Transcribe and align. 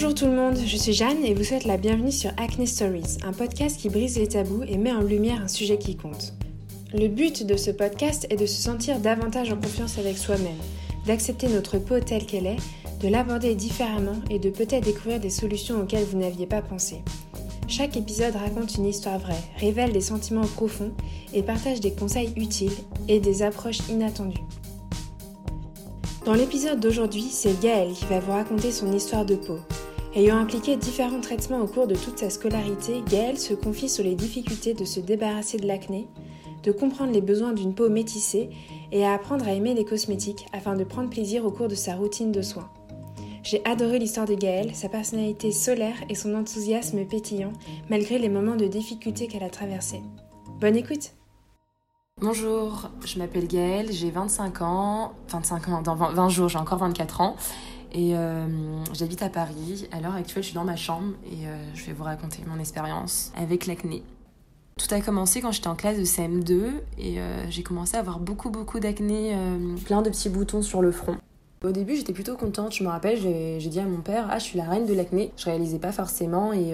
Bonjour 0.00 0.14
tout 0.14 0.26
le 0.26 0.36
monde, 0.36 0.56
je 0.64 0.76
suis 0.76 0.92
Jeanne 0.92 1.24
et 1.24 1.34
vous 1.34 1.42
souhaite 1.42 1.64
la 1.64 1.76
bienvenue 1.76 2.12
sur 2.12 2.30
Acne 2.36 2.68
Stories, 2.68 3.18
un 3.24 3.32
podcast 3.32 3.80
qui 3.80 3.88
brise 3.88 4.16
les 4.16 4.28
tabous 4.28 4.62
et 4.62 4.78
met 4.78 4.92
en 4.92 5.00
lumière 5.00 5.42
un 5.42 5.48
sujet 5.48 5.76
qui 5.76 5.96
compte. 5.96 6.34
Le 6.94 7.08
but 7.08 7.44
de 7.44 7.56
ce 7.56 7.72
podcast 7.72 8.24
est 8.30 8.36
de 8.36 8.46
se 8.46 8.62
sentir 8.62 9.00
davantage 9.00 9.50
en 9.50 9.56
confiance 9.56 9.98
avec 9.98 10.16
soi-même, 10.16 10.60
d'accepter 11.04 11.48
notre 11.48 11.78
peau 11.78 11.98
telle 11.98 12.26
qu'elle 12.26 12.46
est, 12.46 12.60
de 13.00 13.08
l'aborder 13.08 13.56
différemment 13.56 14.22
et 14.30 14.38
de 14.38 14.50
peut-être 14.50 14.84
découvrir 14.84 15.18
des 15.18 15.30
solutions 15.30 15.80
auxquelles 15.80 16.04
vous 16.04 16.18
n'aviez 16.18 16.46
pas 16.46 16.62
pensé. 16.62 17.02
Chaque 17.66 17.96
épisode 17.96 18.36
raconte 18.36 18.76
une 18.76 18.86
histoire 18.86 19.18
vraie, 19.18 19.42
révèle 19.56 19.92
des 19.92 20.00
sentiments 20.00 20.42
profonds 20.42 20.92
et 21.34 21.42
partage 21.42 21.80
des 21.80 21.92
conseils 21.92 22.32
utiles 22.36 22.70
et 23.08 23.18
des 23.18 23.42
approches 23.42 23.80
inattendues. 23.90 24.44
Dans 26.24 26.34
l'épisode 26.34 26.78
d'aujourd'hui, 26.78 27.26
c'est 27.32 27.58
Gaëlle 27.58 27.94
qui 27.94 28.04
va 28.04 28.20
vous 28.20 28.32
raconter 28.32 28.70
son 28.70 28.92
histoire 28.92 29.26
de 29.26 29.34
peau. 29.34 29.58
Ayant 30.18 30.38
impliqué 30.38 30.76
différents 30.76 31.20
traitements 31.20 31.60
au 31.60 31.68
cours 31.68 31.86
de 31.86 31.94
toute 31.94 32.18
sa 32.18 32.28
scolarité, 32.28 33.04
Gaëlle 33.08 33.38
se 33.38 33.54
confie 33.54 33.88
sur 33.88 34.02
les 34.02 34.16
difficultés 34.16 34.74
de 34.74 34.84
se 34.84 34.98
débarrasser 34.98 35.58
de 35.58 35.66
l'acné, 35.68 36.08
de 36.64 36.72
comprendre 36.72 37.12
les 37.12 37.20
besoins 37.20 37.52
d'une 37.52 37.72
peau 37.72 37.88
métissée 37.88 38.50
et 38.90 39.06
à 39.06 39.12
apprendre 39.12 39.46
à 39.46 39.52
aimer 39.52 39.74
les 39.74 39.84
cosmétiques 39.84 40.44
afin 40.52 40.74
de 40.74 40.82
prendre 40.82 41.08
plaisir 41.08 41.44
au 41.44 41.52
cours 41.52 41.68
de 41.68 41.76
sa 41.76 41.94
routine 41.94 42.32
de 42.32 42.42
soins. 42.42 42.68
J'ai 43.44 43.64
adoré 43.64 44.00
l'histoire 44.00 44.26
de 44.26 44.34
Gaëlle, 44.34 44.74
sa 44.74 44.88
personnalité 44.88 45.52
solaire 45.52 46.02
et 46.08 46.16
son 46.16 46.34
enthousiasme 46.34 47.04
pétillant 47.04 47.52
malgré 47.88 48.18
les 48.18 48.28
moments 48.28 48.56
de 48.56 48.66
difficulté 48.66 49.28
qu'elle 49.28 49.44
a 49.44 49.50
traversés. 49.50 50.02
Bonne 50.60 50.74
écoute 50.74 51.12
Bonjour, 52.20 52.90
je 53.06 53.20
m'appelle 53.20 53.46
Gaëlle, 53.46 53.92
j'ai 53.92 54.10
25 54.10 54.62
ans, 54.62 55.12
25 55.28 55.68
ans, 55.68 55.82
dans 55.82 55.94
20 55.94 56.28
jours, 56.28 56.48
j'ai 56.48 56.58
encore 56.58 56.78
24 56.78 57.20
ans. 57.20 57.36
Et 57.92 58.14
euh, 58.14 58.46
j'habite 58.92 59.22
à 59.22 59.28
Paris. 59.28 59.88
À 59.92 60.00
l'heure 60.00 60.14
actuelle, 60.14 60.42
je 60.42 60.48
suis 60.48 60.54
dans 60.54 60.64
ma 60.64 60.76
chambre 60.76 61.12
et 61.26 61.46
euh, 61.46 61.56
je 61.74 61.84
vais 61.86 61.92
vous 61.92 62.04
raconter 62.04 62.42
mon 62.46 62.58
expérience 62.58 63.32
avec 63.36 63.66
l'acné. 63.66 64.02
Tout 64.76 64.94
a 64.94 65.00
commencé 65.00 65.40
quand 65.40 65.50
j'étais 65.50 65.68
en 65.68 65.74
classe 65.74 65.98
de 65.98 66.04
CM2 66.04 66.70
et 66.98 67.18
euh, 67.18 67.50
j'ai 67.50 67.62
commencé 67.62 67.96
à 67.96 68.00
avoir 68.00 68.20
beaucoup 68.20 68.50
beaucoup 68.50 68.78
d'acné, 68.78 69.36
plein 69.84 70.02
de 70.02 70.10
petits 70.10 70.28
boutons 70.28 70.62
sur 70.62 70.82
le 70.82 70.92
front. 70.92 71.16
Au 71.64 71.72
début, 71.72 71.96
j'étais 71.96 72.12
plutôt 72.12 72.36
contente. 72.36 72.72
Je 72.74 72.84
me 72.84 72.88
rappelle, 72.88 73.18
j'ai 73.18 73.68
dit 73.68 73.80
à 73.80 73.86
mon 73.86 74.00
père 74.00 74.28
Ah, 74.30 74.38
je 74.38 74.44
suis 74.44 74.58
la 74.58 74.64
reine 74.64 74.86
de 74.86 74.94
l'acné. 74.94 75.32
Je 75.36 75.46
réalisais 75.46 75.80
pas 75.80 75.90
forcément 75.90 76.52
et 76.52 76.72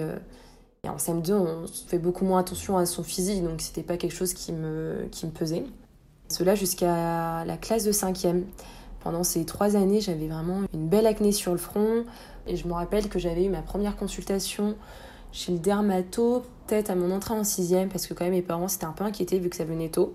en 0.87 0.97
CM2, 0.97 1.33
on 1.33 1.65
fait 1.87 1.97
beaucoup 1.97 2.25
moins 2.25 2.39
attention 2.39 2.77
à 2.77 2.85
son 2.85 3.03
physique, 3.03 3.43
donc 3.43 3.61
c'était 3.61 3.83
pas 3.83 3.97
quelque 3.97 4.15
chose 4.15 4.33
qui 4.33 4.51
me, 4.53 5.07
qui 5.11 5.25
me 5.25 5.31
pesait. 5.31 5.63
Cela 6.27 6.55
jusqu'à 6.55 7.45
la 7.45 7.57
classe 7.57 7.83
de 7.83 7.91
5e. 7.91 8.43
Pendant 9.05 9.23
ces 9.23 9.45
trois 9.45 9.75
années, 9.75 10.01
j'avais 10.01 10.25
vraiment 10.25 10.61
une 10.73 10.87
belle 10.87 11.05
acné 11.05 11.31
sur 11.31 11.51
le 11.51 11.59
front. 11.59 12.05
Et 12.47 12.55
je 12.55 12.67
me 12.67 12.73
rappelle 12.73 13.07
que 13.07 13.19
j'avais 13.19 13.45
eu 13.45 13.49
ma 13.49 13.61
première 13.61 13.95
consultation 13.95 14.75
chez 15.31 15.51
le 15.51 15.59
dermato, 15.59 16.41
peut-être 16.65 16.89
à 16.89 16.95
mon 16.95 17.11
entrée 17.11 17.35
en 17.35 17.43
6e, 17.43 17.87
parce 17.87 18.07
que 18.07 18.15
quand 18.15 18.23
même 18.23 18.33
mes 18.33 18.41
parents 18.41 18.67
s'étaient 18.67 18.85
un 18.85 18.93
peu 18.93 19.03
inquiétés 19.03 19.37
vu 19.37 19.49
que 19.49 19.55
ça 19.55 19.63
venait 19.63 19.89
tôt. 19.89 20.13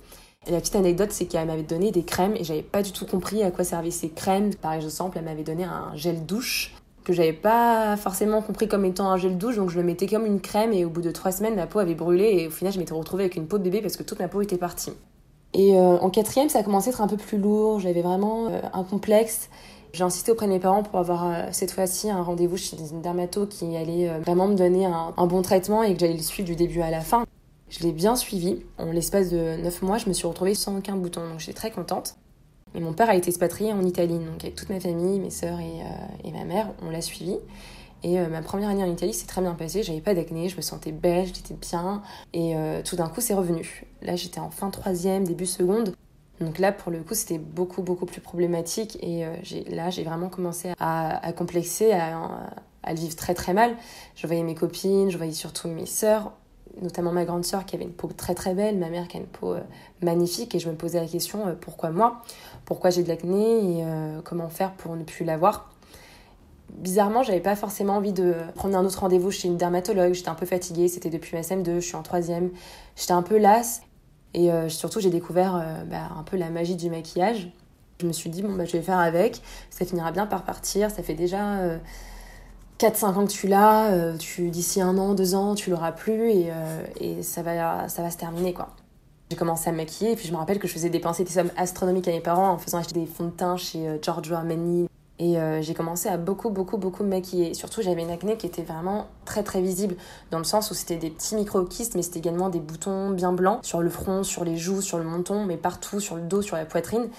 Et 0.48 0.50
la 0.50 0.58
petite 0.58 0.74
anecdote, 0.74 1.12
c'est 1.12 1.26
qu'elle 1.26 1.46
m'avait 1.46 1.62
donné 1.62 1.92
des 1.92 2.02
crèmes 2.02 2.34
et 2.34 2.42
j'avais 2.42 2.62
pas 2.62 2.82
du 2.82 2.90
tout 2.90 3.06
compris 3.06 3.44
à 3.44 3.52
quoi 3.52 3.62
servaient 3.62 3.92
ces 3.92 4.08
crèmes. 4.08 4.56
Par 4.56 4.72
exemple, 4.72 5.18
elle 5.18 5.24
m'avait 5.24 5.44
donné 5.44 5.62
un 5.62 5.94
gel 5.94 6.26
douche 6.26 6.74
que 7.04 7.12
j'avais 7.12 7.32
pas 7.32 7.96
forcément 7.96 8.42
compris 8.42 8.66
comme 8.66 8.84
étant 8.84 9.08
un 9.08 9.16
gel 9.16 9.38
douche, 9.38 9.54
donc 9.54 9.70
je 9.70 9.78
le 9.78 9.84
mettais 9.84 10.08
comme 10.08 10.26
une 10.26 10.40
crème 10.40 10.72
et 10.72 10.84
au 10.84 10.90
bout 10.90 11.00
de 11.00 11.12
trois 11.12 11.30
semaines, 11.30 11.54
ma 11.54 11.68
peau 11.68 11.78
avait 11.78 11.94
brûlé 11.94 12.24
et 12.24 12.48
au 12.48 12.50
final, 12.50 12.72
je 12.72 12.80
m'étais 12.80 12.92
retrouvée 12.92 13.22
avec 13.22 13.36
une 13.36 13.46
peau 13.46 13.58
de 13.58 13.62
bébé 13.62 13.82
parce 13.82 13.96
que 13.96 14.02
toute 14.02 14.18
ma 14.18 14.26
peau 14.26 14.42
était 14.42 14.58
partie. 14.58 14.90
Et 15.52 15.76
euh, 15.76 15.98
en 15.98 16.10
quatrième, 16.10 16.48
ça 16.48 16.60
a 16.60 16.62
commencé 16.62 16.88
à 16.88 16.92
être 16.92 17.00
un 17.00 17.08
peu 17.08 17.16
plus 17.16 17.38
lourd, 17.38 17.80
j'avais 17.80 18.02
vraiment 18.02 18.46
euh, 18.46 18.60
un 18.72 18.84
complexe. 18.84 19.48
J'ai 19.92 20.04
insisté 20.04 20.30
auprès 20.30 20.46
de 20.46 20.52
mes 20.52 20.60
parents 20.60 20.84
pour 20.84 20.98
avoir 21.00 21.26
euh, 21.26 21.48
cette 21.50 21.72
fois-ci 21.72 22.08
un 22.10 22.22
rendez-vous 22.22 22.56
chez 22.56 22.76
une 22.76 23.02
dermato 23.02 23.46
qui 23.46 23.76
allait 23.76 24.08
vraiment 24.20 24.46
me 24.46 24.54
donner 24.54 24.86
un, 24.86 25.26
bon 25.26 25.42
traitement 25.42 25.82
et 25.82 25.94
que 25.94 26.00
j'allais 26.00 26.14
le 26.14 26.22
suivre 26.22 26.46
du 26.46 26.54
début 26.54 26.80
à 26.80 26.90
la 26.90 27.00
fin. 27.00 27.24
Je 27.68 27.80
l'ai 27.80 27.92
bien 27.92 28.14
suivi. 28.14 28.62
En 28.78 28.92
l'espace 28.92 29.30
de 29.30 29.56
neuf 29.56 29.82
mois, 29.82 29.98
je 29.98 30.08
me 30.08 30.12
suis 30.12 30.26
retrouvée 30.28 30.54
sans 30.54 30.78
aucun 30.78 30.96
bouton, 30.96 31.28
donc 31.28 31.40
j'étais 31.40 31.54
très 31.54 31.70
contente. 31.72 32.16
Et 32.74 32.80
mon 32.80 32.92
père 32.92 33.10
a 33.10 33.16
été 33.16 33.28
expatrié 33.28 33.72
en 33.72 33.84
Italie, 33.84 34.18
donc 34.18 34.42
avec 34.42 34.54
toute 34.54 34.70
ma 34.70 34.78
famille, 34.78 35.18
mes 35.18 35.30
sœurs 35.30 35.58
et, 35.58 35.82
euh, 35.82 36.30
ma 36.32 36.44
mère, 36.44 36.68
on 36.82 36.90
l'a 36.90 37.00
suivi. 37.00 37.36
Et 38.02 38.18
euh, 38.18 38.28
ma 38.28 38.42
première 38.42 38.68
année 38.68 38.82
en 38.82 38.90
Italie 38.90 39.12
s'est 39.12 39.26
très 39.26 39.40
bien 39.40 39.54
passée, 39.54 39.82
j'avais 39.82 40.00
pas 40.00 40.14
d'acné, 40.14 40.48
je 40.48 40.56
me 40.56 40.62
sentais 40.62 40.92
belle, 40.92 41.26
j'étais 41.26 41.54
bien. 41.54 42.02
Et 42.32 42.56
euh, 42.56 42.82
tout 42.82 42.96
d'un 42.96 43.08
coup, 43.08 43.20
c'est 43.20 43.34
revenu. 43.34 43.84
Là, 44.02 44.16
j'étais 44.16 44.40
en 44.40 44.50
fin 44.50 44.70
troisième, 44.70 45.24
début 45.24 45.46
seconde. 45.46 45.94
Donc 46.40 46.58
là, 46.58 46.72
pour 46.72 46.90
le 46.90 47.00
coup, 47.00 47.14
c'était 47.14 47.38
beaucoup, 47.38 47.82
beaucoup 47.82 48.06
plus 48.06 48.22
problématique. 48.22 48.96
Et 49.02 49.26
là, 49.68 49.90
j'ai 49.90 50.04
vraiment 50.04 50.30
commencé 50.30 50.72
à, 50.78 51.32
complexer, 51.36 51.92
à, 51.92 52.18
à, 52.82 52.94
le 52.94 52.98
vivre 52.98 53.14
très, 53.14 53.34
très 53.34 53.52
mal. 53.52 53.76
Je 54.14 54.26
voyais 54.26 54.42
mes 54.42 54.54
copines, 54.54 55.10
je 55.10 55.18
voyais 55.18 55.34
surtout 55.34 55.68
mes 55.68 55.84
sœurs 55.84 56.32
notamment 56.80 57.12
ma 57.12 57.24
grande 57.24 57.44
sœur 57.44 57.66
qui 57.66 57.76
avait 57.76 57.84
une 57.84 57.92
peau 57.92 58.08
très 58.08 58.34
très 58.34 58.54
belle, 58.54 58.78
ma 58.78 58.88
mère 58.88 59.08
qui 59.08 59.16
a 59.16 59.20
une 59.20 59.26
peau 59.26 59.54
euh, 59.54 59.60
magnifique, 60.02 60.54
et 60.54 60.58
je 60.58 60.68
me 60.68 60.74
posais 60.74 61.00
la 61.00 61.06
question 61.06 61.46
euh, 61.46 61.54
pourquoi 61.58 61.90
moi? 61.90 62.22
Pourquoi 62.64 62.90
j'ai 62.90 63.02
de 63.02 63.08
l'acné? 63.08 63.78
Et 63.78 63.84
euh, 63.84 64.20
comment 64.22 64.48
faire 64.48 64.72
pour 64.72 64.96
ne 64.96 65.04
plus 65.04 65.24
l'avoir? 65.24 65.70
Bizarrement, 66.78 67.22
j'avais 67.22 67.40
pas 67.40 67.56
forcément 67.56 67.96
envie 67.96 68.12
de 68.12 68.34
prendre 68.54 68.76
un 68.76 68.84
autre 68.84 69.00
rendez-vous 69.00 69.30
chez 69.30 69.48
une 69.48 69.56
dermatologue, 69.56 70.14
j'étais 70.14 70.28
un 70.28 70.34
peu 70.34 70.46
fatiguée, 70.46 70.88
c'était 70.88 71.10
depuis 71.10 71.36
ma 71.36 71.42
SM2, 71.42 71.76
je 71.76 71.80
suis 71.80 71.96
en 71.96 72.02
troisième, 72.02 72.50
j'étais 72.96 73.12
un 73.12 73.22
peu 73.22 73.38
lasse, 73.38 73.82
et 74.34 74.50
surtout 74.68 75.00
j'ai 75.00 75.10
découvert 75.10 75.62
bah, 75.90 76.08
un 76.16 76.22
peu 76.22 76.36
la 76.36 76.48
magie 76.48 76.76
du 76.76 76.88
maquillage. 76.88 77.50
Je 78.00 78.06
me 78.06 78.12
suis 78.12 78.30
dit, 78.30 78.42
bon, 78.42 78.54
bah, 78.54 78.64
je 78.64 78.72
vais 78.72 78.82
faire 78.82 78.98
avec, 78.98 79.42
ça 79.68 79.84
finira 79.84 80.10
bien 80.12 80.26
par 80.26 80.44
partir, 80.44 80.90
ça 80.90 81.02
fait 81.02 81.14
déjà 81.14 81.58
4-5 82.80 83.04
ans 83.14 83.26
que 83.26 83.30
tu 83.30 83.46
l'as, 83.46 83.90
euh, 83.90 84.16
tu, 84.16 84.48
d'ici 84.48 84.80
un 84.80 84.96
an, 84.96 85.14
deux 85.14 85.34
ans, 85.34 85.54
tu 85.54 85.68
l'auras 85.68 85.92
plus. 85.92 86.30
Et, 86.30 86.50
euh, 86.50 87.22
ça, 87.22 87.42
va, 87.42 87.88
ça 87.88 88.02
va 88.02 88.10
se 88.10 88.16
terminer 88.16 88.54
quoi. 88.54 88.70
J'ai 89.30 89.36
commencé 89.36 89.68
à 89.68 89.72
me 89.72 89.76
maquiller. 89.76 90.12
Et 90.12 90.16
puis 90.16 90.26
je 90.26 90.32
me 90.32 90.38
rappelle 90.38 90.58
que 90.58 90.66
je 90.66 90.72
faisais 90.72 90.88
dépenser 90.88 91.24
des 91.24 91.30
sommes 91.30 91.50
astronomiques 91.56 92.08
à 92.08 92.10
mes 92.10 92.20
parents 92.20 92.50
en 92.50 92.58
faisant 92.58 92.78
acheter 92.78 92.98
des 92.98 93.06
fonds 93.06 93.26
de 93.26 93.30
teint 93.30 93.58
chez 93.58 93.86
euh, 93.86 93.98
Giorgio 94.00 94.34
Armani. 94.34 94.89
Et 95.22 95.36
j'ai 95.60 95.74
commencé 95.74 96.08
à 96.08 96.16
beaucoup, 96.16 96.48
beaucoup, 96.48 96.78
beaucoup 96.78 97.02
me 97.04 97.10
maquiller. 97.10 97.52
Surtout, 97.52 97.82
j'avais 97.82 98.00
une 98.00 98.10
acné 98.10 98.38
qui 98.38 98.46
était 98.46 98.62
vraiment 98.62 99.06
très, 99.26 99.42
très 99.42 99.60
visible, 99.60 99.96
dans 100.30 100.38
le 100.38 100.44
sens 100.44 100.70
où 100.70 100.74
c'était 100.74 100.96
des 100.96 101.10
petits 101.10 101.34
micro-kystes, 101.34 101.94
mais 101.94 102.00
c'était 102.00 102.20
également 102.20 102.48
des 102.48 102.58
boutons 102.58 103.10
bien 103.10 103.30
blancs 103.30 103.58
sur 103.62 103.82
le 103.82 103.90
front, 103.90 104.22
sur 104.22 104.44
les 104.44 104.56
joues, 104.56 104.80
sur 104.80 104.96
le 104.96 105.04
menton, 105.04 105.44
mais 105.44 105.58
partout, 105.58 106.00
sur 106.00 106.16
le 106.16 106.22
dos, 106.22 106.40
sur 106.40 106.56
la 106.56 106.64
poitrine. 106.64 107.10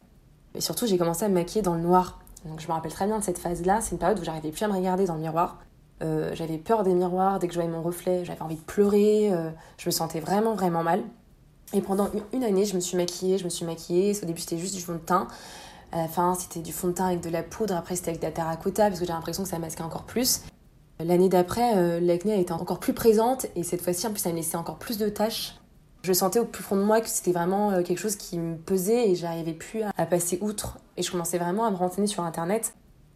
Et 0.56 0.62
surtout, 0.62 0.88
j'ai 0.88 0.97
commencé 0.97 1.25
à 1.25 1.29
me 1.29 1.35
maquiller 1.35 1.62
dans 1.62 1.75
le 1.75 1.81
noir. 1.81 2.19
Donc 2.45 2.59
je 2.59 2.67
me 2.67 2.73
rappelle 2.73 2.91
très 2.91 3.06
bien 3.06 3.19
de 3.19 3.23
cette 3.23 3.38
phase-là. 3.38 3.81
C'est 3.81 3.91
une 3.91 4.00
période 4.00 4.19
où 4.19 4.23
j'arrivais 4.23 4.50
plus 4.50 4.63
à 4.63 4.68
me 4.68 4.73
regarder 4.73 5.06
dans 5.06 5.13
le 5.13 5.22
miroir. 5.22 5.59
Euh, 6.01 6.31
j'avais 6.33 6.57
peur 6.57 6.81
des 6.81 6.95
miroirs, 6.95 7.38
dès 7.38 7.47
que 7.47 7.53
je 7.53 7.59
voyais 7.59 7.72
mon 7.72 7.83
reflet, 7.83 8.25
j'avais 8.25 8.41
envie 8.41 8.56
de 8.56 8.62
pleurer. 8.62 9.31
Euh, 9.31 9.51
je 9.78 9.85
me 9.88 9.91
sentais 9.91 10.19
vraiment, 10.19 10.56
vraiment 10.56 10.81
mal. 10.81 11.03
Et 11.73 11.81
pendant 11.81 12.09
une 12.33 12.44
année, 12.44 12.66
je 12.66 12.73
me 12.75 12.79
suis 12.79 12.97
maquillée, 12.97 13.38
je 13.38 13.44
me 13.44 13.50
suis 13.50 13.63
maquillée. 13.63 14.18
Au 14.22 14.25
début, 14.25 14.41
c'était 14.41 14.57
juste 14.57 14.73
du 14.73 14.81
fond 14.81 14.94
de 14.94 14.97
teint. 14.97 15.28
À 15.91 15.97
la 15.97 16.07
fin, 16.07 16.35
c'était 16.35 16.62
du 16.62 16.72
fond 16.72 16.88
de 16.88 16.94
teint 16.94 17.07
avec 17.07 17.22
de 17.22 17.29
la 17.29 17.44
poudre. 17.44 17.75
Après, 17.75 17.96
c'était 17.96 18.09
avec 18.09 18.22
de 18.22 18.25
la 18.25 18.31
terracotta 18.31 18.88
parce 18.88 19.00
que 19.00 19.06
j'ai 19.06 19.12
l'impression 19.12 19.44
que 19.44 19.50
ça 19.50 19.59
masquait 19.59 19.84
encore 19.84 20.03
plus. 20.03 20.41
L'année 21.00 21.29
d'après, 21.29 21.78
euh, 21.78 22.00
l'acné 22.00 22.40
été 22.40 22.53
encore 22.53 22.79
plus 22.79 22.94
présente 22.94 23.47
et 23.56 23.63
cette 23.63 23.81
fois-ci, 23.81 24.07
en 24.07 24.12
plus, 24.12 24.19
ça 24.19 24.30
me 24.30 24.35
laissait 24.35 24.57
encore 24.57 24.78
plus 24.78 24.97
de 24.97 25.09
taches. 25.09 25.56
Je 26.03 26.13
sentais 26.13 26.40
au 26.40 26.46
plus 26.46 26.63
fond 26.63 26.75
de 26.75 26.81
moi 26.81 27.00
que 27.01 27.09
c'était 27.09 27.31
vraiment 27.31 27.72
euh, 27.72 27.84
quelque 27.84 28.00
chose 28.00 28.16
qui 28.16 28.40
me 28.40 28.56
pesait 28.56 29.09
et 29.09 29.16
j'arrivais 29.16 29.53
plus 29.53 29.81
à, 29.84 30.06
passer 30.06 30.40
outre. 30.41 30.80
Et 30.97 31.03
je 31.03 31.12
commençais 31.12 31.38
vraiment 31.38 31.66
à 31.66 31.72
me 31.72 31.75
renseigner 31.75 32.07
sur 32.07 32.24
internet. 32.24 32.74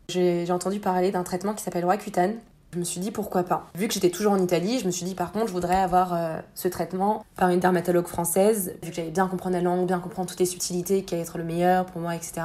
J'ai 0.09 0.49
entendu 0.51 0.79
parler 0.79 1.11
d'un 1.11 1.23
traitement 1.23 1.53
qui 1.53 1.63
s'appelle 1.63 1.85
Roaccutane. 1.85 2.35
Je 2.73 2.79
me 2.79 2.83
suis 2.83 2.99
dit 2.99 3.09
pourquoi 3.09 3.43
pas? 3.43 3.67
Vu 3.73 3.87
que 3.87 3.93
j'étais 3.93 4.09
toujours 4.09 4.33
en 4.33 4.37
Italie, 4.37 4.79
je 4.79 4.85
me 4.85 4.91
suis 4.91 5.05
dit 5.05 5.15
par 5.15 5.31
contre 5.31 5.47
je 5.47 5.53
voudrais 5.53 5.77
avoir 5.77 6.13
euh, 6.13 6.39
ce 6.53 6.67
traitement 6.67 7.25
par 7.37 7.49
une 7.49 7.59
dermatologue 7.59 8.05
française, 8.05 8.75
vu 8.83 8.89
que 8.89 8.95
j'allais 8.95 9.11
bien 9.11 9.27
comprendre 9.27 9.55
la 9.55 9.61
langue, 9.61 9.87
bien 9.87 9.99
comprendre 9.99 10.29
toutes 10.29 10.39
les 10.39 10.45
subtilités, 10.45 11.03
qui 11.03 11.15
allait 11.15 11.23
être 11.23 11.37
le 11.37 11.45
meilleur 11.45 11.85
pour 11.85 12.01
moi, 12.01 12.15
etc. 12.15 12.41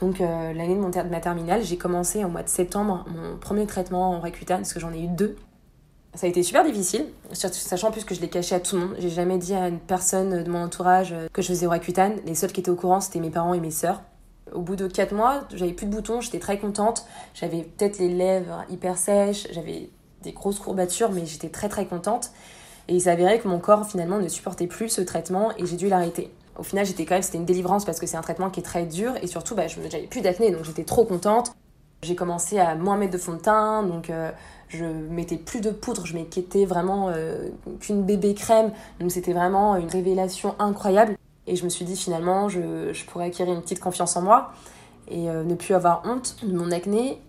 Donc 0.00 0.20
euh, 0.20 0.52
l'année 0.52 0.74
de, 0.74 0.80
mon 0.80 0.90
de 0.90 1.02
ma 1.02 1.20
terminale, 1.20 1.62
j'ai 1.62 1.76
commencé 1.76 2.24
en 2.24 2.28
mois 2.28 2.42
de 2.42 2.48
septembre 2.48 3.04
mon 3.08 3.36
premier 3.36 3.66
traitement 3.66 4.12
en 4.12 4.20
Roaccutane, 4.20 4.58
parce 4.58 4.72
que 4.72 4.80
j'en 4.80 4.92
ai 4.92 5.00
eu 5.00 5.08
deux. 5.08 5.36
Ça 6.14 6.26
a 6.26 6.30
été 6.30 6.42
super 6.44 6.64
difficile, 6.64 7.06
sachant 7.32 7.90
plus 7.90 8.04
que 8.04 8.14
je 8.14 8.20
l'ai 8.20 8.28
caché 8.28 8.54
à 8.54 8.60
tout 8.60 8.76
le 8.76 8.82
monde. 8.82 8.96
J'ai 9.00 9.10
jamais 9.10 9.36
dit 9.36 9.54
à 9.54 9.68
une 9.68 9.80
personne 9.80 10.44
de 10.44 10.50
mon 10.50 10.62
entourage 10.62 11.12
que 11.32 11.42
je 11.42 11.48
faisais 11.48 11.66
Roaccutane. 11.66 12.14
Les 12.24 12.36
seuls 12.36 12.52
qui 12.52 12.60
étaient 12.60 12.70
au 12.70 12.76
courant, 12.76 13.00
c'était 13.00 13.18
mes 13.18 13.30
parents 13.30 13.52
et 13.52 13.60
mes 13.60 13.72
sœurs. 13.72 14.00
Au 14.52 14.60
bout 14.60 14.76
de 14.76 14.86
4 14.86 15.12
mois, 15.12 15.42
j'avais 15.54 15.72
plus 15.72 15.86
de 15.86 15.90
boutons, 15.90 16.20
j'étais 16.20 16.38
très 16.38 16.58
contente. 16.58 17.06
J'avais 17.34 17.62
peut-être 17.62 17.98
les 17.98 18.08
lèvres 18.08 18.64
hyper 18.70 18.96
sèches, 18.96 19.48
j'avais 19.50 19.90
des 20.22 20.32
grosses 20.32 20.60
courbatures, 20.60 21.10
mais 21.10 21.26
j'étais 21.26 21.48
très 21.48 21.68
très 21.68 21.86
contente. 21.86 22.30
Et 22.88 22.94
il 22.94 23.00
s'avérait 23.00 23.38
que 23.38 23.48
mon 23.48 23.58
corps 23.58 23.86
finalement 23.86 24.18
ne 24.18 24.28
supportait 24.28 24.66
plus 24.66 24.90
ce 24.90 25.00
traitement 25.00 25.50
et 25.56 25.66
j'ai 25.66 25.76
dû 25.76 25.88
l'arrêter. 25.88 26.30
Au 26.58 26.62
final, 26.62 26.86
j'étais 26.86 27.04
quand 27.04 27.14
même, 27.14 27.22
c'était 27.22 27.38
une 27.38 27.44
délivrance 27.44 27.84
parce 27.84 27.98
que 27.98 28.06
c'est 28.06 28.16
un 28.16 28.22
traitement 28.22 28.50
qui 28.50 28.60
est 28.60 28.64
très 28.64 28.86
dur 28.86 29.12
et 29.22 29.26
surtout, 29.26 29.54
bah, 29.54 29.66
j'avais 29.66 30.06
plus 30.06 30.20
d'acné, 30.20 30.50
donc 30.50 30.64
j'étais 30.64 30.84
trop 30.84 31.04
contente. 31.04 31.54
J'ai 32.02 32.14
commencé 32.14 32.58
à 32.58 32.74
moins 32.74 32.96
mettre 32.96 33.12
de 33.12 33.18
fond 33.18 33.32
de 33.32 33.38
teint, 33.38 33.82
donc 33.82 34.10
euh, 34.10 34.30
je 34.68 34.84
mettais 34.84 35.36
plus 35.36 35.60
de 35.60 35.70
poudre, 35.70 36.04
je 36.06 36.14
m'étais 36.14 36.64
vraiment 36.64 37.08
euh, 37.08 37.48
qu'une 37.80 38.02
bébé 38.02 38.34
crème, 38.34 38.72
donc 39.00 39.10
c'était 39.10 39.32
vraiment 39.32 39.76
une 39.76 39.88
révélation 39.88 40.54
incroyable. 40.58 41.16
Et 41.46 41.56
je 41.56 41.64
me 41.64 41.68
suis 41.68 41.84
dit 41.84 41.96
finalement, 41.96 42.48
je, 42.48 43.04
pourrais 43.06 43.26
acquérir 43.26 43.54
une 43.54 43.62
petite 43.62 43.80
confiance 43.80 44.16
en 44.16 44.22
moi 44.22 44.52
et 45.08 45.28
euh, 45.28 45.44
ne 45.44 45.54
plus 45.54 45.74
avoir 45.74 46.02
honte 46.06 46.36
de 46.42 46.56
mon 46.56 46.70
acné. 46.70 47.20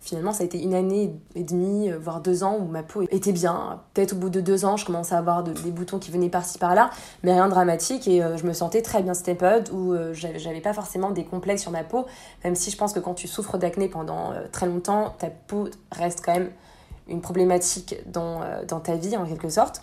Finalement, 0.00 0.32
ça 0.32 0.42
a 0.42 0.46
été 0.46 0.62
une 0.62 0.74
année 0.74 1.12
et 1.34 1.42
demie, 1.42 1.90
euh, 1.90 1.98
voire 1.98 2.20
deux 2.20 2.44
ans 2.44 2.56
où 2.58 2.66
ma 2.66 2.82
peau 2.82 3.02
était 3.10 3.32
bien. 3.32 3.82
Peut-être 3.94 4.12
au 4.12 4.16
bout 4.16 4.30
de 4.30 4.40
deux 4.40 4.64
ans, 4.64 4.76
je 4.76 4.86
commençais 4.86 5.14
à 5.14 5.18
avoir 5.18 5.42
des 5.42 5.70
boutons 5.70 5.98
qui 5.98 6.10
venaient 6.10 6.28
par-ci 6.28 6.58
par-là, 6.58 6.90
mais 7.24 7.32
rien 7.32 7.46
de 7.46 7.50
dramatique 7.50 8.06
et 8.06 8.22
euh, 8.22 8.36
je 8.36 8.46
me 8.46 8.52
sentais 8.52 8.80
très 8.82 9.02
bien. 9.02 9.12
Une 9.12 9.36
période 9.36 9.68
où 9.72 9.92
euh, 9.92 10.14
j'avais 10.14 10.60
pas 10.60 10.72
forcément 10.72 11.10
des 11.10 11.24
complexes 11.24 11.62
sur 11.62 11.72
ma 11.72 11.82
peau, 11.82 12.06
même 12.44 12.54
si 12.54 12.70
je 12.70 12.76
pense 12.76 12.92
que 12.92 13.00
quand 13.00 13.14
tu 13.14 13.26
souffres 13.26 13.58
d'acné 13.58 13.88
pendant 13.88 14.32
très 14.52 14.66
longtemps, 14.66 15.14
ta 15.18 15.28
peau 15.28 15.68
reste 15.90 16.22
quand 16.24 16.34
même 16.34 16.50
une 17.08 17.20
problématique 17.20 17.96
dans, 18.06 18.40
dans 18.68 18.80
ta 18.80 18.94
vie 18.94 19.16
en 19.16 19.26
quelque 19.26 19.48
sorte. 19.48 19.82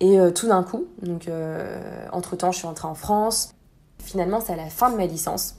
Et 0.00 0.18
tout 0.34 0.48
d'un 0.48 0.62
coup, 0.62 0.86
donc 1.02 1.28
entre 2.12 2.36
temps, 2.36 2.50
je 2.50 2.58
suis 2.58 2.66
rentrée 2.66 2.88
en 2.88 2.94
France. 2.94 3.52
Finalement, 3.98 4.40
c'est 4.40 4.52
à 4.52 4.56
la 4.56 4.68
fin 4.68 4.90
de 4.90 4.96
ma 4.96 5.06
licence 5.06 5.56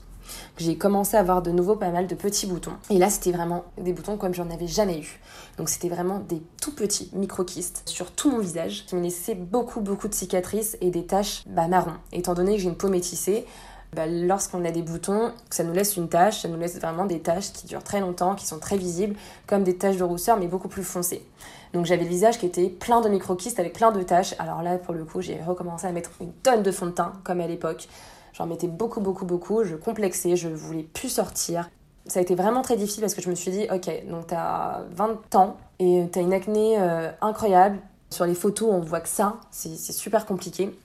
j'ai 0.56 0.76
commencé 0.76 1.16
à 1.16 1.20
avoir 1.20 1.42
de 1.42 1.50
nouveau 1.50 1.76
pas 1.76 1.90
mal 1.90 2.06
de 2.06 2.14
petits 2.14 2.46
boutons. 2.46 2.72
Et 2.90 2.98
là, 2.98 3.10
c'était 3.10 3.32
vraiment 3.32 3.64
des 3.78 3.92
boutons 3.92 4.16
comme 4.16 4.34
j'en 4.34 4.50
avais 4.50 4.66
jamais 4.66 5.00
eu. 5.00 5.20
Donc 5.58 5.68
c'était 5.68 5.88
vraiment 5.88 6.18
des 6.20 6.42
tout 6.60 6.74
petits 6.74 7.10
micro-kystes 7.12 7.82
sur 7.86 8.10
tout 8.10 8.30
mon 8.30 8.38
visage 8.38 8.86
qui 8.86 8.96
me 8.96 9.02
laissaient 9.02 9.34
beaucoup 9.34 9.80
beaucoup 9.80 10.08
de 10.08 10.14
cicatrices 10.14 10.76
et 10.80 10.90
des 10.90 11.06
taches 11.06 11.44
bah, 11.46 11.68
marron. 11.68 11.92
Étant 12.12 12.34
donné 12.34 12.56
que 12.56 12.62
j'ai 12.62 12.68
une 12.68 12.76
peau 12.76 12.88
métissée, 12.88 13.46
bah, 13.94 14.06
lorsqu'on 14.06 14.64
a 14.64 14.72
des 14.72 14.82
boutons, 14.82 15.32
ça 15.50 15.62
nous 15.62 15.72
laisse 15.72 15.96
une 15.96 16.08
tache, 16.08 16.42
ça 16.42 16.48
nous 16.48 16.58
laisse 16.58 16.78
vraiment 16.80 17.04
des 17.04 17.20
taches 17.20 17.52
qui 17.52 17.66
durent 17.66 17.84
très 17.84 18.00
longtemps, 18.00 18.34
qui 18.34 18.46
sont 18.46 18.58
très 18.58 18.76
visibles, 18.76 19.14
comme 19.46 19.62
des 19.62 19.76
taches 19.76 19.96
de 19.96 20.02
rousseur, 20.02 20.36
mais 20.36 20.48
beaucoup 20.48 20.68
plus 20.68 20.82
foncées. 20.82 21.24
Donc 21.72 21.86
j'avais 21.86 22.02
le 22.02 22.08
visage 22.08 22.38
qui 22.38 22.46
était 22.46 22.68
plein 22.68 23.00
de 23.00 23.08
micro-kystes 23.08 23.60
avec 23.60 23.72
plein 23.72 23.92
de 23.92 24.02
taches. 24.02 24.34
Alors 24.38 24.62
là, 24.62 24.78
pour 24.78 24.94
le 24.94 25.04
coup, 25.04 25.20
j'ai 25.20 25.40
recommencé 25.40 25.86
à 25.86 25.92
mettre 25.92 26.10
une 26.20 26.32
tonne 26.32 26.62
de 26.62 26.70
fond 26.72 26.86
de 26.86 26.92
teint, 26.92 27.12
comme 27.22 27.40
à 27.40 27.46
l'époque. 27.46 27.88
J'en 28.34 28.46
mettais 28.46 28.66
beaucoup, 28.66 29.00
beaucoup, 29.00 29.24
beaucoup. 29.24 29.62
Je 29.62 29.76
complexais, 29.76 30.34
je 30.36 30.48
voulais 30.48 30.82
plus 30.82 31.08
sortir. 31.08 31.70
Ça 32.06 32.18
a 32.18 32.22
été 32.22 32.34
vraiment 32.34 32.62
très 32.62 32.76
difficile 32.76 33.00
parce 33.00 33.14
que 33.14 33.22
je 33.22 33.30
me 33.30 33.34
suis 33.34 33.52
dit, 33.52 33.66
ok, 33.72 34.08
donc 34.08 34.26
t'as 34.26 34.82
20 34.90 35.34
ans 35.36 35.56
et 35.78 36.04
t'as 36.12 36.20
une 36.20 36.32
acné 36.32 36.76
euh, 36.78 37.10
incroyable. 37.20 37.78
Sur 38.10 38.26
les 38.26 38.34
photos, 38.34 38.68
on 38.70 38.80
voit 38.80 39.00
que 39.00 39.08
ça, 39.08 39.36
c'est 39.50 39.76
super 39.76 40.26
compliqué. 40.26 40.76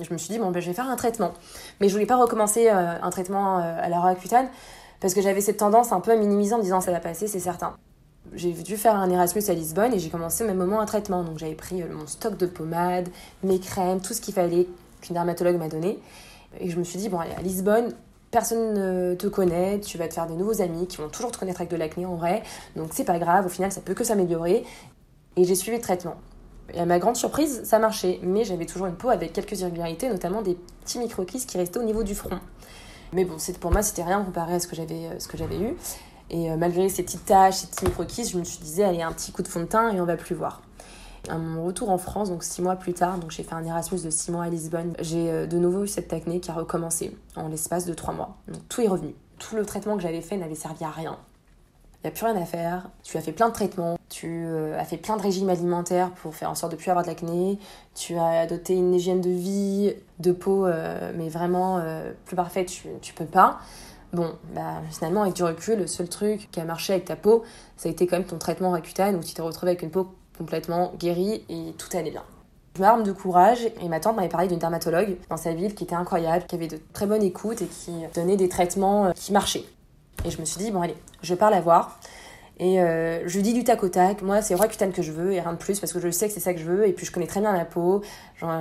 Je 0.00 0.12
me 0.12 0.18
suis 0.18 0.30
dit, 0.30 0.38
bon, 0.38 0.50
ben, 0.50 0.60
je 0.60 0.68
vais 0.68 0.72
faire 0.72 0.88
un 0.88 0.96
traitement. 0.96 1.32
Mais 1.80 1.88
je 1.88 1.92
voulais 1.94 2.06
pas 2.06 2.16
recommencer 2.16 2.68
euh, 2.68 2.94
un 3.02 3.10
traitement 3.10 3.58
euh, 3.58 3.76
à 3.80 3.88
la 3.88 4.00
Roaccutane 4.00 4.48
parce 5.00 5.14
que 5.14 5.20
j'avais 5.20 5.40
cette 5.40 5.58
tendance 5.58 5.92
un 5.92 6.00
peu 6.00 6.12
à 6.12 6.16
minimiser 6.16 6.54
en 6.54 6.58
disant, 6.60 6.80
ça 6.80 6.92
va 6.92 7.00
passer, 7.00 7.26
c'est 7.26 7.40
certain. 7.40 7.76
J'ai 8.34 8.52
dû 8.52 8.76
faire 8.76 8.94
un 8.94 9.10
Erasmus 9.10 9.42
à 9.48 9.54
Lisbonne 9.54 9.94
et 9.94 9.98
j'ai 9.98 10.10
commencé 10.10 10.44
au 10.44 10.46
même 10.46 10.56
moment 10.58 10.80
un 10.80 10.86
traitement. 10.86 11.24
Donc 11.24 11.38
j'avais 11.38 11.54
pris 11.54 11.82
mon 11.82 12.06
stock 12.06 12.36
de 12.36 12.46
pommades, 12.46 13.08
mes 13.42 13.58
crèmes, 13.58 14.00
tout 14.00 14.14
ce 14.14 14.20
qu'il 14.20 14.34
fallait 14.34 14.68
qu'une 15.00 15.14
dermatologue 15.14 15.56
m'a 15.56 15.68
donné. 15.68 15.98
Et 16.60 16.70
je 16.70 16.78
me 16.78 16.84
suis 16.84 16.98
dit, 16.98 17.08
bon, 17.08 17.18
allez, 17.18 17.34
à 17.34 17.42
Lisbonne, 17.42 17.92
personne 18.30 18.74
ne 18.74 19.14
te 19.14 19.26
connaît, 19.26 19.80
tu 19.80 19.98
vas 19.98 20.08
te 20.08 20.14
faire 20.14 20.26
des 20.26 20.34
nouveaux 20.34 20.60
amis 20.60 20.86
qui 20.86 20.96
vont 20.98 21.08
toujours 21.08 21.32
te 21.32 21.38
connaître 21.38 21.60
avec 21.60 21.70
de 21.70 21.76
l'acné 21.76 22.06
en 22.06 22.16
vrai, 22.16 22.42
donc 22.76 22.88
c'est 22.92 23.04
pas 23.04 23.18
grave, 23.18 23.46
au 23.46 23.48
final 23.48 23.72
ça 23.72 23.80
peut 23.80 23.94
que 23.94 24.04
s'améliorer. 24.04 24.64
Et 25.36 25.44
j'ai 25.44 25.54
suivi 25.54 25.76
le 25.76 25.82
traitement. 25.82 26.16
Et 26.74 26.80
à 26.80 26.86
ma 26.86 26.98
grande 26.98 27.16
surprise, 27.16 27.62
ça 27.64 27.78
marchait, 27.78 28.20
mais 28.22 28.44
j'avais 28.44 28.66
toujours 28.66 28.86
une 28.86 28.96
peau 28.96 29.08
avec 29.08 29.32
quelques 29.32 29.60
irrégularités, 29.60 30.08
notamment 30.08 30.42
des 30.42 30.56
petits 30.84 30.98
micro 30.98 31.24
qui 31.24 31.56
restaient 31.56 31.78
au 31.78 31.84
niveau 31.84 32.02
du 32.02 32.14
front. 32.14 32.38
Mais 33.12 33.24
bon, 33.24 33.36
pour 33.60 33.70
moi, 33.70 33.82
c'était 33.82 34.02
rien 34.02 34.22
comparé 34.22 34.54
à 34.54 34.60
ce 34.60 34.66
que 34.66 34.76
j'avais, 34.76 35.08
euh, 35.08 35.62
eu. 35.62 35.76
Et 36.30 36.50
euh, 36.50 36.56
malgré 36.56 36.90
ces 36.90 37.02
petites 37.02 37.24
taches, 37.24 37.54
ces 37.54 37.66
petits 37.68 37.86
micro 37.86 38.04
je 38.06 38.38
me 38.38 38.44
suis 38.44 38.58
dit, 38.58 38.82
allez, 38.82 39.00
un 39.00 39.12
petit 39.12 39.32
coup 39.32 39.42
de 39.42 39.48
fond 39.48 39.60
de 39.60 39.64
teint 39.64 39.90
et 39.90 40.00
on 40.00 40.04
va 40.04 40.16
plus 40.16 40.34
voir. 40.34 40.60
À 41.28 41.36
mon 41.36 41.64
retour 41.64 41.90
en 41.90 41.98
France, 41.98 42.30
donc 42.30 42.44
six 42.44 42.62
mois 42.62 42.76
plus 42.76 42.94
tard, 42.94 43.18
donc 43.18 43.30
j'ai 43.30 43.42
fait 43.42 43.54
un 43.54 43.64
Erasmus 43.64 44.00
de 44.00 44.10
six 44.10 44.30
mois 44.30 44.44
à 44.44 44.48
Lisbonne, 44.48 44.94
j'ai 45.00 45.30
euh, 45.30 45.46
de 45.46 45.58
nouveau 45.58 45.84
eu 45.84 45.88
cette 45.88 46.12
acné 46.12 46.40
qui 46.40 46.50
a 46.50 46.54
recommencé 46.54 47.16
en 47.36 47.48
l'espace 47.48 47.84
de 47.84 47.94
trois 47.94 48.14
mois. 48.14 48.36
Donc 48.46 48.66
tout 48.68 48.80
est 48.80 48.88
revenu. 48.88 49.14
Tout 49.38 49.56
le 49.56 49.66
traitement 49.66 49.96
que 49.96 50.02
j'avais 50.02 50.20
fait 50.20 50.36
n'avait 50.36 50.54
servi 50.54 50.84
à 50.84 50.90
rien. 50.90 51.18
Il 52.02 52.06
n'y 52.06 52.08
a 52.08 52.10
plus 52.12 52.26
rien 52.26 52.40
à 52.40 52.44
faire. 52.44 52.88
Tu 53.02 53.16
as 53.16 53.20
fait 53.20 53.32
plein 53.32 53.48
de 53.48 53.54
traitements, 53.54 53.98
tu 54.08 54.28
euh, 54.28 54.78
as 54.78 54.84
fait 54.84 54.96
plein 54.96 55.16
de 55.16 55.22
régimes 55.22 55.50
alimentaires 55.50 56.10
pour 56.12 56.34
faire 56.34 56.50
en 56.50 56.54
sorte 56.54 56.72
de 56.72 56.76
ne 56.76 56.80
plus 56.80 56.90
avoir 56.90 57.04
de 57.04 57.10
l'acné, 57.10 57.58
tu 57.94 58.16
as 58.16 58.40
adopté 58.40 58.74
une 58.74 58.94
hygiène 58.94 59.20
de 59.20 59.30
vie, 59.30 59.92
de 60.20 60.32
peau, 60.32 60.66
euh, 60.66 61.12
mais 61.16 61.28
vraiment 61.28 61.82
plus 62.24 62.36
parfaite, 62.36 62.68
tu, 62.68 62.88
tu 63.02 63.12
peux 63.12 63.26
pas. 63.26 63.58
Bon, 64.12 64.32
bah, 64.54 64.80
finalement, 64.90 65.22
avec 65.22 65.34
du 65.34 65.42
recul, 65.42 65.78
le 65.78 65.86
seul 65.86 66.08
truc 66.08 66.48
qui 66.50 66.60
a 66.60 66.64
marché 66.64 66.94
avec 66.94 67.04
ta 67.04 67.16
peau, 67.16 67.44
ça 67.76 67.88
a 67.88 67.92
été 67.92 68.06
quand 68.06 68.16
même 68.16 68.26
ton 68.26 68.38
traitement 68.38 68.70
Rakuten 68.70 69.16
où 69.16 69.20
tu 69.20 69.34
t'es 69.34 69.42
retrouvé 69.42 69.72
avec 69.72 69.82
une 69.82 69.90
peau 69.90 70.08
complètement 70.38 70.92
guérie 70.98 71.44
et 71.48 71.74
tout 71.76 71.94
allait 71.96 72.10
bien. 72.12 72.22
Je 72.78 72.80
m'arme 72.80 73.02
de 73.02 73.10
courage 73.10 73.66
et 73.82 73.88
ma 73.88 73.98
tante 73.98 74.14
m'avait 74.14 74.28
parlé 74.28 74.46
d'une 74.46 74.60
dermatologue 74.60 75.16
dans 75.28 75.36
sa 75.36 75.52
ville 75.52 75.74
qui 75.74 75.82
était 75.82 75.96
incroyable, 75.96 76.44
qui 76.46 76.54
avait 76.54 76.68
de 76.68 76.78
très 76.92 77.06
bonnes 77.06 77.24
écoutes 77.24 77.60
et 77.60 77.66
qui 77.66 77.90
donnait 78.14 78.36
des 78.36 78.48
traitements 78.48 79.06
euh, 79.06 79.10
qui 79.16 79.32
marchaient. 79.32 79.64
Et 80.24 80.30
je 80.30 80.40
me 80.40 80.44
suis 80.44 80.58
dit, 80.58 80.70
bon 80.70 80.82
allez, 80.82 80.94
je 81.22 81.34
parle 81.34 81.54
à 81.54 81.60
voir. 81.60 81.98
Et 82.60 82.80
euh, 82.80 83.26
je 83.26 83.34
lui 83.34 83.42
dis 83.42 83.52
du 83.52 83.64
tac 83.64 83.82
au 83.82 83.88
tac, 83.88 84.22
moi 84.22 84.42
c'est 84.42 84.54
Roaccutane 84.54 84.92
que 84.92 85.02
je 85.02 85.10
veux 85.10 85.32
et 85.32 85.40
rien 85.40 85.52
de 85.54 85.58
plus 85.58 85.80
parce 85.80 85.92
que 85.92 85.98
je 85.98 86.08
sais 86.10 86.28
que 86.28 86.34
c'est 86.34 86.40
ça 86.40 86.54
que 86.54 86.60
je 86.60 86.66
veux 86.66 86.86
et 86.86 86.92
puis 86.92 87.04
je 87.04 87.10
connais 87.10 87.26
très 87.26 87.40
bien 87.40 87.52
ma 87.52 87.64
peau, 87.64 88.02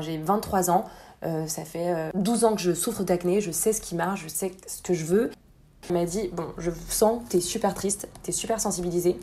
j'ai 0.01 0.18
23 0.18 0.71
ans, 0.71 0.85
euh, 1.23 1.45
ça 1.45 1.63
fait 1.63 2.12
12 2.15 2.44
ans 2.45 2.56
que 2.56 2.62
je 2.62 2.73
souffre 2.73 3.03
d'acné, 3.03 3.39
je 3.39 3.51
sais 3.51 3.73
ce 3.73 3.81
qui 3.81 3.94
marche, 3.94 4.23
je 4.23 4.27
sais 4.30 4.51
ce 4.65 4.81
que 4.81 4.94
je 4.94 5.06
veux. 5.06 5.31
Elle 5.89 5.95
m'a 5.95 6.06
dit, 6.06 6.30
bon 6.33 6.45
je 6.59 6.69
sens 6.89 7.23
que 7.23 7.33
t'es 7.33 7.39
super 7.39 7.73
triste, 7.73 8.07
t'es 8.21 8.31
super 8.31 8.59
sensibilisée, 8.59 9.18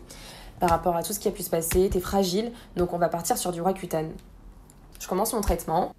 par 0.64 0.70
rapport 0.70 0.96
à 0.96 1.02
tout 1.02 1.12
ce 1.12 1.18
qui 1.18 1.28
a 1.28 1.30
pu 1.30 1.42
se 1.42 1.50
passer, 1.50 1.90
t'es 1.92 2.00
fragile, 2.00 2.50
donc 2.74 2.94
on 2.94 2.98
va 2.98 3.10
partir 3.10 3.36
sur 3.36 3.52
du 3.52 3.60
Roaccutane. 3.60 4.12
Je 4.98 5.06
commence 5.06 5.34
mon 5.34 5.42
traitement. 5.42 5.92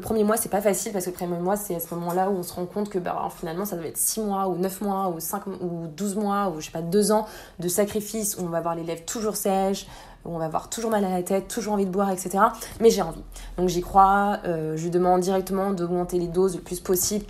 Le 0.00 0.04
premier 0.04 0.24
mois, 0.24 0.36
c'est 0.36 0.48
pas 0.48 0.60
facile 0.60 0.90
parce 0.90 1.04
que 1.04 1.10
le 1.10 1.14
premier 1.14 1.38
mois, 1.38 1.56
c'est 1.56 1.76
à 1.76 1.78
ce 1.78 1.94
moment-là 1.94 2.28
où 2.28 2.34
on 2.34 2.42
se 2.42 2.52
rend 2.52 2.66
compte 2.66 2.88
que 2.88 2.98
bah, 2.98 3.28
finalement, 3.38 3.64
ça 3.64 3.76
doit 3.76 3.86
être 3.86 3.96
6 3.96 4.22
mois 4.22 4.48
ou 4.48 4.56
9 4.56 4.80
mois 4.80 5.08
ou 5.10 5.20
5 5.20 5.46
ou 5.46 5.86
12 5.86 6.16
mois 6.16 6.48
ou 6.48 6.60
je 6.60 6.66
sais 6.66 6.72
pas, 6.72 6.82
2 6.82 7.12
ans 7.12 7.26
de 7.60 7.68
sacrifice 7.68 8.36
où 8.38 8.42
on 8.42 8.48
va 8.48 8.58
avoir 8.58 8.74
les 8.74 8.82
lèvres 8.82 9.04
toujours 9.04 9.36
sèches, 9.36 9.86
où 10.24 10.34
on 10.34 10.38
va 10.38 10.46
avoir 10.46 10.68
toujours 10.68 10.90
mal 10.90 11.04
à 11.04 11.10
la 11.10 11.22
tête, 11.22 11.46
toujours 11.46 11.74
envie 11.74 11.86
de 11.86 11.92
boire, 11.92 12.10
etc. 12.10 12.38
Mais 12.80 12.90
j'ai 12.90 13.02
envie. 13.02 13.22
Donc 13.56 13.68
j'y 13.68 13.82
crois, 13.82 14.40
euh, 14.46 14.76
je 14.76 14.82
lui 14.82 14.90
demande 14.90 15.20
directement 15.20 15.72
d'augmenter 15.72 16.18
les 16.18 16.26
doses 16.26 16.56
le 16.56 16.62
plus 16.62 16.80
possible 16.80 17.24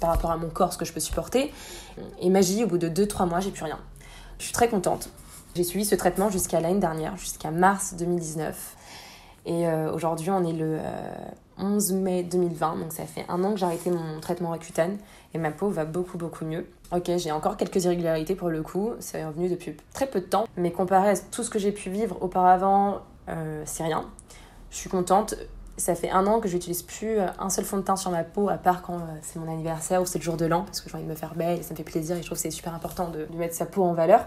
par 0.00 0.10
rapport 0.10 0.32
à 0.32 0.36
mon 0.36 0.50
corps, 0.50 0.74
ce 0.74 0.76
que 0.76 0.84
je 0.84 0.92
peux 0.92 1.00
supporter. 1.00 1.50
Et 2.20 2.28
magie, 2.28 2.62
au 2.62 2.66
bout 2.66 2.76
de 2.76 2.90
2-3 2.90 3.26
mois, 3.26 3.40
j'ai 3.40 3.52
plus 3.52 3.64
rien. 3.64 3.78
Je 4.38 4.44
suis 4.44 4.52
très 4.52 4.68
contente. 4.68 5.08
J'ai 5.56 5.64
suivi 5.64 5.84
ce 5.84 5.96
traitement 5.96 6.30
jusqu'à 6.30 6.60
l'année 6.60 6.78
dernière, 6.78 7.16
jusqu'à 7.16 7.50
mars 7.50 7.94
2019. 7.98 8.76
Et 9.46 9.66
euh, 9.66 9.92
aujourd'hui, 9.92 10.30
on 10.30 10.44
est 10.44 10.52
le 10.52 10.78
11 11.58 11.92
euh, 11.92 11.96
mai 11.96 12.22
2020, 12.22 12.76
donc 12.76 12.92
ça 12.92 13.04
fait 13.04 13.24
un 13.28 13.42
an 13.42 13.54
que 13.54 13.58
j'ai 13.58 13.66
arrêté 13.66 13.90
mon 13.90 14.20
traitement 14.20 14.50
Roaccutane 14.50 14.96
et 15.34 15.38
ma 15.38 15.50
peau 15.50 15.68
va 15.68 15.84
beaucoup 15.84 16.18
beaucoup 16.18 16.44
mieux. 16.44 16.68
Ok, 16.92 17.10
j'ai 17.16 17.32
encore 17.32 17.56
quelques 17.56 17.84
irrégularités 17.84 18.36
pour 18.36 18.48
le 18.48 18.62
coup, 18.62 18.90
c'est 19.00 19.24
revenu 19.24 19.48
depuis 19.48 19.76
très 19.92 20.06
peu 20.06 20.20
de 20.20 20.26
temps, 20.26 20.46
mais 20.56 20.70
comparé 20.70 21.10
à 21.10 21.16
tout 21.16 21.42
ce 21.42 21.50
que 21.50 21.58
j'ai 21.58 21.72
pu 21.72 21.90
vivre 21.90 22.16
auparavant, 22.20 23.00
euh, 23.28 23.62
c'est 23.64 23.82
rien. 23.82 24.04
Je 24.70 24.76
suis 24.76 24.90
contente. 24.90 25.34
Ça 25.78 25.94
fait 25.94 26.10
un 26.10 26.26
an 26.26 26.40
que 26.40 26.48
je 26.48 26.54
n'utilise 26.54 26.82
plus 26.82 27.18
un 27.38 27.48
seul 27.48 27.64
fond 27.64 27.78
de 27.78 27.82
teint 27.82 27.96
sur 27.96 28.10
ma 28.10 28.22
peau, 28.22 28.50
à 28.50 28.58
part 28.58 28.82
quand 28.82 28.98
c'est 29.22 29.38
mon 29.38 29.50
anniversaire 29.50 30.02
ou 30.02 30.06
c'est 30.06 30.18
le 30.18 30.24
jour 30.24 30.36
de 30.36 30.44
l'an, 30.44 30.62
parce 30.64 30.82
que 30.82 30.90
j'ai 30.90 30.94
envie 30.94 31.04
de 31.04 31.08
me 31.08 31.14
faire 31.14 31.34
belle 31.34 31.58
et 31.58 31.62
ça 31.62 31.72
me 31.72 31.76
fait 31.76 31.84
plaisir 31.84 32.16
et 32.16 32.20
je 32.20 32.26
trouve 32.26 32.36
que 32.36 32.42
c'est 32.42 32.50
super 32.50 32.74
important 32.74 33.08
de 33.08 33.26
mettre 33.34 33.54
sa 33.54 33.64
peau 33.64 33.82
en 33.82 33.94
valeur. 33.94 34.26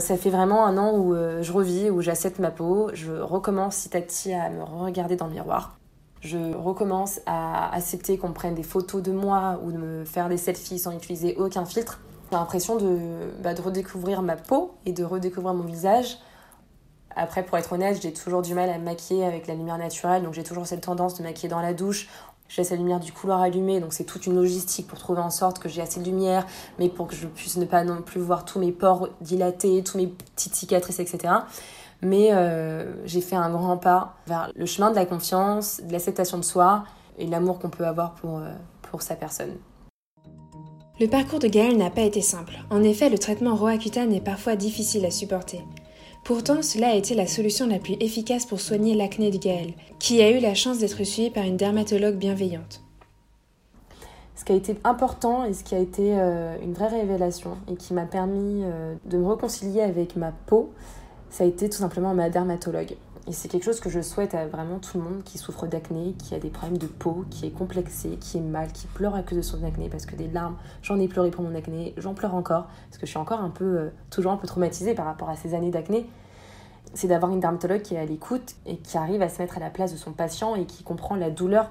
Ça 0.00 0.16
fait 0.16 0.30
vraiment 0.30 0.66
un 0.66 0.78
an 0.78 0.96
où 0.96 1.14
euh, 1.14 1.42
je 1.42 1.52
revis, 1.52 1.90
où 1.90 2.00
j'accepte 2.00 2.38
ma 2.38 2.50
peau, 2.50 2.90
je 2.94 3.12
recommence 3.12 3.86
petit 3.86 3.96
à 3.96 4.00
petit 4.00 4.32
à 4.32 4.50
me 4.50 4.62
regarder 4.62 5.16
dans 5.16 5.26
le 5.26 5.32
miroir. 5.32 5.76
Je 6.20 6.54
recommence 6.54 7.20
à 7.26 7.74
accepter 7.74 8.18
qu'on 8.18 8.32
prenne 8.32 8.54
des 8.54 8.62
photos 8.62 9.02
de 9.02 9.12
moi 9.12 9.60
ou 9.62 9.72
de 9.72 9.78
me 9.78 10.04
faire 10.04 10.28
des 10.28 10.36
selfies 10.36 10.78
sans 10.78 10.92
utiliser 10.92 11.36
aucun 11.36 11.64
filtre. 11.64 12.00
J'ai 12.30 12.36
l'impression 12.36 12.76
de, 12.76 12.98
bah, 13.42 13.54
redécouvrir 13.54 14.22
ma 14.22 14.36
peau 14.36 14.74
et 14.86 14.92
de 14.92 15.04
redécouvrir 15.04 15.54
mon 15.54 15.64
visage. 15.64 16.18
Après, 17.16 17.42
pour 17.42 17.58
être 17.58 17.72
honnête, 17.72 18.00
j'ai 18.00 18.12
toujours 18.12 18.42
du 18.42 18.54
mal 18.54 18.70
à 18.70 18.78
maquiller 18.78 19.24
avec 19.24 19.46
la 19.46 19.54
lumière 19.54 19.78
naturelle, 19.78 20.22
donc 20.22 20.34
j'ai 20.34 20.44
toujours 20.44 20.66
cette 20.66 20.82
tendance 20.82 21.16
de 21.16 21.22
maquiller 21.22 21.48
dans 21.48 21.60
la 21.60 21.74
douche 21.74 22.08
je 22.50 22.56
laisse 22.56 22.70
la 22.70 22.76
lumière 22.76 22.98
du 22.98 23.12
couloir 23.12 23.40
allumée, 23.40 23.78
donc 23.78 23.92
c'est 23.92 24.04
toute 24.04 24.26
une 24.26 24.34
logistique 24.34 24.88
pour 24.88 24.98
trouver 24.98 25.20
en 25.20 25.30
sorte 25.30 25.60
que 25.60 25.68
j'ai 25.68 25.80
assez 25.82 26.00
de 26.00 26.04
lumière, 26.04 26.44
mais 26.80 26.88
pour 26.88 27.06
que 27.06 27.14
je 27.14 27.28
puisse 27.28 27.56
ne 27.56 27.64
pas 27.64 27.84
non 27.84 28.02
plus 28.02 28.20
voir 28.20 28.44
tous 28.44 28.58
mes 28.58 28.72
pores 28.72 29.08
dilatés, 29.20 29.84
tous 29.84 29.96
mes 29.96 30.08
petites 30.08 30.56
cicatrices, 30.56 30.98
etc. 30.98 31.32
Mais 32.02 32.30
euh, 32.32 32.92
j'ai 33.04 33.20
fait 33.20 33.36
un 33.36 33.50
grand 33.50 33.76
pas 33.76 34.16
vers 34.26 34.50
le 34.56 34.66
chemin 34.66 34.90
de 34.90 34.96
la 34.96 35.06
confiance, 35.06 35.80
de 35.84 35.92
l'acceptation 35.92 36.38
de 36.38 36.44
soi 36.44 36.82
et 37.18 37.26
l'amour 37.28 37.60
qu'on 37.60 37.70
peut 37.70 37.86
avoir 37.86 38.14
pour, 38.14 38.38
euh, 38.38 38.50
pour 38.82 39.02
sa 39.02 39.14
personne. 39.14 39.56
Le 40.98 41.06
parcours 41.06 41.38
de 41.38 41.46
Gaëlle 41.46 41.78
n'a 41.78 41.90
pas 41.90 42.02
été 42.02 42.20
simple. 42.20 42.54
En 42.70 42.82
effet, 42.82 43.10
le 43.10 43.18
traitement 43.18 43.54
Roaccutane 43.54 44.12
est 44.12 44.20
parfois 44.20 44.56
difficile 44.56 45.06
à 45.06 45.12
supporter. 45.12 45.62
Pourtant, 46.24 46.62
cela 46.62 46.88
a 46.88 46.94
été 46.94 47.14
la 47.14 47.26
solution 47.26 47.66
la 47.66 47.78
plus 47.78 47.96
efficace 48.00 48.46
pour 48.46 48.60
soigner 48.60 48.94
l'acné 48.94 49.30
de 49.30 49.38
Gaël, 49.38 49.72
qui 49.98 50.22
a 50.22 50.30
eu 50.30 50.38
la 50.38 50.54
chance 50.54 50.78
d'être 50.78 51.02
suivi 51.04 51.30
par 51.30 51.44
une 51.44 51.56
dermatologue 51.56 52.16
bienveillante. 52.16 52.82
Ce 54.36 54.44
qui 54.44 54.52
a 54.52 54.54
été 54.54 54.76
important 54.84 55.44
et 55.44 55.52
ce 55.52 55.64
qui 55.64 55.74
a 55.74 55.78
été 55.78 56.14
euh, 56.18 56.56
une 56.62 56.72
vraie 56.72 56.88
révélation 56.88 57.58
et 57.70 57.76
qui 57.76 57.92
m'a 57.92 58.06
permis 58.06 58.62
euh, 58.64 58.94
de 59.04 59.18
me 59.18 59.26
réconcilier 59.26 59.82
avec 59.82 60.16
ma 60.16 60.32
peau, 60.32 60.72
ça 61.30 61.44
a 61.44 61.46
été 61.46 61.68
tout 61.68 61.78
simplement 61.78 62.14
ma 62.14 62.30
dermatologue. 62.30 62.96
Et 63.26 63.32
c'est 63.32 63.48
quelque 63.48 63.64
chose 63.64 63.80
que 63.80 63.90
je 63.90 64.00
souhaite 64.00 64.34
à 64.34 64.46
vraiment 64.46 64.78
tout 64.78 64.98
le 64.98 65.04
monde 65.04 65.22
qui 65.22 65.38
souffre 65.38 65.66
d'acné, 65.66 66.14
qui 66.14 66.34
a 66.34 66.38
des 66.38 66.48
problèmes 66.48 66.78
de 66.78 66.86
peau, 66.86 67.24
qui 67.30 67.46
est 67.46 67.50
complexé, 67.50 68.16
qui 68.16 68.38
est 68.38 68.42
mal, 68.42 68.72
qui 68.72 68.86
pleure 68.86 69.14
à 69.14 69.22
cause 69.22 69.36
de 69.36 69.42
son 69.42 69.62
acné, 69.62 69.88
parce 69.88 70.06
que 70.06 70.16
des 70.16 70.28
larmes, 70.28 70.56
j'en 70.82 70.98
ai 70.98 71.06
pleuré 71.06 71.30
pour 71.30 71.44
mon 71.44 71.54
acné, 71.54 71.94
j'en 71.96 72.14
pleure 72.14 72.34
encore, 72.34 72.66
parce 72.88 72.98
que 72.98 73.06
je 73.06 73.10
suis 73.10 73.18
encore 73.18 73.40
un 73.40 73.50
peu, 73.50 73.64
euh, 73.64 73.90
toujours 74.10 74.32
un 74.32 74.36
peu 74.36 74.46
traumatisée 74.46 74.94
par 74.94 75.04
rapport 75.04 75.28
à 75.28 75.36
ces 75.36 75.54
années 75.54 75.70
d'acné. 75.70 76.08
C'est 76.94 77.08
d'avoir 77.08 77.30
une 77.30 77.40
dermatologue 77.40 77.82
qui 77.82 77.94
est 77.94 77.98
à 77.98 78.04
l'écoute 78.04 78.56
et 78.66 78.78
qui 78.78 78.96
arrive 78.96 79.22
à 79.22 79.28
se 79.28 79.40
mettre 79.40 79.58
à 79.58 79.60
la 79.60 79.70
place 79.70 79.92
de 79.92 79.98
son 79.98 80.12
patient 80.12 80.56
et 80.56 80.64
qui 80.64 80.82
comprend 80.82 81.14
la 81.14 81.30
douleur. 81.30 81.70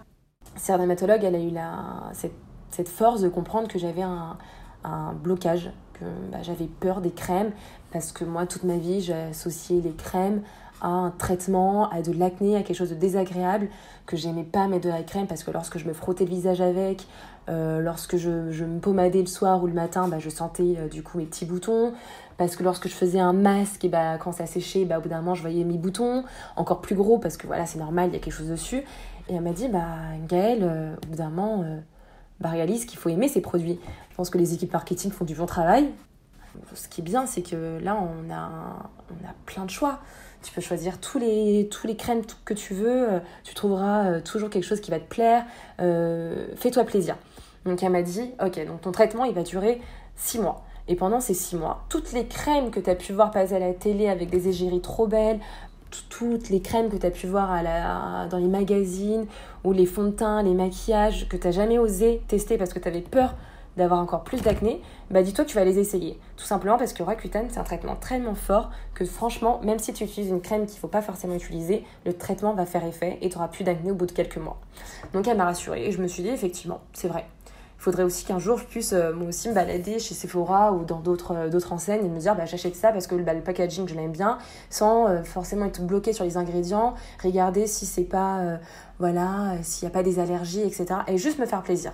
Cette 0.56 0.78
dermatologue, 0.78 1.24
elle 1.24 1.36
a 1.36 1.40
eu 1.40 1.50
la, 1.50 2.12
cette, 2.14 2.90
force 2.90 3.22
de 3.22 3.28
comprendre 3.28 3.68
que 3.68 3.80
j'avais 3.80 4.04
un, 4.04 4.38
un 4.86 5.14
blocage, 5.14 5.72
que 5.94 6.06
bah, 6.32 6.42
j'avais 6.42 6.68
peur 6.68 7.02
des 7.02 7.12
crèmes, 7.12 7.52
parce 7.92 8.14
que 8.14 8.24
moi, 8.24 8.46
toute 8.46 8.64
ma 8.64 8.78
vie, 8.78 9.02
j'ai 9.02 9.14
associé 9.14 9.82
les 9.82 9.92
crèmes 9.92 10.42
à 10.82 10.88
un 10.88 11.12
traitement, 11.12 11.90
à 11.90 12.02
de 12.02 12.12
l'acné, 12.12 12.56
à 12.56 12.64
quelque 12.64 12.78
chose 12.78 12.90
de 12.90 12.96
désagréable, 12.96 13.68
que 14.06 14.18
j'aimais 14.18 14.44
pas 14.44 14.68
mettre 14.68 14.86
de 14.86 14.90
la 14.90 15.04
crème 15.04 15.28
parce 15.28 15.44
que 15.44 15.52
lorsque 15.52 15.78
je 15.78 15.86
me 15.86 15.94
frottais 15.94 16.26
le 16.26 16.32
visage 16.32 16.62
avec, 16.62 17.06
euh, 17.50 17.80
lorsque 17.80 18.18
je, 18.18 18.52
je, 18.52 18.64
me 18.64 18.80
pommadais 18.80 19.22
le 19.22 19.28
soir 19.28 19.64
ou 19.64 19.68
le 19.68 19.74
matin, 19.74 20.08
bah, 20.08 20.20
je 20.20 20.30
sentais 20.30 20.76
euh, 20.78 20.88
du 20.88 21.02
coup 21.02 21.18
mes 21.18 21.26
petits 21.26 21.46
boutons. 21.46 21.94
Parce 22.38 22.56
que 22.56 22.64
lorsque 22.64 22.88
je 22.88 22.94
faisais 22.94 23.20
un 23.20 23.34
masque, 23.34 23.84
et 23.86 23.90
bah, 23.90 24.18
quand 24.18 24.32
ça 24.32 24.46
séchait, 24.46 24.86
bah, 24.86 25.00
au 25.00 25.02
bout 25.02 25.10
d'un 25.10 25.18
moment, 25.18 25.36
je 25.36 25.42
voyais 25.42 25.64
mes 25.64 25.78
boutons 25.78 26.24
encore 26.56 26.80
plus 26.80 26.96
gros 26.96 27.18
parce 27.18 27.38
que 27.38 27.48
voilà, 27.48 27.66
c'est 27.66 27.80
normal, 27.80 28.10
il 28.10 28.14
y 28.14 28.16
a 28.18 28.20
quelque 28.20 28.34
chose 28.34 28.50
dessus. 28.50 28.84
Et 29.28 29.36
elle 29.36 29.42
m'a 29.42 29.52
dit, 29.52 29.68
bah, 29.68 29.88
Gaëlle, 30.28 30.64
euh, 30.64 30.96
au 30.96 31.08
bout 31.08 31.18
d'un 31.18 31.30
moment, 31.30 31.66
bah, 32.40 32.50
réalise 32.50 32.86
qu'il 32.86 33.00
faut 33.00 33.10
aimer 33.10 33.28
ces 33.28 33.42
produits. 33.42 33.80
Je 34.12 34.16
pense 34.16 34.30
que 34.30 34.38
les 34.38 34.54
équipes 34.54 34.72
marketing 34.72 35.12
font 35.12 35.26
du 35.26 35.36
bon 35.36 35.46
travail. 35.46 35.90
Ce 36.74 36.88
qui 36.88 37.02
est 37.02 37.04
bien, 37.04 37.26
c'est 37.26 37.42
que 37.42 37.80
là, 37.82 37.96
on 37.96 38.32
a, 38.32 38.90
on 39.10 39.28
a 39.28 39.34
plein 39.46 39.66
de 39.66 39.70
choix. 39.70 40.00
Tu 40.42 40.54
peux 40.54 40.62
choisir 40.62 41.00
tous 41.00 41.20
les, 41.20 41.70
crèmes 41.98 42.22
que 42.46 42.54
tu 42.54 42.74
veux. 42.74 43.10
Euh, 43.10 43.20
tu 43.44 43.54
trouveras 43.54 44.06
euh, 44.06 44.22
toujours 44.22 44.50
quelque 44.50 44.64
chose 44.64 44.80
qui 44.80 44.92
va 44.92 45.00
te 45.00 45.08
plaire. 45.08 45.46
Euh, 45.82 46.48
fais-toi 46.56 46.84
plaisir. 46.86 47.18
Donc 47.66 47.84
elle 47.84 47.92
m'a 47.92 48.02
dit, 48.02 48.32
ok, 48.44 48.66
donc 48.66 48.82
ton 48.82 48.92
traitement, 48.92 49.26
il 49.26 49.34
va 49.34 49.44
durer 49.44 49.82
6 50.16 50.40
mois. 50.40 50.64
Et 50.88 50.96
pendant 50.96 51.20
ces 51.20 51.34
6 51.34 51.58
mois, 51.58 51.86
toutes 51.90 52.14
les 52.14 52.26
crèmes 52.26 52.72
que 52.72 52.80
tu 52.80 52.90
as 52.90 52.96
pu 52.96 53.14
voir 53.14 53.32
passer 53.32 53.56
à 53.56 53.60
la 53.60 53.74
télé 53.74 54.08
avec 54.08 54.30
des 54.30 54.48
égéries 54.48 54.82
trop 54.82 55.08
belles, 55.08 55.40
toutes 56.10 56.50
les 56.50 56.62
crèmes 56.62 56.90
que 56.90 56.98
tu 56.98 57.06
as 57.06 57.12
pu 57.12 57.28
voir 57.28 57.52
à 57.52 58.26
dans 58.28 58.38
les 58.38 58.48
magazines, 58.48 59.26
ou 59.64 59.74
les 59.74 59.86
fonds 59.86 60.06
de 60.06 60.12
teint, 60.12 60.42
les 60.42 60.54
maquillages 60.54 61.28
que 61.28 61.38
tu 61.38 61.52
jamais 61.52 61.78
osé 61.78 62.22
tester 62.28 62.58
parce 62.58 62.74
que 62.74 62.80
tu 62.80 62.88
avais 62.88 63.02
peur 63.02 63.36
d'avoir 63.80 64.00
encore 64.00 64.24
plus 64.24 64.42
d'acné, 64.42 64.82
bah 65.10 65.24
dis-toi 65.24 65.46
que 65.46 65.50
tu 65.50 65.56
vas 65.56 65.66
les 65.66 65.80
essayer. 65.80 66.20
Tout 66.38 66.46
simplement 66.46 66.78
parce 66.78 66.94
que 66.94 67.02
Roaccutane, 67.02 67.48
c'est 67.50 67.60
un 67.60 67.64
traitement 67.64 67.96
tellement 67.96 68.36
fort 68.36 68.70
que 68.94 69.06
franchement, 69.06 69.60
même 69.64 69.80
si 69.80 69.92
tu 69.94 70.04
utilises 70.04 70.30
une 70.30 70.42
crème 70.42 70.66
qu'il 70.66 70.76
ne 70.76 70.80
faut 70.80 70.88
pas 70.88 71.02
forcément 71.02 71.36
utiliser, 71.36 71.84
le 72.06 72.14
traitement 72.14 72.54
va 72.54 72.66
faire 72.66 72.86
effet 72.86 73.18
et 73.22 73.30
tu 73.30 73.36
n'auras 73.36 73.48
plus 73.48 73.64
d'acné 73.64 73.92
au 73.92 73.96
bout 73.96 74.06
de 74.06 74.12
quelques 74.12 74.38
mois. 74.38 74.60
Donc 75.14 75.28
elle 75.28 75.38
m'a 75.38 75.46
rassurée 75.46 75.88
et 75.88 75.92
je 75.92 76.02
me 76.02 76.08
suis 76.08 76.22
dit, 76.22 76.30
effectivement, 76.30 76.82
c'est 76.94 77.08
vrai. 77.08 77.26
Il 77.80 77.84
faudrait 77.84 78.04
aussi 78.04 78.26
qu'un 78.26 78.40
jour 78.40 78.58
je 78.58 78.66
puisse 78.66 78.92
euh, 78.92 79.14
moi 79.14 79.30
aussi 79.30 79.48
me 79.48 79.54
balader 79.54 80.00
chez 80.00 80.14
Sephora 80.14 80.74
ou 80.74 80.84
dans 80.84 81.00
d'autres 81.00 81.34
euh, 81.34 81.50
d'autres 81.50 81.72
enseignes 81.72 82.06
et 82.06 82.10
me 82.10 82.20
dire 82.20 82.36
bah, 82.36 82.44
j'achète 82.44 82.76
ça 82.76 82.92
parce 82.92 83.08
que 83.08 83.16
bah, 83.16 83.34
le 83.34 83.40
packaging 83.40 83.88
je 83.88 83.96
l'aime 83.96 84.12
bien 84.12 84.38
sans 84.70 85.08
euh, 85.08 85.24
forcément 85.24 85.64
être 85.66 85.82
bloqué 85.82 86.12
sur 86.12 86.26
les 86.26 86.36
ingrédients, 86.36 86.96
regarder 87.24 87.68
si 87.68 87.86
c'est 87.86 88.04
pas 88.04 88.60
voilà 89.00 89.54
s'il 89.62 89.88
n'y 89.88 89.94
a 89.94 89.94
pas 89.94 90.04
des 90.04 90.20
allergies 90.20 90.62
etc 90.62 90.88
et 91.08 91.18
juste 91.18 91.40
me 91.40 91.46
faire 91.46 91.64
plaisir. 91.64 91.94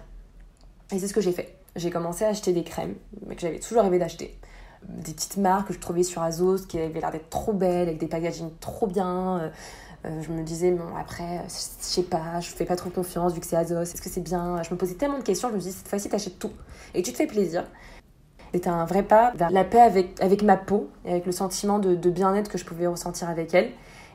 Et 0.92 0.98
c'est 0.98 1.08
ce 1.08 1.14
que 1.14 1.22
j'ai 1.22 1.32
fait 1.32 1.56
j'ai 1.76 1.90
commencé 1.90 2.24
à 2.24 2.30
acheter 2.30 2.54
des 2.54 2.64
crèmes 2.64 2.96
que 3.30 3.40
j'avais 3.40 3.60
toujours 3.60 3.84
rêvé 3.84 4.00
d'acheter. 4.00 4.38
Des 4.84 5.14
petites 5.14 5.38
marques 5.38 5.70
que 5.70 5.74
je 5.74 5.80
trouvais 5.80 6.04
sur 6.04 6.22
Azos 6.22 6.66
qui 6.68 6.80
avaient 6.80 7.00
l'air 7.00 7.12
d'être 7.12 7.30
trop 7.30 7.54
belles, 7.54 7.88
avec 7.88 7.98
des 7.98 8.08
packaging 8.08 8.50
trop 8.60 8.88
bien. 8.88 9.40
Euh, 9.40 9.50
euh, 10.06 10.22
je 10.22 10.32
me 10.32 10.44
disais, 10.44 10.72
bon, 10.72 10.96
après, 10.98 11.42
je 11.48 11.50
sais 11.50 12.04
pas, 12.04 12.40
je 12.40 12.50
fais 12.50 12.66
pas 12.66 12.76
trop 12.76 12.92
confiance 12.92 13.34
vu 13.34 13.40
que 13.40 13.46
c'est 13.46 13.56
Azos, 13.56 13.82
est-ce 13.82 14.02
que 14.02 14.10
c'est 14.10 14.22
bien? 14.22 14.62
Je 14.64 14.72
me 14.72 14.78
posais 14.78 14.94
tellement 14.94 15.18
de 15.18 15.24
questions, 15.24 15.50
je 15.50 15.56
me 15.56 15.60
dis, 15.60 15.72
cette 15.72 15.88
fois-ci, 15.88 16.10
t'achètes 16.10 16.38
tout. 16.38 16.52
Et 16.94 17.02
tu 17.02 17.12
te 17.12 17.18
fais 17.18 17.28
plaisir. 17.28 17.66
C'était 18.54 18.70
un 18.70 18.86
vrai 18.86 19.04
pas 19.04 19.34
vers 19.36 19.50
la 19.50 19.66
paix 19.66 19.82
avec, 19.82 20.22
avec 20.22 20.44
ma 20.44 20.56
peau 20.56 20.90
et 21.04 21.12
avec 21.12 21.26
le 21.26 21.32
sentiment 21.32 21.80
de, 21.80 22.10
bien-être 22.10 22.50
que 22.50 22.58
je 22.58 22.64
pouvais 22.64 22.88
ressentir 22.88 23.28
avec 23.28 23.54
elle. 23.54 23.72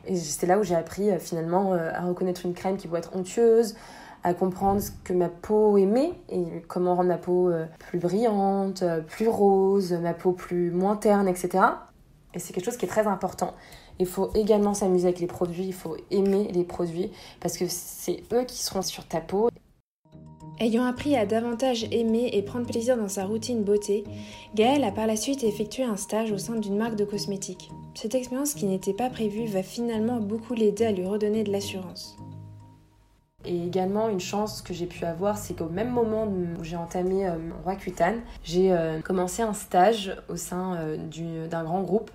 Et 0.07 0.17
c'est 0.17 0.47
là 0.47 0.59
où 0.59 0.63
j'ai 0.63 0.77
appris 0.77 1.11
euh, 1.11 1.19
finalement 1.19 1.75
à 1.75 2.01
reconnaître 2.03 2.47
une 2.47 2.55
crème 2.55 2.77
qui 2.79 2.89
peut 2.89 2.97
être 2.97 3.15
onctueuse, 3.15 3.75
à 4.23 4.35
comprendre 4.35 4.81
ce 4.81 4.91
que 5.05 5.13
ma 5.13 5.29
peau 5.29 5.77
aimait 5.79 6.13
et 6.29 6.45
comment 6.69 6.95
rendre 6.95 7.09
ma 7.09 7.19
peau 7.19 7.51
euh, 7.51 7.67
plus 7.79 7.99
brillante, 7.99 8.83
euh, 8.83 9.01
plus 9.01 9.29
rose, 9.29 9.93
ma 9.93 10.15
peau 10.15 10.33
plus 10.33 10.71
moins 10.71 10.97
terne, 10.97 11.29
etc. 11.29 11.65
Et 12.35 12.39
c'est 12.39 12.53
quelque 12.53 12.67
chose 12.67 12.77
qui 12.77 12.85
est 12.85 12.89
très 12.89 13.07
important. 13.07 13.55
Il 13.99 14.07
faut 14.07 14.31
également 14.35 14.75
s'amuser 14.75 15.09
avec 15.09 15.21
les 15.21 15.27
produits, 15.27 15.67
il 15.67 15.75
faut 15.75 15.97
aimer 16.11 16.49
les 16.53 16.65
produits 16.65 17.11
parce 17.41 17.57
que 17.57 17.65
c'est 17.69 18.23
eux 18.33 18.45
qui 18.45 18.59
seront 18.59 18.83
sur 18.83 19.07
ta 19.07 19.21
peau. 19.21 19.51
Ayant 20.59 20.85
appris 20.85 21.17
à 21.17 21.25
davantage 21.25 21.87
aimer 21.91 22.31
et 22.35 22.43
prendre 22.43 22.67
plaisir 22.67 22.99
dans 22.99 23.09
sa 23.09 23.25
routine 23.25 23.63
beauté, 23.63 24.05
Gaëlle 24.55 24.85
a 24.85 24.91
par 24.91 25.07
la 25.07 25.17
suite 25.17 25.43
effectué 25.43 25.85
un 25.85 25.97
stage 25.97 26.33
au 26.33 26.39
sein 26.39 26.57
d'une 26.57 26.77
marque 26.77 26.97
de 26.97 27.07
cosmétiques. 27.07 27.71
Cette 27.95 28.15
expérience 28.15 28.53
qui 28.53 28.67
n'était 28.67 28.93
pas 28.93 29.09
prévue 29.09 29.47
va 29.47 29.63
finalement 29.63 30.21
beaucoup 30.21 30.53
l'aider 30.53 30.85
à 30.85 30.93
lui 30.93 31.07
redonner 31.07 31.45
de 31.45 31.53
l'assurance. 31.53 32.19
Et 33.45 33.65
également, 33.67 34.09
une 34.09 34.21
chance 34.21 34.61
que 34.61 34.75
j'ai 34.75 34.87
pu 34.87 35.05
avoir, 35.05 35.39
c'est 35.39 35.55
qu'au 35.55 35.69
même 35.69 35.91
moment 35.91 36.25
où 36.25 36.63
j'ai 36.63 36.77
entamé 36.77 37.27
euh, 37.27 37.37
mon 37.39 37.55
Roaccutane, 37.65 38.21
j'ai 38.45 38.73
euh, 38.73 39.01
commencé 39.01 39.43
un 39.43 39.55
stage 39.55 40.15
au 40.29 40.37
sein 40.37 40.77
euh, 40.77 41.49
d'un 41.49 41.65
grand 41.65 41.81
groupe, 41.81 42.11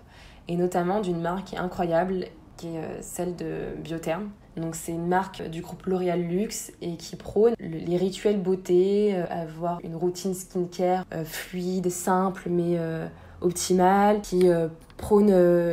et 0.48 0.56
notamment 0.56 1.02
d'une 1.02 1.22
marque 1.22 1.56
incroyable, 1.56 2.26
qui 2.58 2.68
est 2.68 3.02
celle 3.02 3.36
de 3.36 3.76
Biotherm. 3.84 4.30
Donc 4.56 4.76
c'est 4.76 4.94
une 4.94 5.08
marque 5.08 5.42
du 5.50 5.62
groupe 5.62 5.86
L'Oréal 5.88 6.22
Luxe 6.22 6.72
et 6.82 6.96
qui 6.96 7.18
prône 7.18 7.54
les 7.60 7.98
rituels 7.98 8.40
beauté, 8.40 9.14
avoir 9.30 9.80
une 9.84 9.96
routine 9.96 10.34
skincare 10.34 11.04
fluide, 11.26 11.90
simple 11.90 12.44
mais 12.50 12.80
optimale, 13.42 14.22
qui 14.22 14.48
prône 14.96 15.28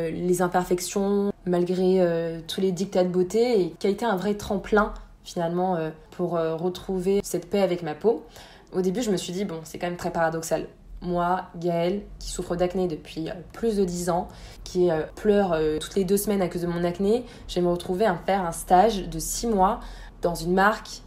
les 0.09 0.41
imperfections 0.41 1.31
malgré 1.45 2.05
tous 2.49 2.59
les 2.59 2.73
dictats 2.73 3.05
de 3.05 3.09
beauté 3.09 3.61
et 3.61 3.69
qui 3.79 3.87
a 3.87 3.89
été 3.89 4.03
un 4.03 4.17
vrai 4.17 4.33
tremplin 4.33 4.93
finalement 5.23 5.75
euh, 5.75 5.89
pour 6.11 6.35
euh, 6.35 6.55
retrouver 6.55 7.21
cette 7.23 7.49
paix 7.49 7.61
avec 7.61 7.83
ma 7.83 7.95
peau. 7.95 8.25
Au 8.71 8.81
début, 8.81 9.01
je 9.01 9.11
me 9.11 9.17
suis 9.17 9.33
dit, 9.33 9.45
bon, 9.45 9.59
c'est 9.63 9.77
quand 9.77 9.87
même 9.87 9.97
très 9.97 10.11
paradoxal. 10.11 10.67
Moi, 11.01 11.43
Gaëlle, 11.57 12.01
qui 12.19 12.29
souffre 12.29 12.55
d'acné 12.55 12.87
depuis 12.87 13.29
euh, 13.29 13.33
plus 13.51 13.77
de 13.77 13.85
10 13.85 14.09
ans, 14.09 14.27
qui 14.63 14.89
pleure 15.15 15.55
toutes 15.79 15.95
les 15.95 16.05
deux 16.05 16.17
semaines 16.17 16.41
à 16.41 16.47
cause 16.47 16.61
de 16.61 16.67
mon 16.67 16.83
acné, 16.83 17.25
je 17.47 17.55
vais 17.55 17.61
me 17.61 17.69
retrouver 17.69 18.05
à 18.05 18.15
faire 18.25 18.43
un 18.43 18.53
stage 18.53 19.07
de 19.07 19.19
6 19.19 19.47
mois 19.47 19.81
dans 20.21 20.33
une 20.33 20.53
marque 20.53 21.01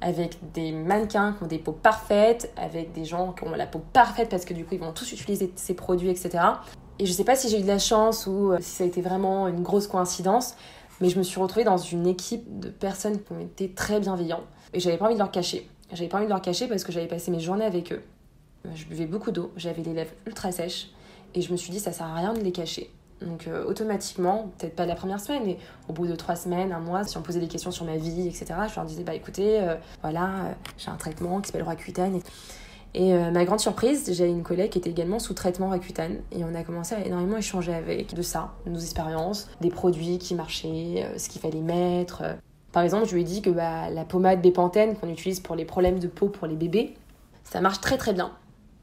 avec 0.00 0.38
des 0.54 0.72
mannequins 0.72 1.34
qui 1.36 1.42
ont 1.42 1.46
des 1.46 1.58
peaux 1.58 1.72
parfaites, 1.72 2.50
avec 2.56 2.92
des 2.92 3.04
gens 3.04 3.32
qui 3.32 3.44
ont 3.44 3.50
la 3.50 3.66
peau 3.66 3.82
parfaite 3.92 4.30
parce 4.30 4.46
que 4.46 4.54
du 4.54 4.64
coup 4.64 4.74
ils 4.74 4.80
vont 4.80 4.92
tous 4.92 5.12
utiliser 5.12 5.52
ces 5.56 5.74
produits, 5.74 6.08
etc. 6.08 6.38
Et 6.98 7.04
je 7.04 7.12
sais 7.12 7.24
pas 7.24 7.36
si 7.36 7.50
j'ai 7.50 7.58
eu 7.58 7.62
de 7.62 7.68
la 7.68 7.78
chance 7.78 8.26
ou 8.26 8.52
si 8.60 8.70
ça 8.70 8.84
a 8.84 8.86
été 8.86 9.02
vraiment 9.02 9.48
une 9.48 9.62
grosse 9.62 9.88
coïncidence, 9.88 10.54
mais 11.00 11.08
je 11.08 11.18
me 11.18 11.22
suis 11.22 11.40
retrouvée 11.40 11.64
dans 11.64 11.78
une 11.78 12.06
équipe 12.06 12.60
de 12.60 12.68
personnes 12.68 13.22
qui 13.22 13.32
ont 13.32 13.48
très 13.74 14.00
bienveillants. 14.00 14.44
Et 14.72 14.80
j'avais 14.80 14.96
pas 14.96 15.06
envie 15.06 15.14
de 15.14 15.18
leur 15.18 15.30
cacher. 15.30 15.68
J'avais 15.92 16.08
pas 16.08 16.18
envie 16.18 16.26
de 16.26 16.30
leur 16.30 16.42
cacher 16.42 16.68
parce 16.68 16.84
que 16.84 16.92
j'avais 16.92 17.08
passé 17.08 17.30
mes 17.30 17.40
journées 17.40 17.64
avec 17.64 17.92
eux. 17.92 18.02
Je 18.74 18.84
buvais 18.84 19.06
beaucoup 19.06 19.30
d'eau, 19.30 19.52
j'avais 19.56 19.82
les 19.82 19.94
lèvres 19.94 20.12
ultra 20.26 20.52
sèches. 20.52 20.88
Et 21.34 21.42
je 21.42 21.50
me 21.52 21.56
suis 21.56 21.70
dit, 21.70 21.80
ça 21.80 21.92
sert 21.92 22.06
à 22.06 22.14
rien 22.14 22.34
de 22.34 22.40
les 22.40 22.52
cacher. 22.52 22.90
Donc 23.20 23.46
euh, 23.46 23.64
automatiquement, 23.64 24.50
peut-être 24.58 24.74
pas 24.74 24.86
la 24.86 24.94
première 24.94 25.20
semaine, 25.20 25.42
mais 25.44 25.58
au 25.88 25.92
bout 25.92 26.06
de 26.06 26.14
trois 26.14 26.36
semaines, 26.36 26.72
un 26.72 26.80
mois, 26.80 27.04
si 27.04 27.16
on 27.18 27.22
posait 27.22 27.40
des 27.40 27.48
questions 27.48 27.70
sur 27.70 27.84
ma 27.84 27.96
vie, 27.96 28.26
etc., 28.26 28.46
je 28.68 28.76
leur 28.76 28.84
disais, 28.84 29.04
bah 29.04 29.14
écoutez, 29.14 29.60
euh, 29.60 29.74
voilà, 30.00 30.24
euh, 30.24 30.52
j'ai 30.78 30.90
un 30.90 30.96
traitement 30.96 31.40
qui 31.40 31.48
s'appelle 31.48 31.64
Roaccutane. 31.64 32.20
Et 32.94 33.14
euh, 33.14 33.30
ma 33.30 33.44
grande 33.44 33.60
surprise, 33.60 34.10
j'ai 34.12 34.26
une 34.26 34.42
collègue 34.42 34.70
qui 34.70 34.78
était 34.78 34.90
également 34.90 35.20
sous 35.20 35.34
traitement 35.34 35.68
Rakuten 35.68 36.20
et 36.32 36.44
on 36.44 36.54
a 36.54 36.64
commencé 36.64 36.94
à 36.94 37.04
énormément 37.04 37.36
échanger 37.36 37.72
avec 37.72 38.14
de 38.14 38.22
ça, 38.22 38.54
nos 38.66 38.80
expériences, 38.80 39.48
des 39.60 39.70
produits 39.70 40.18
qui 40.18 40.34
marchaient, 40.34 41.04
euh, 41.04 41.18
ce 41.18 41.28
qu'il 41.28 41.40
fallait 41.40 41.60
mettre. 41.60 42.22
Par 42.72 42.82
exemple, 42.82 43.06
je 43.06 43.14
lui 43.14 43.22
ai 43.22 43.24
dit 43.24 43.42
que 43.42 43.50
bah, 43.50 43.90
la 43.90 44.04
pommade 44.04 44.42
Bépantène 44.42 44.96
qu'on 44.96 45.08
utilise 45.08 45.40
pour 45.40 45.54
les 45.54 45.64
problèmes 45.64 46.00
de 46.00 46.08
peau 46.08 46.28
pour 46.28 46.48
les 46.48 46.56
bébés, 46.56 46.94
ça 47.44 47.60
marche 47.60 47.80
très 47.80 47.96
très 47.96 48.12
bien. 48.12 48.32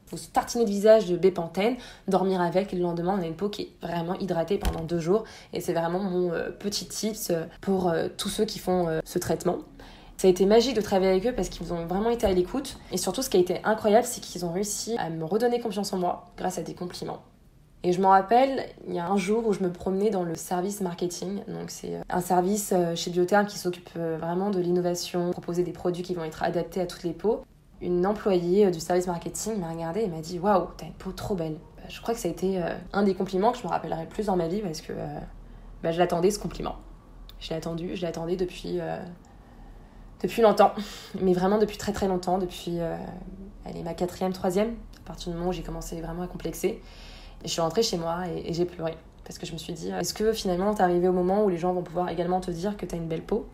Faut 0.05 0.15
se 0.15 0.29
tartiner 0.29 0.63
le 0.63 0.69
visage 0.69 1.07
de 1.07 1.17
Bépantène, 1.17 1.75
dormir 2.07 2.39
avec 2.39 2.71
et 2.71 2.77
le 2.77 2.81
lendemain 2.81 3.17
on 3.19 3.21
a 3.21 3.25
une 3.25 3.35
peau 3.35 3.49
qui 3.49 3.63
est 3.63 3.85
vraiment 3.85 4.15
hydratée 4.15 4.57
pendant 4.57 4.85
deux 4.85 4.99
jours 4.99 5.25
et 5.51 5.59
c'est 5.59 5.73
vraiment 5.73 5.99
mon 5.99 6.31
euh, 6.31 6.49
petit 6.49 6.87
tips 6.87 7.33
pour 7.59 7.93
tous 8.15 8.29
ceux 8.29 8.45
qui 8.45 8.59
font 8.59 8.87
ce 9.03 9.19
traitement. 9.19 9.57
Ça 10.17 10.27
a 10.27 10.31
été 10.31 10.47
magique 10.47 10.75
de 10.75 10.81
travailler 10.81 11.11
avec 11.11 11.27
eux 11.27 11.33
parce 11.33 11.47
qu'ils 11.47 11.71
ont 11.73 11.85
vraiment 11.85 12.09
été 12.09 12.25
à 12.25 12.33
l'écoute. 12.33 12.79
Et 12.91 12.97
surtout, 12.97 13.21
ce 13.21 13.29
qui 13.29 13.37
a 13.37 13.39
été 13.39 13.61
incroyable, 13.63 14.07
c'est 14.07 14.19
qu'ils 14.19 14.45
ont 14.45 14.51
réussi 14.51 14.95
à 14.97 15.11
me 15.11 15.23
redonner 15.23 15.59
confiance 15.59 15.93
en 15.93 15.99
moi 15.99 16.31
grâce 16.37 16.57
à 16.57 16.63
des 16.63 16.73
compliments. 16.73 17.21
Et 17.83 17.93
je 17.93 18.01
m'en 18.01 18.09
rappelle, 18.09 18.65
il 18.87 18.95
y 18.95 18.99
a 18.99 19.07
un 19.07 19.17
jour 19.17 19.45
où 19.45 19.53
je 19.53 19.61
me 19.61 19.71
promenais 19.71 20.09
dans 20.09 20.23
le 20.23 20.33
service 20.33 20.81
marketing. 20.81 21.43
Donc, 21.47 21.69
c'est 21.69 21.95
euh, 21.95 22.01
un 22.09 22.21
service 22.21 22.73
euh, 22.75 22.95
chez 22.95 23.11
Biotherm 23.11 23.45
qui 23.45 23.59
s'occupe 23.59 23.91
euh, 23.95 24.17
vraiment 24.19 24.49
de 24.49 24.59
l'innovation, 24.59 25.29
proposer 25.29 25.61
des 25.61 25.71
produits 25.71 26.01
qui 26.01 26.15
vont 26.15 26.23
être 26.23 26.41
adaptés 26.41 26.81
à 26.81 26.87
toutes 26.87 27.03
les 27.03 27.13
peaux. 27.13 27.43
Une 27.79 28.07
employée 28.07 28.71
du 28.71 28.79
service 28.79 29.05
marketing 29.05 29.59
m'a 29.59 29.69
regardée 29.69 30.01
et 30.01 30.07
m'a 30.07 30.21
dit 30.21 30.39
Waouh, 30.39 30.69
t'as 30.77 30.87
une 30.87 30.93
peau 30.93 31.11
trop 31.11 31.35
belle. 31.35 31.57
Bah, 31.75 31.83
je 31.89 32.01
crois 32.01 32.15
que 32.15 32.19
ça 32.19 32.27
a 32.27 32.31
été 32.31 32.59
un 32.91 33.03
des 33.03 33.13
compliments 33.13 33.51
que 33.51 33.59
je 33.59 33.63
me 33.63 33.69
rappellerai 33.69 34.01
le 34.01 34.09
plus 34.09 34.25
dans 34.25 34.35
ma 34.35 34.47
vie 34.47 34.61
parce 34.61 34.81
que 34.81 34.93
bah, 35.83 35.91
je 35.91 35.99
l'attendais 35.99 36.31
ce 36.31 36.39
compliment. 36.39 36.77
Je 37.39 37.51
l'ai 37.51 37.55
attendu, 37.55 37.95
je 37.95 38.01
l'attendais 38.01 38.35
depuis, 38.35 38.79
depuis 40.21 40.41
longtemps, 40.41 40.71
mais 41.21 41.33
vraiment 41.33 41.57
depuis 41.57 41.77
très 41.77 41.93
très 41.93 42.07
longtemps, 42.07 42.37
depuis 42.37 42.79
elle 43.67 43.77
est 43.77 43.83
ma 43.83 43.93
quatrième, 43.93 44.33
troisième, 44.33 44.75
à 45.03 45.07
partir 45.07 45.31
du 45.31 45.37
moment 45.37 45.49
où 45.49 45.53
j'ai 45.53 45.63
commencé 45.63 45.99
vraiment 46.01 46.23
à 46.23 46.27
complexer. 46.27 46.81
Et 47.43 47.47
je 47.47 47.49
suis 47.49 47.61
rentrée 47.61 47.83
chez 47.83 47.97
moi 47.97 48.27
et, 48.27 48.53
j'ai 48.53 48.65
pleuré. 48.65 48.95
Parce 49.23 49.37
que 49.37 49.45
je 49.45 49.53
me 49.53 49.57
suis 49.57 49.73
dit, 49.73 49.89
est-ce 49.89 50.13
que 50.13 50.31
finalement 50.31 50.73
t'es 50.73 50.83
arrivé 50.83 51.07
au 51.07 51.13
moment 51.13 51.43
où 51.43 51.49
les 51.49 51.57
gens 51.57 51.73
vont 51.73 51.83
pouvoir 51.83 52.09
également 52.09 52.39
te 52.39 52.49
dire 52.49 52.77
que 52.77 52.85
t'as 52.85 52.97
une 52.97 53.07
belle 53.07 53.23
peau? 53.23 53.45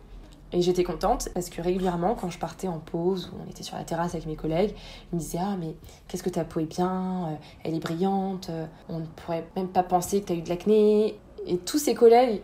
Et 0.52 0.62
j'étais 0.62 0.84
contente 0.84 1.30
parce 1.34 1.50
que 1.50 1.60
régulièrement, 1.60 2.14
quand 2.14 2.30
je 2.30 2.38
partais 2.38 2.68
en 2.68 2.78
pause 2.78 3.32
ou 3.32 3.42
on 3.44 3.50
était 3.50 3.64
sur 3.64 3.76
la 3.76 3.82
terrasse 3.82 4.14
avec 4.14 4.26
mes 4.26 4.36
collègues, 4.36 4.72
ils 5.12 5.16
me 5.16 5.20
disaient 5.20 5.40
Ah, 5.40 5.56
mais 5.58 5.74
qu'est-ce 6.06 6.22
que 6.22 6.30
ta 6.30 6.44
peau 6.44 6.60
est 6.60 6.66
bien, 6.66 7.26
euh, 7.26 7.34
elle 7.64 7.74
est 7.74 7.80
brillante, 7.80 8.50
euh, 8.50 8.66
on 8.88 9.00
ne 9.00 9.06
pourrait 9.06 9.44
même 9.56 9.66
pas 9.66 9.82
penser 9.82 10.20
que 10.20 10.26
tu 10.26 10.32
as 10.32 10.36
eu 10.36 10.42
de 10.42 10.48
l'acné. 10.48 11.18
Et 11.46 11.58
tous 11.58 11.78
ces 11.78 11.94
collègues 11.94 12.42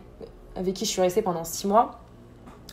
avec 0.57 0.73
qui 0.73 0.83
je 0.83 0.89
suis 0.89 1.01
restée 1.01 1.21
pendant 1.21 1.45
six 1.45 1.67
mois, 1.67 2.00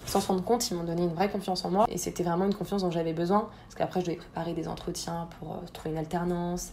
sans 0.09 0.21
se 0.21 0.29
rendre 0.29 0.43
compte, 0.43 0.71
ils 0.71 0.75
m'ont 0.75 0.85
donné 0.85 1.03
une 1.03 1.15
vraie 1.15 1.31
confiance 1.31 1.65
en 1.65 1.71
moi. 1.71 1.87
Et 1.91 1.99
c'était 1.99 2.23
vraiment 2.23 2.47
une 2.47 2.55
confiance 2.55 2.83
dont 2.83 2.91
j'avais 2.91 3.13
besoin. 3.13 3.49
Parce 3.67 3.75
qu'après, 3.77 4.01
je 4.01 4.07
devais 4.07 4.17
préparer 4.17 4.55
des 4.55 4.69
entretiens 4.69 5.29
pour 5.39 5.53
euh, 5.53 5.67
trouver 5.73 5.91
une 5.91 5.99
alternance. 5.99 6.73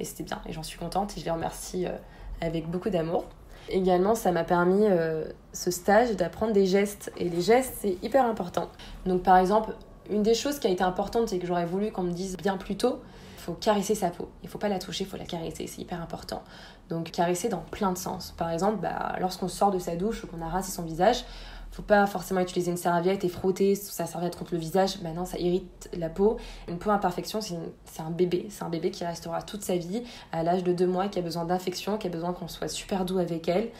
Et 0.00 0.04
c'était 0.04 0.24
bien. 0.24 0.40
Et 0.46 0.52
j'en 0.52 0.62
suis 0.62 0.78
contente. 0.78 1.16
Et 1.16 1.20
je 1.20 1.24
les 1.24 1.30
remercie 1.30 1.86
euh, 1.86 1.92
avec 2.40 2.68
beaucoup 2.68 2.90
d'amour. 2.90 3.24
Également, 3.68 4.14
ça 4.14 4.32
m'a 4.32 4.44
permis, 4.44 4.84
euh, 4.84 5.24
ce 5.52 5.70
stage, 5.70 6.16
d'apprendre 6.16 6.52
des 6.52 6.66
gestes. 6.66 7.12
Et 7.16 7.28
les 7.28 7.40
gestes, 7.40 7.74
c'est 7.80 7.96
hyper 8.02 8.26
important. 8.26 8.68
Donc, 9.06 9.22
par 9.22 9.36
exemple, 9.36 9.74
une 10.10 10.22
des 10.22 10.34
choses 10.34 10.58
qui 10.58 10.66
a 10.66 10.70
été 10.70 10.82
importante, 10.82 11.28
c'est 11.28 11.38
que 11.38 11.46
j'aurais 11.46 11.66
voulu 11.66 11.92
qu'on 11.92 12.02
me 12.02 12.12
dise 12.12 12.36
bien 12.36 12.56
plus 12.56 12.76
tôt, 12.76 13.00
il 13.36 13.40
faut 13.40 13.52
caresser 13.54 13.94
sa 13.94 14.10
peau. 14.10 14.28
Il 14.42 14.48
faut 14.48 14.58
pas 14.58 14.68
la 14.68 14.78
toucher, 14.78 15.04
il 15.04 15.10
faut 15.10 15.16
la 15.16 15.24
caresser. 15.24 15.66
C'est 15.66 15.80
hyper 15.80 16.00
important. 16.00 16.42
Donc, 16.88 17.10
caresser 17.12 17.48
dans 17.48 17.62
plein 17.70 17.92
de 17.92 17.98
sens. 17.98 18.34
Par 18.36 18.50
exemple, 18.50 18.78
bah, 18.82 19.14
lorsqu'on 19.20 19.48
sort 19.48 19.70
de 19.70 19.78
sa 19.78 19.94
douche 19.94 20.24
ou 20.24 20.26
qu'on 20.26 20.42
a 20.44 20.62
son 20.62 20.82
visage, 20.82 21.24
faut 21.72 21.82
pas 21.82 22.06
forcément 22.06 22.40
utiliser 22.40 22.70
une 22.70 22.76
serviette 22.76 23.24
et 23.24 23.28
frotter 23.28 23.74
sa 23.74 24.06
serviette 24.06 24.36
contre 24.36 24.52
le 24.52 24.60
visage. 24.60 25.00
Maintenant, 25.00 25.24
ça 25.24 25.38
irrite 25.38 25.88
la 25.96 26.10
peau. 26.10 26.36
Une 26.68 26.78
peau 26.78 26.90
imperfection, 26.90 27.40
c'est 27.40 28.02
un 28.02 28.10
bébé. 28.10 28.46
C'est 28.50 28.62
un 28.62 28.68
bébé 28.68 28.90
qui 28.90 29.04
restera 29.04 29.40
toute 29.42 29.62
sa 29.62 29.76
vie 29.76 30.02
à 30.32 30.42
l'âge 30.42 30.64
de 30.64 30.72
deux 30.72 30.86
mois, 30.86 31.08
qui 31.08 31.18
a 31.18 31.22
besoin 31.22 31.46
d'infection, 31.46 31.96
qui 31.96 32.06
a 32.06 32.10
besoin 32.10 32.34
qu'on 32.34 32.46
soit 32.46 32.68
super 32.68 33.06
doux 33.06 33.18
avec 33.18 33.48
elle. 33.48 33.70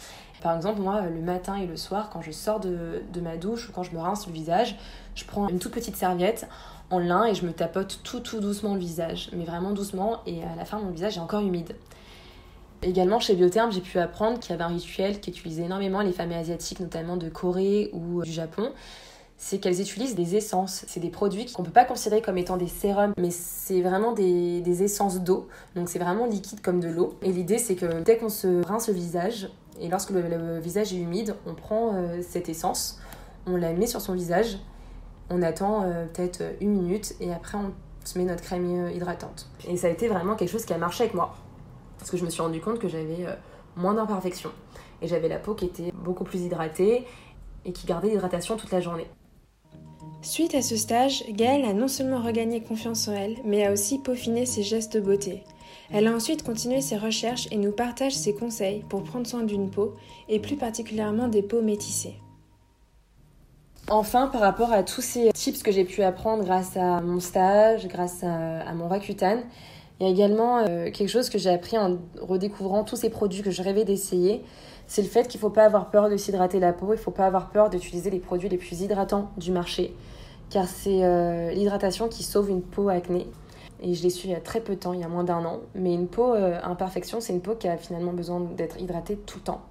Par 0.42 0.56
exemple, 0.56 0.80
moi, 0.80 1.02
le 1.02 1.20
matin 1.20 1.56
et 1.56 1.66
le 1.66 1.76
soir, 1.76 2.08
quand 2.10 2.22
je 2.22 2.32
sors 2.32 2.60
de, 2.60 3.02
de 3.12 3.20
ma 3.20 3.36
douche 3.36 3.68
ou 3.68 3.72
quand 3.72 3.82
je 3.82 3.92
me 3.92 4.00
rince 4.00 4.26
le 4.26 4.32
visage, 4.32 4.76
je 5.14 5.24
prends 5.24 5.48
une 5.48 5.58
toute 5.58 5.72
petite 5.72 5.96
serviette 5.96 6.48
en 6.90 6.98
lin 6.98 7.24
et 7.26 7.34
je 7.34 7.46
me 7.46 7.52
tapote 7.52 8.00
tout 8.02 8.20
tout 8.20 8.40
doucement 8.40 8.74
le 8.74 8.80
visage, 8.80 9.30
mais 9.32 9.44
vraiment 9.44 9.70
doucement 9.70 10.20
et 10.26 10.42
à 10.44 10.54
la 10.56 10.64
fin 10.64 10.78
mon 10.78 10.90
visage 10.90 11.16
est 11.16 11.20
encore 11.20 11.40
humide. 11.40 11.74
Également, 12.84 13.20
chez 13.20 13.36
Biotherm, 13.36 13.70
j'ai 13.70 13.80
pu 13.80 13.98
apprendre 14.00 14.40
qu'il 14.40 14.50
y 14.50 14.54
avait 14.54 14.64
un 14.64 14.74
rituel 14.74 15.20
qui 15.20 15.30
utilisait 15.30 15.62
énormément 15.62 16.00
les 16.00 16.12
femmes 16.12 16.32
asiatiques, 16.32 16.80
notamment 16.80 17.16
de 17.16 17.28
Corée 17.28 17.90
ou 17.92 18.20
euh, 18.20 18.24
du 18.24 18.32
Japon. 18.32 18.72
C'est 19.36 19.58
qu'elles 19.58 19.80
utilisent 19.80 20.16
des 20.16 20.34
essences. 20.34 20.84
C'est 20.88 20.98
des 20.98 21.10
produits 21.10 21.46
qu'on 21.46 21.62
ne 21.62 21.66
peut 21.66 21.72
pas 21.72 21.84
considérer 21.84 22.22
comme 22.22 22.38
étant 22.38 22.56
des 22.56 22.66
sérums, 22.66 23.12
mais 23.16 23.30
c'est 23.30 23.82
vraiment 23.82 24.12
des, 24.12 24.60
des 24.60 24.82
essences 24.82 25.20
d'eau. 25.20 25.48
Donc 25.76 25.88
c'est 25.88 26.00
vraiment 26.00 26.26
liquide 26.26 26.60
comme 26.60 26.80
de 26.80 26.88
l'eau. 26.88 27.14
Et 27.22 27.30
l'idée, 27.30 27.58
c'est 27.58 27.76
que 27.76 28.02
dès 28.02 28.16
qu'on 28.16 28.28
se 28.28 28.64
rince 28.64 28.88
le 28.88 28.94
visage, 28.94 29.48
et 29.80 29.88
lorsque 29.88 30.10
le, 30.10 30.58
visage 30.58 30.92
est 30.92 30.98
humide, 30.98 31.36
on 31.46 31.54
prend 31.54 31.94
euh, 31.94 32.20
cette 32.20 32.48
essence, 32.48 33.00
on 33.46 33.56
la 33.56 33.72
met 33.72 33.86
sur 33.86 34.00
son 34.00 34.14
visage, 34.14 34.58
on 35.30 35.42
attend 35.42 35.84
euh, 35.84 36.06
peut-être 36.06 36.42
une 36.60 36.72
minute, 36.72 37.14
et 37.20 37.32
après 37.32 37.58
on 37.58 37.72
se 38.04 38.18
met 38.18 38.24
notre 38.24 38.42
crème 38.42 38.90
hydratante. 38.90 39.48
Et 39.68 39.76
ça 39.76 39.86
a 39.86 39.90
été 39.90 40.08
vraiment 40.08 40.34
quelque 40.34 40.50
chose 40.50 40.64
qui 40.64 40.72
a 40.72 40.78
marché 40.78 41.04
avec 41.04 41.14
moi. 41.14 41.34
Parce 42.02 42.10
que 42.10 42.16
je 42.16 42.24
me 42.24 42.30
suis 42.30 42.42
rendu 42.42 42.60
compte 42.60 42.80
que 42.80 42.88
j'avais 42.88 43.24
euh, 43.26 43.36
moins 43.76 43.94
d'imperfections. 43.94 44.50
Et 45.02 45.06
j'avais 45.06 45.28
la 45.28 45.38
peau 45.38 45.54
qui 45.54 45.66
était 45.66 45.92
beaucoup 45.92 46.24
plus 46.24 46.40
hydratée 46.40 47.06
et 47.64 47.70
qui 47.70 47.86
gardait 47.86 48.08
l'hydratation 48.08 48.56
toute 48.56 48.72
la 48.72 48.80
journée. 48.80 49.06
Suite 50.20 50.56
à 50.56 50.62
ce 50.62 50.74
stage, 50.74 51.22
Gaëlle 51.28 51.64
a 51.64 51.72
non 51.72 51.86
seulement 51.86 52.20
regagné 52.20 52.60
confiance 52.60 53.06
en 53.06 53.12
elle, 53.12 53.36
mais 53.44 53.64
a 53.64 53.70
aussi 53.70 54.00
peaufiné 54.00 54.46
ses 54.46 54.64
gestes 54.64 54.96
de 54.96 55.00
beauté. 55.00 55.44
Elle 55.92 56.08
a 56.08 56.12
ensuite 56.12 56.42
continué 56.42 56.80
ses 56.80 56.96
recherches 56.96 57.46
et 57.52 57.56
nous 57.56 57.70
partage 57.70 58.14
ses 58.14 58.34
conseils 58.34 58.84
pour 58.88 59.04
prendre 59.04 59.28
soin 59.28 59.44
d'une 59.44 59.70
peau, 59.70 59.94
et 60.28 60.40
plus 60.40 60.56
particulièrement 60.56 61.28
des 61.28 61.42
peaux 61.42 61.62
métissées. 61.62 62.16
Enfin, 63.88 64.26
par 64.26 64.40
rapport 64.40 64.72
à 64.72 64.82
tous 64.82 65.02
ces 65.02 65.32
tips 65.32 65.62
que 65.62 65.70
j'ai 65.70 65.84
pu 65.84 66.02
apprendre 66.02 66.42
grâce 66.42 66.76
à 66.76 67.00
mon 67.00 67.20
stage, 67.20 67.86
grâce 67.86 68.24
à, 68.24 68.62
à 68.62 68.74
mon 68.74 68.88
Rakuten, 68.88 69.44
il 70.00 70.06
y 70.06 70.08
a 70.08 70.12
également 70.12 70.58
euh, 70.58 70.90
quelque 70.90 71.08
chose 71.08 71.28
que 71.28 71.38
j'ai 71.38 71.50
appris 71.50 71.78
en 71.78 71.98
redécouvrant 72.20 72.84
tous 72.84 72.96
ces 72.96 73.10
produits 73.10 73.42
que 73.42 73.50
je 73.50 73.62
rêvais 73.62 73.84
d'essayer. 73.84 74.42
C'est 74.86 75.02
le 75.02 75.08
fait 75.08 75.28
qu'il 75.28 75.38
ne 75.38 75.42
faut 75.42 75.50
pas 75.50 75.64
avoir 75.64 75.90
peur 75.90 76.10
de 76.10 76.16
s'hydrater 76.16 76.58
la 76.60 76.72
peau, 76.72 76.88
il 76.88 76.96
ne 76.96 77.02
faut 77.02 77.12
pas 77.12 77.26
avoir 77.26 77.50
peur 77.50 77.70
d'utiliser 77.70 78.10
les 78.10 78.18
produits 78.18 78.48
les 78.48 78.58
plus 78.58 78.80
hydratants 78.80 79.30
du 79.36 79.52
marché, 79.52 79.94
car 80.50 80.66
c'est 80.66 81.04
euh, 81.04 81.52
l'hydratation 81.52 82.08
qui 82.08 82.24
sauve 82.24 82.50
une 82.50 82.62
peau 82.62 82.88
acné. 82.88 83.26
Et 83.80 83.94
je 83.94 84.02
l'ai 84.02 84.10
su 84.10 84.28
il 84.28 84.30
y 84.30 84.34
a 84.34 84.40
très 84.40 84.60
peu 84.60 84.74
de 84.74 84.80
temps, 84.80 84.92
il 84.92 85.00
y 85.00 85.04
a 85.04 85.08
moins 85.08 85.24
d'un 85.24 85.44
an. 85.44 85.60
Mais 85.74 85.92
une 85.94 86.06
peau 86.06 86.34
euh, 86.34 86.58
imperfection, 86.62 87.20
c'est 87.20 87.32
une 87.32 87.40
peau 87.40 87.54
qui 87.54 87.68
a 87.68 87.76
finalement 87.76 88.12
besoin 88.12 88.40
d'être 88.40 88.80
hydratée 88.80 89.16
tout 89.16 89.38
le 89.38 89.44
temps. 89.44 89.62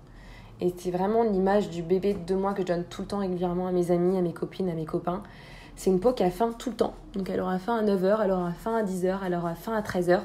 Et 0.60 0.74
c'est 0.78 0.92
vraiment 0.92 1.24
l'image 1.24 1.70
du 1.70 1.82
bébé 1.82 2.14
de 2.14 2.20
deux 2.20 2.36
mois 2.36 2.54
que 2.54 2.62
je 2.62 2.68
donne 2.68 2.84
tout 2.84 3.02
le 3.02 3.08
temps 3.08 3.20
régulièrement 3.20 3.68
à 3.68 3.72
mes 3.72 3.90
amis, 3.90 4.18
à 4.18 4.22
mes 4.22 4.34
copines, 4.34 4.70
à 4.70 4.74
mes 4.74 4.86
copains. 4.86 5.24
C'est 5.76 5.90
une 5.90 6.00
peau 6.00 6.14
qui 6.14 6.24
a 6.24 6.30
faim 6.30 6.54
tout 6.58 6.70
le 6.70 6.76
temps. 6.76 6.94
Donc 7.16 7.30
elle 7.30 7.42
aura 7.42 7.60
faim 7.60 7.78
à 7.78 7.84
9h, 7.84 8.20
elle 8.24 8.32
aura 8.32 8.52
faim 8.52 8.76
à 8.76 8.84
10h, 8.84 9.20
elle 9.26 9.34
aura 9.34 9.56
faim 9.56 9.74
à 9.74 9.82
13h. 9.82 10.20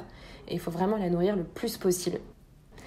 Et 0.47 0.53
il 0.53 0.59
faut 0.59 0.71
vraiment 0.71 0.97
la 0.97 1.09
nourrir 1.09 1.35
le 1.35 1.43
plus 1.43 1.77
possible. 1.77 2.19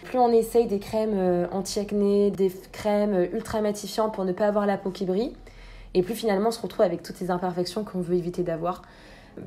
Plus 0.05 0.19
on 0.19 0.33
essaye 0.33 0.67
des 0.67 0.79
crèmes 0.79 1.15
euh, 1.15 1.47
anti-acné, 1.53 2.31
des 2.31 2.51
crèmes 2.73 3.15
euh, 3.15 3.27
ultra 3.33 3.61
matifiantes 3.61 4.15
pour 4.15 4.25
ne 4.25 4.33
pas 4.33 4.47
avoir 4.47 4.67
la 4.67 4.79
peau 4.79 4.91
qui 4.91 5.05
brille, 5.05 5.35
et 5.93 6.03
plus 6.03 6.15
finalement 6.15 6.49
on 6.49 6.53
se 6.53 6.63
retrouve 6.63 6.87
avec 6.87 7.03
toutes 7.03 7.17
ces 7.17 7.31
imperfections 7.31 7.85
qu'on 7.85 8.01
veut 8.01 8.15
éviter 8.15 8.43
d'avoir. 8.43 8.83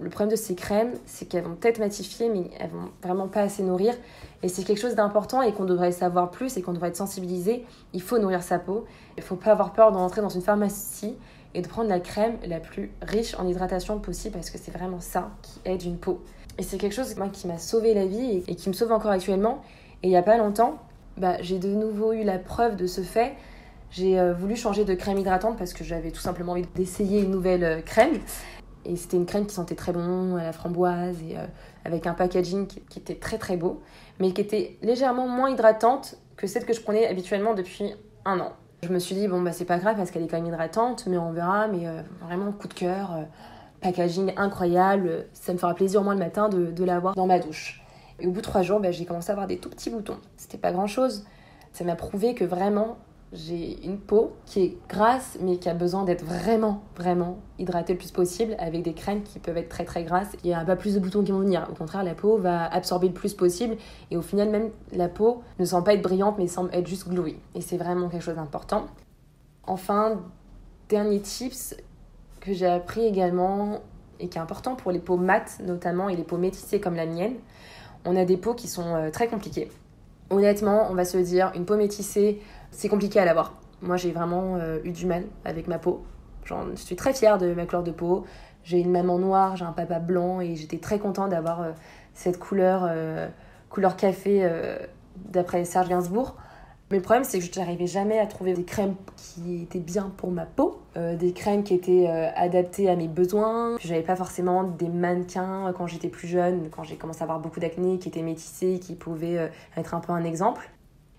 Le 0.01 0.09
problème 0.09 0.31
de 0.31 0.35
ces 0.35 0.55
crèmes, 0.55 0.93
c'est 1.05 1.25
qu'elles 1.25 1.43
vont 1.43 1.55
peut-être 1.55 1.79
matifier, 1.79 2.29
mais 2.29 2.49
elles 2.59 2.69
vont 2.69 2.89
vraiment 3.03 3.27
pas 3.27 3.41
assez 3.41 3.63
nourrir. 3.63 3.93
Et 4.41 4.47
c'est 4.47 4.63
quelque 4.63 4.79
chose 4.79 4.95
d'important 4.95 5.41
et 5.41 5.51
qu'on 5.53 5.65
devrait 5.65 5.91
savoir 5.91 6.31
plus 6.31 6.55
et 6.57 6.61
qu'on 6.61 6.73
devrait 6.73 6.89
être 6.89 6.95
sensibilisé. 6.95 7.65
Il 7.91 8.01
faut 8.01 8.17
nourrir 8.17 8.43
sa 8.43 8.59
peau. 8.59 8.85
Il 9.17 9.23
faut 9.23 9.35
pas 9.35 9.51
avoir 9.51 9.73
peur 9.73 9.91
d'entrer 9.91 10.21
dans 10.21 10.29
une 10.29 10.41
pharmacie 10.41 11.15
et 11.55 11.61
de 11.61 11.67
prendre 11.67 11.89
la 11.89 11.99
crème 11.99 12.37
la 12.45 12.59
plus 12.59 12.91
riche 13.01 13.35
en 13.35 13.47
hydratation 13.47 13.99
possible 13.99 14.33
parce 14.33 14.49
que 14.49 14.57
c'est 14.57 14.71
vraiment 14.71 14.99
ça 14.99 15.31
qui 15.41 15.59
aide 15.65 15.83
une 15.83 15.97
peau. 15.97 16.23
Et 16.57 16.63
c'est 16.63 16.77
quelque 16.77 16.93
chose 16.93 17.15
moi, 17.15 17.29
qui 17.29 17.47
m'a 17.47 17.57
sauvé 17.57 17.93
la 17.93 18.05
vie 18.05 18.43
et, 18.47 18.55
qui 18.55 18.69
me 18.69 18.73
sauve 18.73 18.91
encore 18.91 19.11
actuellement. 19.11 19.61
Et 20.01 20.07
il 20.07 20.09
n'y 20.09 20.17
a 20.17 20.23
pas 20.23 20.37
longtemps, 20.37 20.79
bah, 21.17 21.37
j'ai 21.41 21.59
de 21.59 21.69
nouveau 21.69 22.13
eu 22.13 22.23
la 22.23 22.37
preuve 22.37 22.75
de 22.75 22.87
ce 22.87 23.01
fait. 23.01 23.33
J'ai 23.91 24.19
euh, 24.19 24.33
voulu 24.33 24.55
changer 24.55 24.85
de 24.85 24.93
crème 24.93 25.17
hydratante 25.17 25.57
parce 25.57 25.73
que 25.73 25.83
j'avais 25.83 26.11
tout 26.11 26.21
simplement 26.21 26.53
envie 26.53 26.65
d'essayer 26.75 27.21
une 27.21 27.31
nouvelle 27.31 27.63
euh, 27.63 27.81
crème. 27.81 28.19
Et 28.85 28.95
c'était 28.95 29.17
une 29.17 29.25
crème 29.25 29.45
qui 29.45 29.53
sentait 29.53 29.75
très 29.75 29.93
bon, 29.93 30.35
à 30.35 30.43
la 30.43 30.51
framboise, 30.51 31.15
et 31.21 31.37
euh, 31.37 31.45
avec 31.85 32.05
un 32.05 32.13
packaging 32.13 32.67
qui, 32.67 32.81
qui, 32.81 32.99
était 32.99 33.15
très 33.15 33.37
très 33.37 33.55
beau, 33.55 33.81
mais 34.19 34.33
qui 34.33 34.41
était 34.41 34.77
légèrement 34.81 35.27
moins 35.27 35.49
hydratante 35.49 36.17
que 36.35 36.47
celle 36.47 36.65
que 36.65 36.73
je 36.73 36.81
prenais 36.81 37.07
habituellement 37.07 37.53
depuis 37.53 37.93
un 38.25 38.39
an. 38.41 38.51
Je 38.83 38.89
me 38.89 38.99
suis 38.99 39.15
dit, 39.15 39.27
bon, 39.27 39.41
bah, 39.41 39.53
c'est 39.53 39.65
pas 39.65 39.77
grave 39.77 39.95
parce 39.95 40.11
qu'elle 40.11 40.23
est 40.23 40.27
quand 40.27 40.37
même 40.37 40.47
hydratante, 40.47 41.05
mais 41.07 41.17
on 41.17 41.31
verra. 41.31 41.67
Mais 41.67 41.87
euh, 41.87 42.01
vraiment, 42.21 42.51
coup 42.51 42.67
de 42.67 42.73
cœur, 42.73 43.13
euh, 43.13 43.23
packaging 43.81 44.33
incroyable. 44.35 45.25
Ça 45.33 45.53
me 45.53 45.57
fera 45.57 45.73
plaisir 45.73 46.03
moins 46.03 46.13
le 46.13 46.19
matin 46.19 46.49
de, 46.49 46.65
de 46.65 46.83
l'avoir 46.83 47.15
dans 47.15 47.25
ma 47.25 47.39
douche. 47.39 47.81
Et 48.19 48.27
au 48.27 48.31
bout 48.31 48.41
de 48.41 48.45
trois 48.45 48.61
jours, 48.61 48.79
bah, 48.81 48.91
j'ai 48.91 49.05
commencé 49.05 49.29
à 49.29 49.33
avoir 49.33 49.47
des 49.47 49.57
tout 49.57 49.69
petits 49.69 49.89
boutons. 49.89 50.17
C'était 50.35 50.57
pas 50.57 50.71
grand 50.71 50.87
chose. 50.87 51.25
Ça 51.71 51.83
m'a 51.85 51.95
prouvé 51.95 52.35
que 52.35 52.43
vraiment, 52.43 52.97
j'ai 53.33 53.83
une 53.83 53.97
peau 53.97 54.33
qui 54.45 54.61
est 54.61 54.77
grasse 54.87 55.39
mais 55.41 55.57
qui 55.57 55.67
a 55.67 55.73
besoin 55.73 56.03
d'être 56.03 56.23
vraiment 56.23 56.83
vraiment 56.95 57.39
hydratée 57.57 57.93
le 57.93 57.99
plus 57.99 58.11
possible 58.11 58.55
avec 58.59 58.83
des 58.83 58.93
crèmes 58.93 59.23
qui 59.23 59.39
peuvent 59.39 59.57
être 59.57 59.69
très 59.69 59.85
très 59.85 60.03
grasses. 60.03 60.35
Il 60.43 60.47
n'y 60.47 60.53
a 60.53 60.63
pas 60.63 60.75
plus 60.75 60.93
de 60.93 60.99
boutons 60.99 61.23
qui 61.23 61.31
vont 61.31 61.39
venir. 61.39 61.67
Au 61.71 61.73
contraire, 61.73 62.03
la 62.03 62.13
peau 62.13 62.37
va 62.37 62.71
absorber 62.71 63.07
le 63.07 63.13
plus 63.13 63.33
possible 63.33 63.75
et 64.11 64.17
au 64.17 64.21
final 64.21 64.49
même 64.49 64.69
la 64.91 65.09
peau 65.09 65.41
ne 65.57 65.65
semble 65.65 65.83
pas 65.83 65.95
être 65.95 66.03
brillante 66.03 66.37
mais 66.37 66.47
semble 66.47 66.69
être 66.73 66.87
juste 66.87 67.09
glowy. 67.09 67.35
Et 67.55 67.61
c'est 67.61 67.77
vraiment 67.77 68.07
quelque 68.07 68.23
chose 68.23 68.35
d'important. 68.35 68.85
Enfin, 69.65 70.21
dernier 70.89 71.19
tips 71.19 71.75
que 72.39 72.53
j'ai 72.53 72.67
appris 72.67 73.05
également 73.05 73.79
et 74.19 74.27
qui 74.27 74.37
est 74.37 74.41
important 74.41 74.75
pour 74.75 74.91
les 74.91 74.99
peaux 74.99 75.17
mates 75.17 75.59
notamment 75.65 76.07
et 76.07 76.15
les 76.15 76.23
peaux 76.23 76.37
métissées 76.37 76.79
comme 76.79 76.95
la 76.95 77.07
mienne. 77.07 77.33
On 78.05 78.15
a 78.15 78.25
des 78.25 78.37
peaux 78.37 78.53
qui 78.53 78.67
sont 78.67 78.95
euh, 78.95 79.09
très 79.09 79.27
compliquées. 79.27 79.71
Honnêtement, 80.29 80.87
on 80.89 80.93
va 80.93 81.05
se 81.05 81.17
dire 81.17 81.51
une 81.55 81.65
peau 81.65 81.77
métissée 81.77 82.41
c'est 82.73 82.89
compliqué 82.89 83.19
à 83.19 83.25
l'avoir. 83.25 83.53
Moi, 83.81 83.97
j'ai 83.97 84.11
vraiment 84.11 84.55
euh, 84.55 84.79
eu 84.83 84.91
du 84.91 85.05
mal 85.05 85.25
avec 85.45 85.67
ma 85.67 85.77
peau. 85.77 86.03
je 86.45 86.55
suis 86.75 86.95
très 86.95 87.13
fière 87.13 87.37
de 87.37 87.53
ma 87.53 87.65
couleur 87.65 87.83
de 87.83 87.91
peau. 87.91 88.25
J'ai 88.63 88.79
une 88.79 88.91
maman 88.91 89.19
noire, 89.19 89.57
j'ai 89.57 89.65
un 89.65 89.73
papa 89.73 89.99
blanc 89.99 90.39
et 90.39 90.55
j'étais 90.55 90.77
très 90.77 90.99
contente 90.99 91.31
d'avoir 91.31 91.61
euh, 91.61 91.71
cette 92.13 92.39
couleur, 92.39 92.87
euh, 92.89 93.27
couleur 93.69 93.97
café 93.97 94.49
d'après 95.17 95.65
Serge 95.65 95.89
Gainsbourg. 95.89 96.35
Mais 96.91 96.97
le 96.97 97.03
problème, 97.03 97.23
c'est 97.23 97.39
que 97.39 97.45
je 97.45 97.59
n'arrivais 97.59 97.87
jamais 97.87 98.19
à 98.19 98.27
trouver 98.27 98.53
des 98.53 98.63
crèmes 98.63 98.95
qui 99.17 99.63
étaient 99.63 99.79
bien 99.79 100.11
pour 100.15 100.31
ma 100.31 100.45
peau, 100.45 100.79
des 100.95 101.33
crèmes 101.33 101.63
qui 101.63 101.73
étaient 101.73 102.07
adaptées 102.35 102.87
à 102.87 102.95
mes 102.95 103.07
besoins. 103.07 103.77
J'avais 103.79 104.03
pas 104.03 104.15
forcément 104.15 104.63
des 104.63 104.89
mannequins 104.89 105.73
quand 105.75 105.87
j'étais 105.87 106.09
plus 106.09 106.27
jeune, 106.27 106.69
quand 106.69 106.83
j'ai 106.83 106.95
commencé 106.95 107.21
à 107.21 107.23
avoir 107.23 107.39
beaucoup 107.39 107.59
d'acné, 107.59 107.97
qui 107.97 108.09
étaient 108.09 108.21
métissés, 108.21 108.79
qui 108.79 108.93
pouvaient 108.93 109.49
être 109.75 109.95
un 109.95 110.01
peu 110.01 110.11
un 110.11 110.23
exemple. 110.23 110.69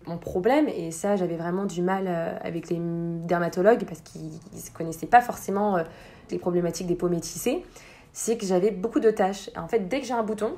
Mon 0.07 0.19
problème, 0.19 0.69
et 0.69 0.91
ça 0.91 1.17
j'avais 1.17 1.37
vraiment 1.37 1.65
du 1.65 1.81
mal 1.81 2.05
euh, 2.07 2.37
avec 2.43 2.69
les 2.69 2.79
dermatologues 2.79 3.85
parce 3.87 4.01
qu'ils 4.01 4.25
ne 4.25 4.75
connaissaient 4.75 5.07
pas 5.07 5.23
forcément 5.23 5.79
euh, 5.79 5.85
les 6.31 6.39
problématiques 6.39 6.87
des 6.87 6.95
peaux 6.95 7.09
métissées, 7.09 7.65
c'est 8.13 8.37
que 8.37 8.45
j'avais 8.45 8.71
beaucoup 8.71 9.01
de 9.01 9.11
taches. 9.11 9.51
En 9.57 9.67
fait, 9.67 9.89
dès 9.89 10.01
que 10.01 10.07
j'ai 10.07 10.13
un 10.13 10.23
bouton, 10.23 10.55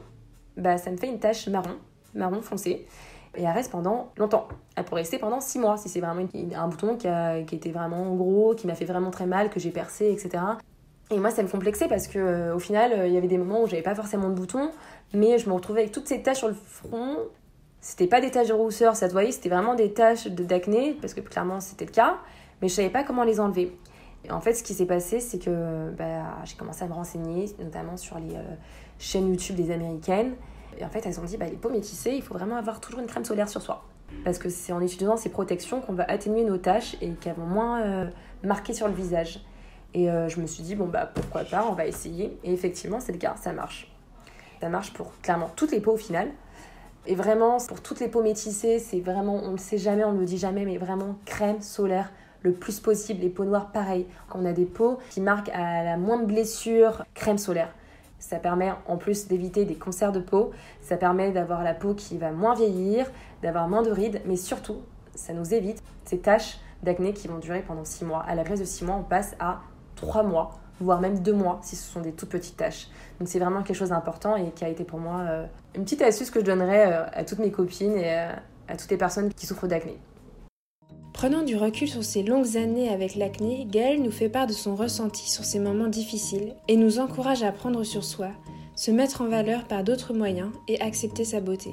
bah, 0.57 0.79
ça 0.79 0.91
me 0.91 0.97
fait 0.97 1.07
une 1.07 1.21
tache 1.21 1.49
marron, 1.49 1.77
marron 2.15 2.43
foncé. 2.43 2.87
Et 3.37 3.43
elle 3.43 3.53
reste 3.53 3.71
pendant 3.71 4.13
longtemps. 4.17 4.49
Elle 4.77 4.85
pourrait 4.85 5.03
rester 5.03 5.19
pendant 5.19 5.41
6 5.41 5.59
mois 5.59 5.77
si 5.77 5.89
c'est 5.89 6.01
vraiment 6.01 6.27
un 6.55 6.69
bouton 6.69 6.97
qui, 6.97 7.07
a, 7.07 7.43
qui 7.43 7.55
était 7.55 7.71
vraiment 7.71 8.15
gros, 8.15 8.55
qui 8.55 8.67
m'a 8.67 8.75
fait 8.75 8.87
vraiment 8.87 9.11
très 9.11 9.27
mal, 9.27 9.51
que 9.51 9.61
j'ai 9.61 9.71
percé, 9.71 10.11
etc. 10.11 10.43
Et 11.11 11.19
moi, 11.19 11.31
ça 11.31 11.43
me 11.43 11.49
complexait 11.49 11.87
parce 11.87 12.09
que 12.09 12.19
euh, 12.19 12.57
au 12.57 12.59
final, 12.59 13.07
il 13.07 13.13
y 13.13 13.17
avait 13.19 13.29
des 13.29 13.39
moments 13.39 13.63
où 13.63 13.67
j'avais 13.67 13.83
pas 13.83 13.95
forcément 13.95 14.31
de 14.31 14.35
bouton, 14.35 14.71
mais 15.13 15.39
je 15.39 15.49
me 15.49 15.55
retrouvais 15.55 15.81
avec 15.81 15.93
toutes 15.93 16.09
ces 16.09 16.23
taches 16.23 16.39
sur 16.39 16.49
le 16.49 16.55
front. 16.55 17.19
C'était 17.87 18.09
pas 18.09 18.21
des 18.21 18.33
taches 18.33 18.49
de 18.49 18.53
rousseur, 18.53 18.97
ça 18.97 19.07
te 19.07 19.13
voyait, 19.13 19.31
c'était 19.31 19.49
vraiment 19.49 19.77
des 19.77 19.93
taches 19.93 20.27
d'acné, 20.27 20.99
parce 21.01 21.15
que 21.15 21.21
clairement 21.21 21.61
c'était 21.61 21.85
le 21.85 21.93
cas, 21.93 22.17
mais 22.61 22.67
je 22.67 22.75
savais 22.75 22.91
pas 22.91 23.05
comment 23.05 23.23
les 23.23 23.39
enlever. 23.39 23.79
Et 24.25 24.33
en 24.33 24.41
fait, 24.41 24.55
ce 24.55 24.65
qui 24.65 24.75
s'est 24.75 24.87
passé, 24.87 25.21
c'est 25.21 25.39
que 25.39 25.91
bah, 25.91 26.25
j'ai 26.45 26.57
commencé 26.57 26.83
à 26.83 26.89
me 26.89 26.95
renseigner, 26.95 27.45
notamment 27.61 27.97
sur 27.97 28.19
les 28.19 28.35
euh, 28.35 28.43
chaînes 28.99 29.29
YouTube 29.29 29.55
des 29.55 29.71
américaines. 29.71 30.35
Et 30.77 30.85
en 30.85 30.89
fait, 30.89 31.07
elles 31.07 31.21
ont 31.21 31.23
dit 31.23 31.37
bah, 31.37 31.47
les 31.47 31.55
peaux 31.55 31.69
métissées, 31.69 32.11
il 32.11 32.23
faut 32.23 32.35
vraiment 32.35 32.57
avoir 32.57 32.81
toujours 32.81 32.99
une 32.99 33.07
crème 33.07 33.25
solaire 33.25 33.49
sur 33.49 33.63
soi. 33.63 33.85
Parce 34.25 34.39
que 34.39 34.49
c'est 34.49 34.73
en 34.73 34.81
utilisant 34.81 35.17
ces 35.17 35.29
protections 35.29 35.81
qu'on 35.81 35.93
va 35.93 36.11
atténuer 36.11 36.43
nos 36.43 36.59
taches 36.59 36.97
et 37.01 37.11
qu'elles 37.11 37.37
vont 37.37 37.47
moins 37.47 37.83
euh, 37.83 38.11
marquer 38.43 38.75
sur 38.75 38.89
le 38.89 38.95
visage. 38.95 39.45
Et 39.95 40.11
euh, 40.11 40.29
je 40.29 40.41
me 40.41 40.49
suis 40.49 40.65
dit, 40.65 40.75
bon, 40.75 40.87
bah 40.87 41.09
pourquoi 41.15 41.45
pas, 41.45 41.65
on 41.71 41.75
va 41.75 41.87
essayer. 41.87 42.37
Et 42.43 42.53
effectivement, 42.53 42.99
c'est 42.99 43.13
le 43.13 43.19
cas, 43.19 43.37
ça 43.41 43.53
marche. 43.53 43.95
Ça 44.61 44.69
marche 44.71 44.93
pour 44.93 45.13
clairement 45.21 45.53
toutes 45.55 45.71
les 45.71 45.79
peaux 45.79 45.93
au 45.93 45.99
final. 45.99 46.33
Et 47.09 47.15
vraiment, 47.15 47.59
pour 47.69 47.81
toutes 47.81 48.01
les 48.01 48.09
peaux 48.09 48.23
métissées, 48.23 48.79
c'est 48.79 49.01
vraiment, 49.01 49.37
on 49.37 49.49
ne 49.49 49.53
le 49.53 49.59
sait 49.59 49.79
jamais, 49.79 50.05
on 50.05 50.13
ne 50.13 50.19
le 50.19 50.25
dit 50.25 50.39
jamais, 50.39 50.65
mais 50.65 50.77
vraiment 50.77 51.17
crème 51.25 51.61
solaire 51.61 52.13
le 52.43 52.53
plus 52.53 52.81
possible. 52.81 53.21
Les 53.21 53.29
peaux 53.29 53.45
noires, 53.45 53.71
pareil. 53.71 54.07
Quand 54.29 54.41
on 54.41 54.45
a 54.45 54.53
des 54.53 54.65
peaux 54.65 54.99
qui 55.11 55.21
marquent 55.21 55.51
à 55.51 55.85
la 55.85 55.97
moindre 55.97 56.27
blessure, 56.27 57.05
crème 57.15 57.39
solaire. 57.39 57.73
Ça 58.19 58.39
permet 58.39 58.73
en 58.89 58.97
plus 58.97 59.29
d'éviter 59.29 59.65
des 59.65 59.77
cancers 59.77 60.11
de 60.11 60.21
peau, 60.21 60.51
ça 60.81 60.97
permet 60.97 61.31
d'avoir 61.31 61.63
la 61.63 61.75
peau 61.75 61.95
qui 61.95 62.17
va 62.17 62.33
moins 62.33 62.55
vieillir, 62.55 63.07
d'avoir 63.43 63.69
moins 63.69 63.83
de 63.83 63.91
rides, 63.91 64.23
mais 64.25 64.37
surtout, 64.37 64.79
ça 65.15 65.33
nous 65.33 65.55
évite 65.55 65.83
ces 66.05 66.19
taches 66.19 66.59
d'acné 66.83 67.13
qui 67.13 67.29
vont 67.29 67.39
durer 67.39 67.61
pendant 67.61 67.85
6 67.85 68.05
mois. 68.05 68.25
À 68.27 68.35
la 68.35 68.43
place 68.43 68.59
de 68.59 68.65
6 68.65 68.85
mois, 68.85 68.97
on 68.97 69.03
passe 69.03 69.37
à 69.39 69.61
3 69.97 70.23
mois 70.23 70.59
voire 70.81 71.01
même 71.01 71.21
deux 71.21 71.33
mois 71.33 71.61
si 71.63 71.77
ce 71.77 71.91
sont 71.91 72.01
des 72.01 72.13
toutes 72.13 72.29
petites 72.29 72.57
tâches. 72.57 72.89
Donc 73.19 73.29
c'est 73.29 73.39
vraiment 73.39 73.63
quelque 73.63 73.77
chose 73.77 73.91
d'important 73.91 74.37
et 74.37 74.51
qui 74.51 74.65
a 74.65 74.69
été 74.69 74.85
pour 74.85 74.99
moi 74.99 75.21
euh, 75.21 75.47
une 75.75 75.85
petite 75.85 76.03
astuce 76.03 76.31
que 76.31 76.41
je 76.41 76.45
donnerais 76.45 76.93
euh, 76.93 77.05
à 77.13 77.25
toutes 77.25 77.39
mes 77.39 77.51
copines 77.51 77.97
et 77.97 78.13
euh, 78.13 78.33
à 78.69 78.77
toutes 78.77 78.91
les 78.91 78.97
personnes 78.97 79.33
qui 79.33 79.47
souffrent 79.47 79.69
d'acné. 79.69 79.99
Prenant 81.13 81.43
du 81.43 81.57
recul 81.57 81.89
sur 81.89 82.05
ces 82.05 82.23
longues 82.23 82.59
années 82.59 82.91
avec 82.91 83.15
l'acné, 83.15 83.67
Gaëlle 83.71 84.03
nous 84.03 84.11
fait 84.11 84.29
part 84.29 84.47
de 84.47 84.53
son 84.53 84.77
ressenti 84.77 85.31
sur 85.31 85.45
ces 85.45 85.59
moments 85.59 85.89
difficiles 85.89 86.55
et 86.69 86.77
nous 86.77 86.99
encourage 86.99 87.43
à 87.43 87.53
prendre 87.53 87.83
sur 87.85 88.05
soi, 88.05 88.29
se 88.75 88.91
mettre 88.91 89.23
en 89.23 89.29
valeur 89.29 89.65
par 89.65 89.83
d'autres 89.83 90.13
moyens 90.13 90.51
et 90.69 90.79
accepter 90.83 91.25
sa 91.25 91.41
beauté. 91.41 91.71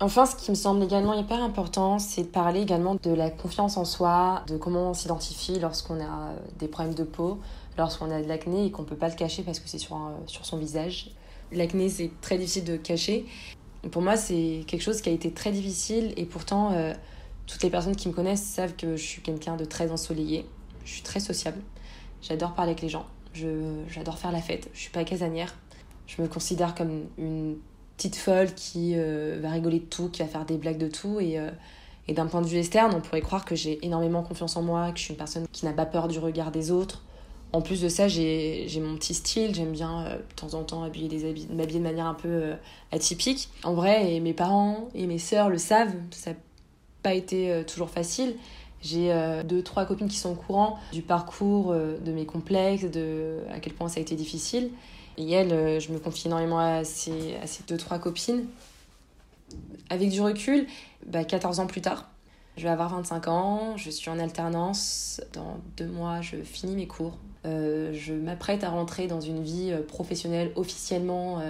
Enfin, 0.00 0.26
ce 0.26 0.34
qui 0.34 0.50
me 0.50 0.56
semble 0.56 0.82
également 0.82 1.14
hyper 1.14 1.42
important, 1.42 1.98
c'est 1.98 2.24
de 2.24 2.28
parler 2.28 2.60
également 2.60 2.96
de 2.96 3.10
la 3.10 3.30
confiance 3.30 3.76
en 3.76 3.84
soi, 3.84 4.42
de 4.48 4.56
comment 4.56 4.90
on 4.90 4.94
s'identifie 4.94 5.60
lorsqu'on 5.60 6.00
a 6.00 6.32
des 6.58 6.66
problèmes 6.66 6.94
de 6.94 7.04
peau, 7.04 7.38
lorsqu'on 7.76 8.10
a 8.10 8.22
de 8.22 8.28
l'acné 8.28 8.66
et 8.66 8.70
qu'on 8.70 8.82
ne 8.82 8.88
peut 8.88 8.96
pas 8.96 9.08
le 9.08 9.14
cacher 9.14 9.42
parce 9.42 9.60
que 9.60 9.68
c'est 9.68 9.78
sur, 9.78 9.98
sur 10.26 10.46
son 10.46 10.58
visage. 10.58 11.10
L'acné, 11.52 11.88
c'est 11.88 12.10
très 12.20 12.38
difficile 12.38 12.64
de 12.64 12.76
cacher. 12.76 13.26
Pour 13.90 14.02
moi, 14.02 14.16
c'est 14.16 14.64
quelque 14.66 14.82
chose 14.82 15.00
qui 15.02 15.08
a 15.08 15.12
été 15.12 15.32
très 15.32 15.52
difficile 15.52 16.12
et 16.16 16.24
pourtant, 16.24 16.72
euh, 16.72 16.94
toutes 17.46 17.62
les 17.62 17.70
personnes 17.70 17.96
qui 17.96 18.08
me 18.08 18.14
connaissent 18.14 18.42
savent 18.42 18.74
que 18.74 18.96
je 18.96 19.02
suis 19.04 19.22
quelqu'un 19.22 19.56
de 19.56 19.64
très 19.64 19.90
ensoleillé. 19.90 20.46
Je 20.84 20.92
suis 20.92 21.02
très 21.02 21.20
sociable. 21.20 21.60
J'adore 22.22 22.54
parler 22.54 22.70
avec 22.70 22.82
les 22.82 22.88
gens. 22.88 23.06
J'adore 23.88 24.18
faire 24.18 24.32
la 24.32 24.40
fête. 24.40 24.70
Je 24.72 24.80
suis 24.80 24.90
pas 24.90 25.04
casanière. 25.04 25.54
Je 26.06 26.22
me 26.22 26.28
considère 26.28 26.74
comme 26.74 27.04
une 27.18 27.56
petite 27.96 28.16
folle 28.16 28.52
qui 28.54 28.92
euh, 28.94 29.38
va 29.42 29.50
rigoler 29.50 29.80
de 29.80 29.84
tout, 29.84 30.08
qui 30.08 30.22
va 30.22 30.28
faire 30.28 30.46
des 30.46 30.56
blagues 30.56 30.78
de 30.78 30.88
tout. 30.88 31.20
Et, 31.20 31.38
euh, 31.38 31.50
et 32.08 32.14
d'un 32.14 32.26
point 32.26 32.40
de 32.40 32.46
vue 32.46 32.58
externe, 32.58 32.92
on 32.94 33.00
pourrait 33.00 33.20
croire 33.20 33.44
que 33.44 33.54
j'ai 33.54 33.84
énormément 33.84 34.22
confiance 34.22 34.56
en 34.56 34.62
moi, 34.62 34.92
que 34.92 34.98
je 34.98 35.04
suis 35.04 35.12
une 35.12 35.18
personne 35.18 35.46
qui 35.52 35.64
n'a 35.64 35.72
pas 35.72 35.86
peur 35.86 36.08
du 36.08 36.18
regard 36.18 36.50
des 36.50 36.70
autres. 36.70 37.02
En 37.54 37.62
plus 37.62 37.80
de 37.80 37.88
ça, 37.88 38.08
j'ai 38.08 38.68
mon 38.82 38.96
petit 38.96 39.14
style, 39.14 39.54
j'aime 39.54 39.72
bien 39.72 40.06
euh, 40.06 40.16
de 40.16 40.34
temps 40.34 40.54
en 40.54 40.64
temps 40.64 40.82
habiller 40.82 41.08
des 41.08 41.28
habits, 41.28 41.46
m'habiller 41.50 41.78
de 41.78 41.84
manière 41.84 42.06
un 42.06 42.14
peu 42.14 42.52
atypique. 42.90 43.48
En 43.62 43.74
vrai, 43.74 44.18
mes 44.20 44.34
parents 44.34 44.88
et 44.94 45.06
mes 45.06 45.18
sœurs 45.18 45.48
le 45.48 45.58
savent, 45.58 45.94
ça 46.10 46.32
n'a 46.32 46.36
pas 47.02 47.14
été 47.14 47.62
toujours 47.66 47.90
facile. 47.90 48.36
J'ai 48.82 49.14
deux, 49.44 49.62
trois 49.62 49.86
copines 49.86 50.08
qui 50.08 50.16
sont 50.16 50.32
au 50.32 50.34
courant 50.34 50.78
du 50.92 51.00
parcours, 51.00 51.72
de 51.72 52.12
mes 52.12 52.26
complexes, 52.26 52.84
de 52.84 53.38
à 53.50 53.60
quel 53.60 53.72
point 53.72 53.88
ça 53.88 53.98
a 53.98 54.02
été 54.02 54.14
difficile. 54.14 54.70
Et 55.16 55.30
elle, 55.30 55.52
euh, 55.52 55.80
je 55.80 55.92
me 55.92 55.98
confie 55.98 56.26
énormément 56.26 56.58
à 56.58 56.84
ces, 56.84 57.36
à 57.36 57.46
ces 57.46 57.62
deux, 57.64 57.76
trois 57.76 57.98
copines. 57.98 58.46
Avec 59.90 60.10
du 60.10 60.20
recul, 60.20 60.66
bah, 61.06 61.24
14 61.24 61.60
ans 61.60 61.66
plus 61.66 61.80
tard, 61.80 62.08
je 62.56 62.64
vais 62.64 62.70
avoir 62.70 62.90
25 62.90 63.28
ans, 63.28 63.76
je 63.76 63.90
suis 63.90 64.10
en 64.10 64.18
alternance. 64.18 65.20
Dans 65.32 65.58
deux 65.76 65.86
mois, 65.86 66.20
je 66.20 66.36
finis 66.42 66.74
mes 66.74 66.86
cours. 66.86 67.16
Euh, 67.44 67.92
je 67.92 68.14
m'apprête 68.14 68.64
à 68.64 68.70
rentrer 68.70 69.06
dans 69.06 69.20
une 69.20 69.42
vie 69.42 69.70
euh, 69.72 69.82
professionnelle 69.82 70.52
officiellement 70.56 71.42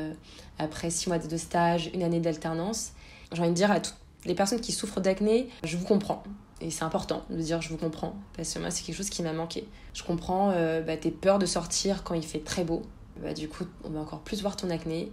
après 0.59 0.91
six 0.91 1.09
mois 1.09 1.19
de 1.19 1.37
stage, 1.37 1.91
une 1.95 2.03
année 2.03 2.21
d'alternance. 2.21 2.93
J'ai 3.33 3.41
envie 3.41 3.51
de 3.51 3.55
dire 3.55 3.71
à 3.71 3.81
toutes 3.81 3.97
les 4.25 4.35
personnes 4.35 4.61
qui 4.61 4.73
souffrent 4.73 5.01
d'acné, 5.01 5.49
je 5.65 5.77
vous 5.77 5.85
comprends. 5.85 6.23
Et 6.61 6.71
c'est 6.71 6.85
important 6.85 7.25
de 7.31 7.37
dire 7.37 7.61
je 7.61 7.69
vous 7.69 7.77
comprends, 7.77 8.15
parce 8.37 8.55
que 8.55 8.59
moi 8.59 8.71
c'est 8.71 8.85
quelque 8.85 8.97
chose 8.97 9.11
qui 9.11 9.23
m'a 9.23 9.33
manqué. 9.33 9.67
Je 9.93 10.03
comprends 10.03 10.53
bah, 10.87 10.97
tes 10.97 11.11
peurs 11.11 11.39
de 11.39 11.47
sortir 11.47 12.05
quand 12.05 12.15
il 12.15 12.23
fait 12.23 12.39
très 12.39 12.65
beau, 12.65 12.83
bah, 13.23 13.33
du 13.33 13.49
coup, 13.49 13.65
on 13.85 13.91
va 13.91 14.01
encore 14.01 14.21
plus 14.21 14.43
voir 14.43 14.57
ton 14.57 14.71
acné. 14.71 15.13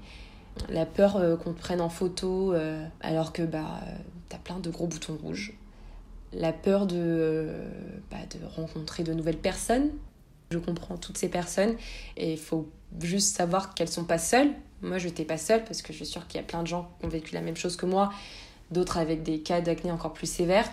La 0.70 0.86
peur 0.86 1.18
euh, 1.18 1.38
qu'on 1.38 1.54
te 1.54 1.60
prenne 1.60 1.82
en 1.82 1.90
photo 1.90 2.54
euh, 2.54 2.86
alors 3.00 3.32
que 3.32 3.44
bah, 3.44 3.80
tu 4.30 4.36
as 4.36 4.40
plein 4.40 4.60
de 4.60 4.70
gros 4.70 4.88
boutons 4.88 5.18
rouges. 5.22 5.54
La 6.34 6.54
peur 6.54 6.88
de, 6.88 6.96
euh, 6.98 7.70
de 8.12 8.46
rencontrer 8.56 9.04
de 9.04 9.14
nouvelles 9.14 9.38
personnes. 9.38 9.90
Je 10.52 10.60
comprends 10.60 10.98
toutes 10.98 11.18
ces 11.18 11.30
personnes 11.30 11.76
et 12.18 12.34
il 12.34 12.38
faut 12.38 12.70
juste 13.02 13.36
savoir 13.36 13.74
qu'elles 13.74 13.90
sont 13.90 14.04
pas 14.04 14.18
seules. 14.18 14.52
Moi, 14.82 14.98
je 14.98 15.08
n'étais 15.08 15.26
pas 15.26 15.38
seule 15.38 15.64
parce 15.64 15.82
que 15.82 15.94
je 15.94 15.98
suis 15.98 16.06
sûre 16.06 16.28
qu'il 16.28 16.42
y 16.42 16.44
a 16.44 16.46
plein 16.46 16.62
de 16.62 16.68
gens 16.68 16.92
qui 17.00 17.06
ont 17.06 17.10
vécu 17.10 17.34
la 17.34 17.42
même 17.42 17.56
chose 17.56 17.78
que 17.78 17.86
moi, 17.86 18.12
d'autres 18.70 18.98
avec 18.98 19.24
des 19.24 19.40
cas 19.40 19.62
d'acné 19.62 19.92
encore 19.92 20.14
plus 20.14 20.30
sévères 20.30 20.70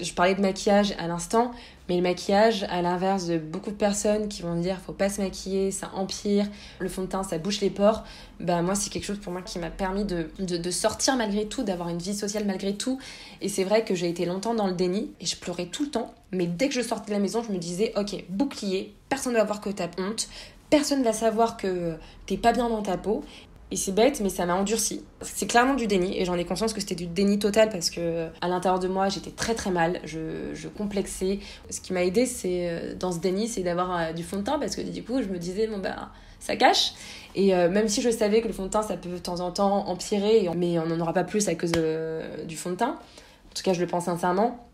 je 0.00 0.12
parlais 0.12 0.34
de 0.34 0.40
maquillage 0.40 0.94
à 0.98 1.06
l'instant, 1.06 1.52
mais 1.88 1.96
le 1.96 2.02
maquillage, 2.02 2.64
à 2.70 2.82
l'inverse 2.82 3.26
de 3.26 3.38
beaucoup 3.38 3.70
de 3.70 3.76
personnes 3.76 4.28
qui 4.28 4.42
vont 4.42 4.54
dire 4.54 4.78
faut 4.78 4.92
pas 4.92 5.08
se 5.08 5.20
maquiller, 5.20 5.70
ça 5.70 5.90
empire, 5.94 6.46
le 6.78 6.88
fond 6.88 7.02
de 7.02 7.08
teint 7.08 7.22
ça 7.22 7.38
bouche 7.38 7.60
les 7.60 7.70
pores, 7.70 8.04
bah 8.38 8.62
moi 8.62 8.74
c'est 8.74 8.90
quelque 8.90 9.04
chose 9.04 9.18
pour 9.18 9.32
moi 9.32 9.42
qui 9.42 9.58
m'a 9.58 9.70
permis 9.70 10.04
de, 10.04 10.70
sortir 10.70 11.16
malgré 11.16 11.46
tout, 11.46 11.62
d'avoir 11.62 11.88
une 11.88 11.98
vie 11.98 12.14
sociale 12.14 12.44
malgré 12.46 12.76
tout. 12.76 12.98
Et 13.40 13.48
c'est 13.48 13.64
vrai 13.64 13.84
que 13.84 13.94
j'ai 13.94 14.08
été 14.08 14.24
longtemps 14.24 14.54
dans 14.54 14.66
le 14.66 14.74
déni 14.74 15.12
et 15.20 15.26
je 15.26 15.36
pleurais 15.36 15.66
tout 15.66 15.84
le 15.84 15.90
temps, 15.90 16.14
mais 16.30 16.46
dès 16.46 16.68
que 16.68 16.74
je 16.74 16.82
sortais 16.82 17.08
de 17.08 17.16
la 17.16 17.20
maison, 17.20 17.42
je 17.42 17.52
me 17.52 17.58
disais 17.58 17.92
ok, 17.96 18.24
bouclier, 18.28 18.94
personne 19.08 19.32
ne 19.32 19.38
va 19.38 19.44
voir 19.44 19.60
que 19.60 19.70
t'as 19.70 19.88
honte, 19.98 20.28
personne 20.70 21.02
va 21.02 21.12
savoir 21.12 21.56
que 21.56 21.96
t'es 22.26 22.36
pas 22.36 22.52
bien 22.52 22.68
dans 22.68 22.82
ta 22.82 22.96
peau 22.96 23.24
et 23.72 23.76
c'est 23.76 23.92
bête, 23.92 24.20
mais 24.20 24.30
ça 24.30 24.46
m'a 24.46 24.54
endurci. 24.54 25.04
C'est 25.22 25.46
clairement 25.46 25.74
du 25.74 25.86
déni, 25.86 26.18
et 26.20 26.24
j'en 26.24 26.36
ai 26.36 26.44
conscience 26.44 26.72
que 26.72 26.80
c'était 26.80 26.96
du 26.96 27.06
déni 27.06 27.38
total 27.38 27.68
parce 27.68 27.90
que 27.90 28.26
à 28.40 28.48
l'intérieur 28.48 28.80
de 28.80 28.88
moi, 28.88 29.08
j'étais 29.08 29.30
très 29.30 29.54
très 29.54 29.70
mal, 29.70 30.00
je, 30.04 30.52
je 30.54 30.66
complexais. 30.66 31.38
Ce 31.70 31.80
qui 31.80 31.92
m'a 31.92 32.02
aidé, 32.02 32.26
c'est 32.26 32.68
euh, 32.68 32.94
dans 32.96 33.12
ce 33.12 33.20
déni, 33.20 33.46
c'est 33.46 33.62
d'avoir 33.62 33.96
euh, 33.96 34.12
du 34.12 34.24
fond 34.24 34.38
de 34.38 34.42
teint 34.42 34.58
parce 34.58 34.74
que 34.74 34.80
du 34.80 35.04
coup, 35.04 35.22
je 35.22 35.28
me 35.28 35.38
disais, 35.38 35.68
bon 35.68 35.78
bah, 35.78 36.10
ça 36.40 36.56
cache. 36.56 36.94
Et 37.36 37.54
euh, 37.54 37.70
même 37.70 37.86
si 37.86 38.02
je 38.02 38.10
savais 38.10 38.40
que 38.40 38.48
le 38.48 38.52
fond 38.52 38.64
de 38.64 38.70
teint, 38.70 38.82
ça 38.82 38.96
peut 38.96 39.08
de 39.08 39.18
temps 39.18 39.38
en 39.38 39.52
temps 39.52 39.86
empirer, 39.86 40.48
mais 40.56 40.80
on 40.80 40.86
n'en 40.86 40.98
aura 40.98 41.12
pas 41.12 41.24
plus 41.24 41.46
à 41.46 41.54
cause 41.54 41.72
du 41.72 42.56
fond 42.56 42.70
de 42.70 42.76
teint. 42.76 42.98
En 42.98 43.54
tout 43.54 43.62
cas, 43.62 43.72
je 43.72 43.80
le 43.80 43.86
pense 43.86 44.06
sincèrement. 44.06 44.66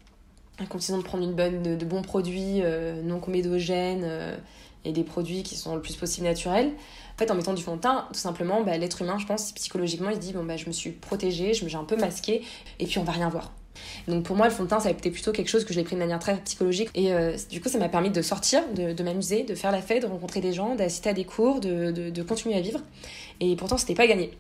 Condition 0.71 0.97
de 0.97 1.03
prendre 1.03 1.23
une 1.23 1.35
bonne, 1.35 1.63
de, 1.63 1.85
bons 1.85 2.01
produits 2.01 2.63
non 3.05 3.21
comédogènes 3.21 4.39
et 4.87 4.93
des 4.93 5.05
produits 5.05 5.43
qui 5.43 5.55
sont 5.55 5.75
le 5.75 5.83
plus 5.83 5.97
possible 5.97 6.27
naturels. 6.27 6.73
En 7.17 7.19
fait, 7.19 7.31
en 7.31 7.35
mettant 7.35 7.55
du 7.55 7.63
fond 7.63 7.77
de 7.77 7.81
teint, 7.81 8.07
tout 8.13 8.19
simplement, 8.19 8.63
bah, 8.63 8.77
l'être 8.77 9.01
humain, 9.01 9.17
je 9.19 9.25
pense, 9.25 9.53
psychologiquement, 9.53 10.11
il 10.11 10.17
se 10.17 10.21
dit 10.21 10.33
bon, 10.35 10.45
bah, 10.45 10.59
je 10.59 10.67
me 10.67 10.73
suis 10.73 10.91
protégée, 10.91 11.55
je 11.55 11.65
me 11.65 11.69
suis 11.71 11.79
un 11.79 11.85
peu 11.85 11.97
masquée, 11.97 12.43
et 12.79 12.87
puis 12.87 12.99
on 12.99 13.05
va 13.05 13.13
rien 13.13 13.31
voir. 13.31 13.53
Donc 14.09 14.25
pour 14.25 14.37
moi, 14.37 14.47
le 14.47 14.53
fond 14.53 14.65
de 14.65 14.69
teint, 14.69 14.81
ça 14.81 14.89
a 14.89 14.93
été 14.93 15.11
plutôt 15.11 15.33
quelque 15.33 15.49
chose 15.49 15.65
que 15.65 15.73
je 15.73 15.79
l'ai 15.79 15.85
pris 15.85 15.95
de 15.95 16.01
manière 16.01 16.19
très 16.19 16.37
psychologique. 16.39 16.91
Et 16.95 17.13
euh, 17.13 17.37
du 17.51 17.61
coup, 17.61 17.69
ça 17.69 17.79
m'a 17.79 17.89
permis 17.89 18.11
de 18.11 18.23
sortir, 18.23 18.63
de, 18.75 19.03
m'amuser, 19.03 19.45
de 19.45 19.55
faire 19.55 19.73
la 19.73 19.83
fête, 19.83 20.03
de 20.03 20.09
rencontrer 20.09 20.41
des 20.41 20.53
gens, 20.53 20.75
d'assister 20.75 21.11
à 21.11 21.13
des 21.15 21.25
cours, 21.25 21.61
de, 21.61 21.91
de, 21.91 22.23
continuer 22.23 22.55
à 22.57 22.61
vivre. 22.61 22.81
Et 23.41 23.57
pourtant, 23.57 23.79
c'était 23.79 23.95
pas 23.95 24.07
gagné. 24.07 24.33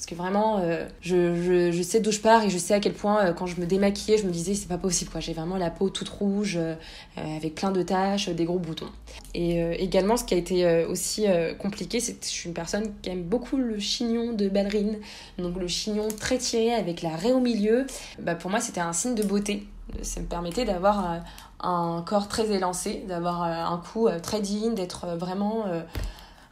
Parce 0.00 0.06
que 0.06 0.14
vraiment, 0.14 0.60
euh, 0.60 0.88
je, 1.02 1.70
je, 1.70 1.82
sais 1.82 2.00
d'où 2.00 2.10
je 2.10 2.20
pars 2.20 2.42
et 2.42 2.48
je 2.48 2.56
sais 2.56 2.72
à 2.72 2.80
quel 2.80 2.94
point, 2.94 3.22
euh, 3.22 3.32
quand 3.34 3.44
je 3.44 3.60
me 3.60 3.66
démaquillais, 3.66 4.16
je 4.16 4.26
me 4.26 4.32
disais, 4.32 4.54
c'est 4.54 4.66
pas 4.66 4.78
possible, 4.78 5.10
quoi. 5.10 5.20
J'ai 5.20 5.34
vraiment 5.34 5.58
la 5.58 5.68
peau 5.68 5.90
toute 5.90 6.08
rouge, 6.08 6.56
euh, 6.56 6.74
avec 7.18 7.54
plein 7.56 7.70
de 7.70 7.82
taches, 7.82 8.30
des 8.30 8.46
gros 8.46 8.58
boutons. 8.58 8.88
Et 9.34 9.60
également, 9.78 10.16
ce 10.16 10.24
qui 10.24 10.32
a 10.32 10.38
été 10.38 10.86
aussi 10.86 11.26
compliqué, 11.58 12.00
c'est 12.00 12.14
que 12.14 12.24
je 12.24 12.30
suis 12.30 12.48
une 12.48 12.54
personne 12.54 12.90
qui 13.02 13.10
aime 13.10 13.24
beaucoup 13.24 13.58
le 13.58 13.78
chignon 13.78 14.32
de 14.32 14.48
ballerine. 14.48 14.96
Donc, 15.36 15.58
le 15.58 15.68
chignon 15.68 16.08
très 16.08 16.38
tiré 16.38 16.72
avec 16.72 17.02
la 17.02 17.14
raie 17.14 17.32
au 17.32 17.40
milieu. 17.40 17.86
Bah, 18.18 18.34
pour 18.34 18.50
moi, 18.50 18.60
c'était 18.60 18.80
un 18.80 18.94
signe 18.94 19.14
de 19.14 19.22
beauté. 19.22 19.66
Ça 20.00 20.20
me 20.20 20.26
permettait 20.26 20.64
d'avoir 20.64 21.20
un 21.60 22.02
corps 22.06 22.26
très 22.26 22.50
élancé, 22.50 23.04
d'avoir 23.06 23.42
un 23.42 23.82
cou 23.92 24.08
très 24.22 24.40
digne, 24.40 24.74
d'être 24.74 25.06
vraiment 25.18 25.66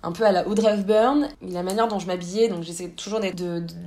un 0.03 0.13
peu 0.13 0.25
à 0.25 0.33
la 0.33 0.47
Audrey 0.47 0.73
Hepburn. 0.73 1.29
La 1.43 1.63
manière 1.63 1.89
dont 1.89 1.99
je 1.99 2.07
m'habillais, 2.07 2.49
donc 2.49 2.63
j'essaie 2.63 2.89
toujours 2.89 3.21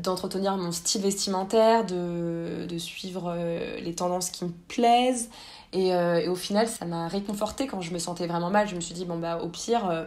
d'entretenir 0.03 0.57
mon 0.57 0.71
style 0.71 1.01
vestimentaire, 1.01 1.85
de, 1.85 2.65
de 2.67 2.77
suivre 2.77 3.33
euh, 3.35 3.79
les 3.79 3.95
tendances 3.95 4.29
qui 4.29 4.45
me 4.45 4.51
plaisent. 4.67 5.29
Et, 5.73 5.93
euh, 5.95 6.19
et 6.19 6.27
au 6.27 6.35
final, 6.35 6.67
ça 6.67 6.85
m'a 6.85 7.07
réconforté 7.07 7.65
quand 7.65 7.81
je 7.81 7.93
me 7.93 7.99
sentais 7.99 8.27
vraiment 8.27 8.49
mal. 8.49 8.67
Je 8.67 8.75
me 8.75 8.81
suis 8.81 8.93
dit, 8.93 9.05
bon, 9.05 9.17
bah, 9.17 9.39
au 9.41 9.47
pire, 9.47 9.89
euh, 9.89 10.03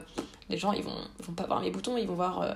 les 0.50 0.58
gens, 0.58 0.72
ils 0.72 0.82
vont, 0.82 0.96
vont 1.20 1.32
pas 1.32 1.46
voir 1.46 1.60
mes 1.60 1.70
boutons, 1.70 1.96
ils 1.96 2.06
vont 2.06 2.14
voir 2.14 2.54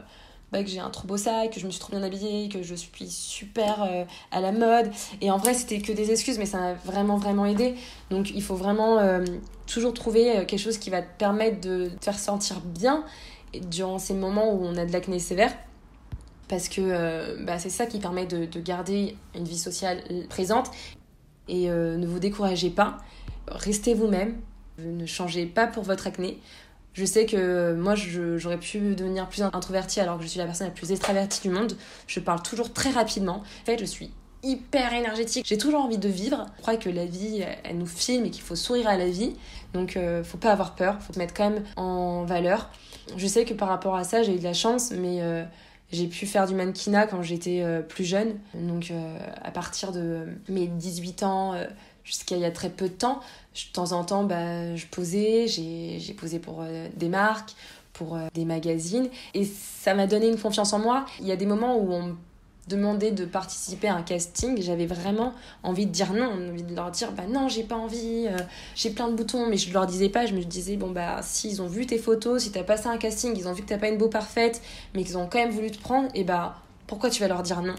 bah, 0.53 0.63
que 0.63 0.69
j'ai 0.69 0.79
un 0.79 0.91
trop 0.91 1.09
beau 1.09 1.17
sac, 1.17 1.55
que 1.55 1.59
je 1.59 1.65
me 1.65 1.71
suis 1.71 1.81
trop 1.81 1.93
bien 1.93 2.03
habillée, 2.03 2.51
que 2.51 2.63
je 2.63 2.75
suis 2.75 3.09
super 3.09 3.89
à 4.31 4.41
la 4.43 4.53
mode. 4.53 4.91
Et 5.23 5.31
en 5.31 5.39
vrai, 5.39 5.55
c'était 5.55 5.81
que 5.81 5.91
des 5.93 6.11
excuses, 6.11 6.39
mais 6.39 6.45
ça 6.45 6.59
m'a 6.59 6.75
vraiment, 6.75 7.17
vraiment 7.17 7.47
aidé. 7.47 7.77
Donc, 8.11 8.31
il 8.31 8.43
faut 8.43 8.57
vraiment 8.57 8.99
toujours 9.67 9.95
trouver 9.95 10.45
quelque 10.47 10.59
chose 10.59 10.77
qui 10.77 10.91
va 10.91 11.01
te 11.01 11.17
permettre 11.17 11.63
de 11.63 11.89
te 11.99 12.05
faire 12.05 12.19
sentir 12.19 12.61
bien 12.61 13.05
durant 13.71 13.99
ces 13.99 14.15
moments 14.15 14.53
où 14.53 14.65
on 14.65 14.77
a 14.77 14.85
de 14.85 14.93
l'acné 14.93 15.19
sévère 15.19 15.53
parce 16.49 16.69
que 16.69 16.81
euh, 16.81 17.37
bah, 17.45 17.59
c'est 17.59 17.71
ça 17.71 17.87
qui 17.87 17.99
permet 17.99 18.27
de, 18.27 18.47
garder 18.61 19.17
une 19.35 19.45
vie 19.45 19.59
sociale 19.59 20.03
présente 20.29 20.71
et 21.47 21.71
euh, 21.71 21.97
ne 21.97 22.07
vous 22.07 22.19
découragez 22.19 22.71
pas, 22.71 22.99
restez 23.47 23.95
vous-même, 23.95 24.37
ne 24.79 25.07
changez 25.07 25.47
pas 25.47 25.67
pour 25.67 25.83
votre 25.83 26.07
acné. 26.07 26.39
Je 26.95 27.05
sais 27.05 27.27
que 27.27 27.75
moi 27.75 27.95
j'aurais 27.95 28.59
pu 28.59 28.95
devenir 28.97 29.29
plus 29.29 29.43
introvertie 29.43 30.01
alors 30.01 30.17
que 30.17 30.25
je 30.25 30.29
suis 30.29 30.39
la 30.39 30.47
personne 30.47 30.67
la 30.67 30.73
plus 30.73 30.91
extravertie 30.91 31.43
du 31.43 31.51
monde. 31.51 31.77
Je 32.07 32.19
parle 32.19 32.43
toujours 32.43 32.73
très 32.73 32.91
rapidement. 32.91 33.37
En 33.37 33.65
fait, 33.65 33.79
je 33.79 33.85
suis 33.85 34.11
hyper 34.42 34.92
énergétique. 34.92 35.44
J'ai 35.46 35.59
toujours 35.59 35.81
envie 35.81 35.98
de 35.98 36.09
vivre. 36.09 36.46
Je 36.57 36.62
crois 36.62 36.77
que 36.77 36.88
la 36.88 37.07
vie, 37.07 37.44
elle 37.64 37.79
nous 37.79 37.87
filme 37.87 38.27
et 38.27 38.31
qu'il 38.31 38.42
faut 38.42 38.57
sourire 38.57 38.88
à 38.88 38.96
la 38.96 39.09
vie. 39.09 39.35
Donc, 39.74 39.96
euh, 39.96 40.24
faut 40.24 40.38
pas 40.38 40.53
avoir 40.53 40.74
peur. 40.74 41.01
Faut 41.01 41.12
se 41.12 41.18
mettre 41.18 41.35
quand 41.35 41.51
même 41.51 41.64
en 41.77 42.24
valeur. 42.24 42.70
Je 43.16 43.27
sais 43.27 43.44
que 43.44 43.55
par 43.55 43.68
rapport 43.68 43.96
à 43.96 44.05
ça, 44.05 44.22
j'ai 44.22 44.35
eu 44.35 44.38
de 44.38 44.44
la 44.44 44.55
chance, 44.55 44.92
mais 44.92 45.22
euh, 45.22 45.44
j'ai 45.92 46.07
pu 46.07 46.27
faire 46.27 46.46
du 46.46 46.55
mannequinat 46.55 47.07
quand 47.07 47.22
j'étais 47.22 47.62
euh, 47.62 47.83
plus 47.83 48.05
jeune. 48.05 48.38
Donc, 48.55 48.92
à 49.42 49.51
partir 49.51 49.92
de 49.92 50.27
mes 50.48 50.66
18 50.66 51.22
ans 51.22 51.55
jusqu'à 52.05 52.37
il 52.37 52.42
y 52.42 52.46
a 52.46 52.51
très 52.51 52.70
peu 52.70 52.88
de 52.88 52.94
temps, 52.94 53.20
de 53.55 53.72
temps 53.72 53.92
en 53.92 54.05
temps, 54.05 54.24
bah, 54.24 54.74
je 54.77 54.87
posais. 54.87 55.46
J'ai 55.48 56.14
posé 56.14 56.38
pour 56.38 56.64
des 56.96 57.09
marques 57.09 57.55
pour 57.94 58.16
des 58.33 58.44
magazines 58.44 59.09
et 59.35 59.44
ça 59.44 59.92
m'a 59.92 60.07
donné 60.07 60.29
une 60.29 60.38
confiance 60.38 60.72
en 60.72 60.79
moi. 60.79 61.05
Il 61.18 61.27
y 61.27 61.33
a 61.33 61.37
des 61.37 61.46
moments 61.46 61.77
où 61.79 61.92
on 61.92 62.16
demander 62.68 63.11
de 63.11 63.24
participer 63.24 63.88
à 63.88 63.94
un 63.94 64.02
casting, 64.02 64.61
j'avais 64.61 64.87
vraiment 64.87 65.35
envie 65.62 65.87
de 65.87 65.90
dire 65.90 66.12
non, 66.12 66.31
envie 66.50 66.62
de 66.62 66.74
leur 66.74 66.90
dire 66.90 67.12
bah 67.12 67.24
non, 67.28 67.48
j'ai 67.48 67.62
pas 67.62 67.76
envie, 67.76 68.26
euh, 68.28 68.37
j'ai 68.74 68.90
plein 68.90 69.09
de 69.09 69.14
boutons, 69.14 69.46
mais 69.48 69.57
je 69.57 69.72
leur 69.72 69.87
disais 69.87 70.09
pas, 70.09 70.26
je 70.26 70.35
me 70.35 70.42
disais 70.42 70.76
bon 70.76 70.90
bah 70.90 71.20
s'ils 71.22 71.62
ont 71.62 71.66
vu 71.66 71.87
tes 71.87 71.98
photos, 71.98 72.42
si 72.42 72.52
t'as 72.52 72.62
passé 72.62 72.87
un 72.87 72.98
casting, 72.98 73.35
ils 73.37 73.48
ont 73.48 73.52
vu 73.52 73.62
que 73.62 73.68
t'as 73.68 73.78
pas 73.78 73.88
une 73.88 73.98
beau 73.98 74.09
parfaite, 74.09 74.62
mais 74.94 75.04
qu'ils 75.04 75.18
ont 75.18 75.26
quand 75.26 75.38
même 75.38 75.50
voulu 75.50 75.70
te 75.70 75.81
prendre, 75.81 76.09
et 76.14 76.24
bah 76.24 76.57
pourquoi 76.87 77.11
tu 77.11 77.20
vas 77.20 77.28
leur 77.28 77.42
dire 77.42 77.62
non? 77.62 77.74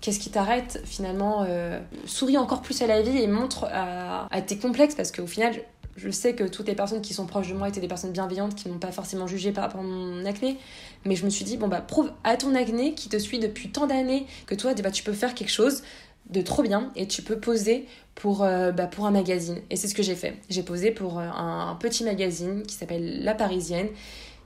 Qu'est-ce 0.00 0.20
qui 0.20 0.30
t'arrête 0.30 0.80
finalement 0.84 1.44
euh, 1.48 1.80
Souris 2.04 2.38
encore 2.38 2.62
plus 2.62 2.80
à 2.82 2.86
la 2.86 3.02
vie 3.02 3.18
et 3.18 3.26
montre 3.26 3.64
à 3.64 4.42
tes 4.42 4.56
complexes 4.56 4.94
parce 4.94 5.10
qu'au 5.10 5.26
final, 5.26 5.56
je 5.98 6.10
sais 6.10 6.34
que 6.34 6.44
toutes 6.44 6.68
les 6.68 6.74
personnes 6.74 7.02
qui 7.02 7.12
sont 7.12 7.26
proches 7.26 7.48
de 7.48 7.54
moi 7.54 7.68
étaient 7.68 7.80
des 7.80 7.88
personnes 7.88 8.12
bienveillantes 8.12 8.54
qui 8.54 8.68
m'ont 8.68 8.78
pas 8.78 8.92
forcément 8.92 9.26
jugé 9.26 9.52
par 9.52 9.64
rapport 9.64 9.80
à 9.80 9.84
mon 9.84 10.24
acné. 10.24 10.56
Mais 11.04 11.16
je 11.16 11.24
me 11.24 11.30
suis 11.30 11.44
dit, 11.44 11.56
bon, 11.56 11.68
bah, 11.68 11.80
prouve 11.80 12.12
à 12.24 12.36
ton 12.36 12.54
acné 12.54 12.94
qui 12.94 13.08
te 13.08 13.18
suit 13.18 13.40
depuis 13.40 13.70
tant 13.70 13.86
d'années 13.86 14.26
que 14.46 14.54
toi, 14.54 14.74
bah, 14.74 14.90
tu 14.90 15.02
peux 15.02 15.12
faire 15.12 15.34
quelque 15.34 15.50
chose 15.50 15.82
de 16.30 16.40
trop 16.40 16.62
bien 16.62 16.92
et 16.94 17.08
tu 17.08 17.22
peux 17.22 17.38
poser 17.38 17.86
pour, 18.14 18.44
euh, 18.44 18.70
bah, 18.70 18.86
pour 18.86 19.06
un 19.06 19.10
magazine. 19.10 19.60
Et 19.70 19.76
c'est 19.76 19.88
ce 19.88 19.94
que 19.94 20.02
j'ai 20.02 20.14
fait. 20.14 20.36
J'ai 20.48 20.62
posé 20.62 20.92
pour 20.92 21.18
euh, 21.18 21.26
un, 21.28 21.76
petit 21.80 22.04
magazine 22.04 22.62
qui 22.62 22.76
s'appelle 22.76 23.24
La 23.24 23.34
Parisienne. 23.34 23.88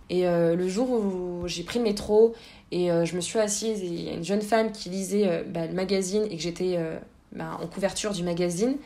Et 0.08 0.26
euh, 0.26 0.56
le 0.56 0.68
jour 0.68 0.90
où 0.90 1.46
j'ai 1.46 1.64
pris 1.64 1.78
le 1.78 1.84
métro 1.84 2.34
et 2.70 2.88
je 2.88 3.16
me 3.16 3.20
suis 3.20 3.38
assise, 3.38 3.80
il 3.82 4.02
y 4.02 4.08
a 4.08 4.14
une 4.14 4.24
jeune 4.24 4.40
femme 4.40 4.72
qui 4.72 4.88
lisait 4.88 5.44
bah, 5.46 5.66
le 5.66 5.74
magazine 5.74 6.24
et 6.30 6.36
que 6.36 6.42
j'étais 6.42 6.78
en 7.38 7.66
couverture 7.66 8.12
du 8.12 8.22
magazine 8.22 8.76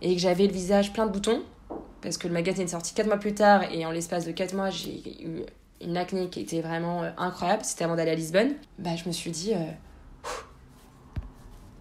et 0.00 0.14
que 0.14 0.20
j'avais 0.20 0.46
le 0.46 0.52
visage 0.52 0.94
plein 0.94 1.04
de 1.04 1.12
boutons 1.12 1.42
parce 2.02 2.18
que 2.18 2.28
le 2.28 2.34
magazine 2.34 2.64
est 2.64 2.68
sorti 2.68 2.94
4 2.94 3.06
mois 3.06 3.18
plus 3.18 3.34
tard 3.34 3.62
et 3.72 3.84
en 3.84 3.90
l'espace 3.90 4.24
de 4.24 4.32
4 4.32 4.54
mois, 4.54 4.70
j'ai 4.70 5.02
eu 5.22 5.42
une 5.80 5.96
acné 5.96 6.28
qui 6.28 6.40
était 6.40 6.60
vraiment 6.60 7.02
euh, 7.02 7.10
incroyable. 7.16 7.64
C'était 7.64 7.84
avant 7.84 7.96
d'aller 7.96 8.10
à 8.10 8.14
Lisbonne. 8.14 8.54
Bah, 8.78 8.96
je 8.96 9.06
me 9.06 9.12
suis 9.12 9.30
dit, 9.30 9.52
euh, 9.54 10.30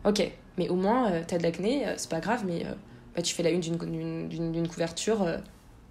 ok, 0.06 0.32
mais 0.58 0.70
au 0.70 0.76
moins, 0.76 1.12
euh, 1.12 1.24
t'as 1.26 1.38
de 1.38 1.44
l'acné, 1.44 1.86
c'est 1.98 2.10
pas 2.10 2.20
grave, 2.20 2.44
mais 2.46 2.66
bah, 3.16 3.22
tu 3.22 3.34
fais 3.34 3.44
la 3.44 3.50
une 3.50 3.62
d'une 3.62 4.68
couverture 4.68 5.28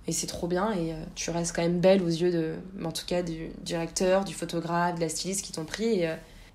et 0.07 0.13
c'est 0.13 0.27
trop 0.27 0.47
bien 0.47 0.73
et 0.73 0.95
tu 1.15 1.31
restes 1.31 1.55
quand 1.55 1.63
même 1.63 1.81
belle 1.81 2.03
aux 2.03 2.09
yeux 2.09 2.31
de, 2.31 2.55
en 2.83 2.93
tout 2.93 3.05
cas, 3.07 3.23
du 3.23 3.51
directeur, 3.63 4.25
du 4.25 4.35
photographe, 4.35 4.95
de 4.97 5.01
la 5.01 5.09
styliste 5.09 5.45
qui 5.45 5.53
t'ont 5.53 5.67
pris. 5.67 6.03
Et, 6.03 6.11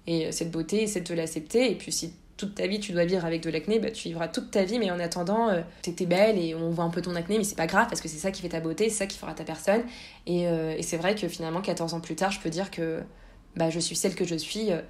et 0.07 0.31
cette 0.31 0.51
beauté, 0.51 0.87
c'est 0.87 1.01
de 1.01 1.05
te 1.05 1.13
l'accepter. 1.13 1.71
Et 1.71 1.75
puis 1.75 1.91
si 1.91 2.13
toute 2.37 2.55
ta 2.55 2.67
vie 2.67 2.79
tu 2.79 2.91
dois 2.91 3.05
vivre 3.05 3.25
avec 3.25 3.41
de 3.41 3.49
l'acné, 3.49 3.79
bah, 3.79 3.91
tu 3.91 4.07
vivras 4.07 4.27
toute 4.27 4.51
ta 4.51 4.63
vie, 4.63 4.79
mais 4.79 4.91
en 4.91 4.99
attendant, 4.99 5.49
euh, 5.49 5.61
t'es 5.81 6.05
belle 6.05 6.37
et 6.37 6.55
on 6.55 6.69
voit 6.69 6.83
un 6.83 6.89
peu 6.89 7.01
ton 7.01 7.15
acné, 7.15 7.37
mais 7.37 7.43
c'est 7.43 7.55
pas 7.55 7.67
grave 7.67 7.87
parce 7.87 8.01
que 8.01 8.07
c'est 8.07 8.17
ça 8.17 8.31
qui 8.31 8.41
fait 8.41 8.49
ta 8.49 8.59
beauté, 8.59 8.89
c'est 8.89 8.97
ça 8.97 9.05
qui 9.05 9.17
fera 9.17 9.33
ta 9.33 9.43
personne. 9.43 9.83
Et, 10.25 10.47
euh, 10.47 10.81
c'est 10.81 10.97
vrai 10.97 11.15
que 11.15 11.27
finalement, 11.27 11.61
14 11.61 11.93
ans 11.93 11.99
plus 11.99 12.15
tard, 12.15 12.31
je 12.31 12.39
peux 12.39 12.49
dire 12.49 12.71
que 12.71 13.01
bah, 13.55 13.69
je 13.69 13.79
suis 13.79 13.95
celle 13.95 14.15
que 14.15 14.25
je 14.25 14.35
suis 14.35 14.71
euh, 14.71 14.81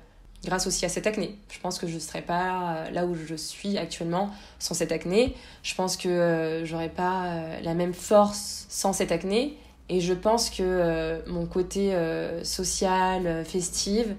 grâce 0.46 0.68
aussi 0.68 0.86
à 0.86 0.90
cette 0.90 1.06
acné. 1.06 1.38
Je 1.52 1.60
pense 1.60 1.80
que 1.80 1.88
je 1.88 2.00
serais 2.00 2.22
pas 2.22 2.90
là 2.92 3.06
où 3.06 3.16
je 3.16 3.36
suis 3.36 3.78
actuellement 3.78 4.30
sans 4.60 4.74
cette 4.74 4.92
acné. 4.92 5.36
Je 5.64 5.76
pense 5.76 5.96
que 5.96 6.64
j'aurais 6.66 6.90
pas 6.90 7.38
la 7.62 7.74
même 7.74 7.94
force 7.94 8.66
sans 8.68 8.92
cette 8.92 9.14
acné. 9.14 9.58
Et 9.88 10.02
je 10.02 10.14
pense 10.14 10.50
que 10.50 11.22
mon 11.30 11.46
côté 11.46 11.96
social, 12.44 13.46
festive, 13.46 14.18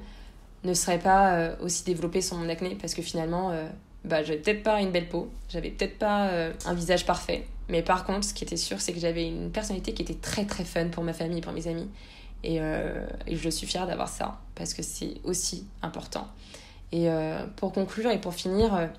ne 0.64 0.74
serait 0.74 0.98
pas 0.98 1.34
euh, 1.34 1.56
aussi 1.60 1.84
développée 1.84 2.20
sans 2.20 2.36
mon 2.36 2.48
acné 2.48 2.76
parce 2.80 2.94
que 2.94 3.02
finalement, 3.02 3.50
euh, 3.50 3.66
bah, 4.04 4.22
j'avais 4.22 4.38
peut-être 4.38 4.62
pas 4.62 4.80
une 4.80 4.90
belle 4.90 5.08
peau, 5.08 5.30
j'avais 5.48 5.70
peut-être 5.70 5.98
pas 5.98 6.28
euh, 6.28 6.52
un 6.64 6.74
visage 6.74 7.06
parfait. 7.06 7.46
Mais 7.68 7.82
par 7.82 8.04
contre, 8.04 8.24
ce 8.24 8.34
qui 8.34 8.44
était 8.44 8.56
sûr, 8.56 8.80
c'est 8.80 8.92
que 8.92 9.00
j'avais 9.00 9.26
une 9.26 9.50
personnalité 9.50 9.94
qui 9.94 10.02
était 10.02 10.14
très 10.14 10.44
très 10.44 10.64
fun 10.64 10.88
pour 10.88 11.04
ma 11.04 11.12
famille 11.12 11.40
pour 11.40 11.52
mes 11.52 11.66
amis. 11.68 11.88
Et, 12.46 12.56
et 12.56 13.36
je 13.36 13.48
suis 13.48 13.66
fière 13.66 13.86
d'avoir 13.86 14.06
ça 14.06 14.38
parce 14.54 14.74
que 14.74 14.82
c'est 14.82 15.14
aussi 15.24 15.66
important. 15.80 16.28
Et 16.92 17.08
pour 17.56 17.72
conclure 17.72 18.10
et 18.10 18.20
pour 18.20 18.34
finir, 18.34 18.90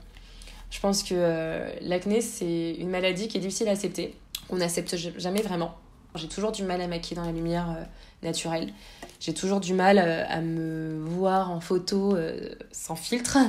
je 0.71 0.79
pense 0.79 1.03
que 1.03 1.69
l'acné, 1.81 2.21
c'est 2.21 2.71
une 2.71 2.89
maladie 2.89 3.27
qui 3.27 3.37
est 3.37 3.41
difficile 3.41 3.67
à 3.67 3.73
accepter. 3.73 4.15
On 4.49 4.55
n'accepte 4.55 4.95
jamais 4.95 5.43
vraiment. 5.43 5.75
J'ai 6.15 6.27
toujours 6.27 6.53
du 6.53 6.63
mal 6.63 6.81
à 6.81 6.87
maquiller 6.87 7.17
dans 7.17 7.27
la 7.27 7.31
lumière 7.31 7.67
naturelle. 8.23 8.73
J'ai 9.25 9.33
toujours 9.33 9.59
du 9.59 9.73
mal 9.73 9.97
euh, 9.97 10.23
à 10.29 10.39
me 10.39 10.99
voir 10.99 11.49
en 11.49 11.59
photo 11.59 12.15
euh, 12.15 12.53
sans 12.71 12.95
filtre. 12.95 13.39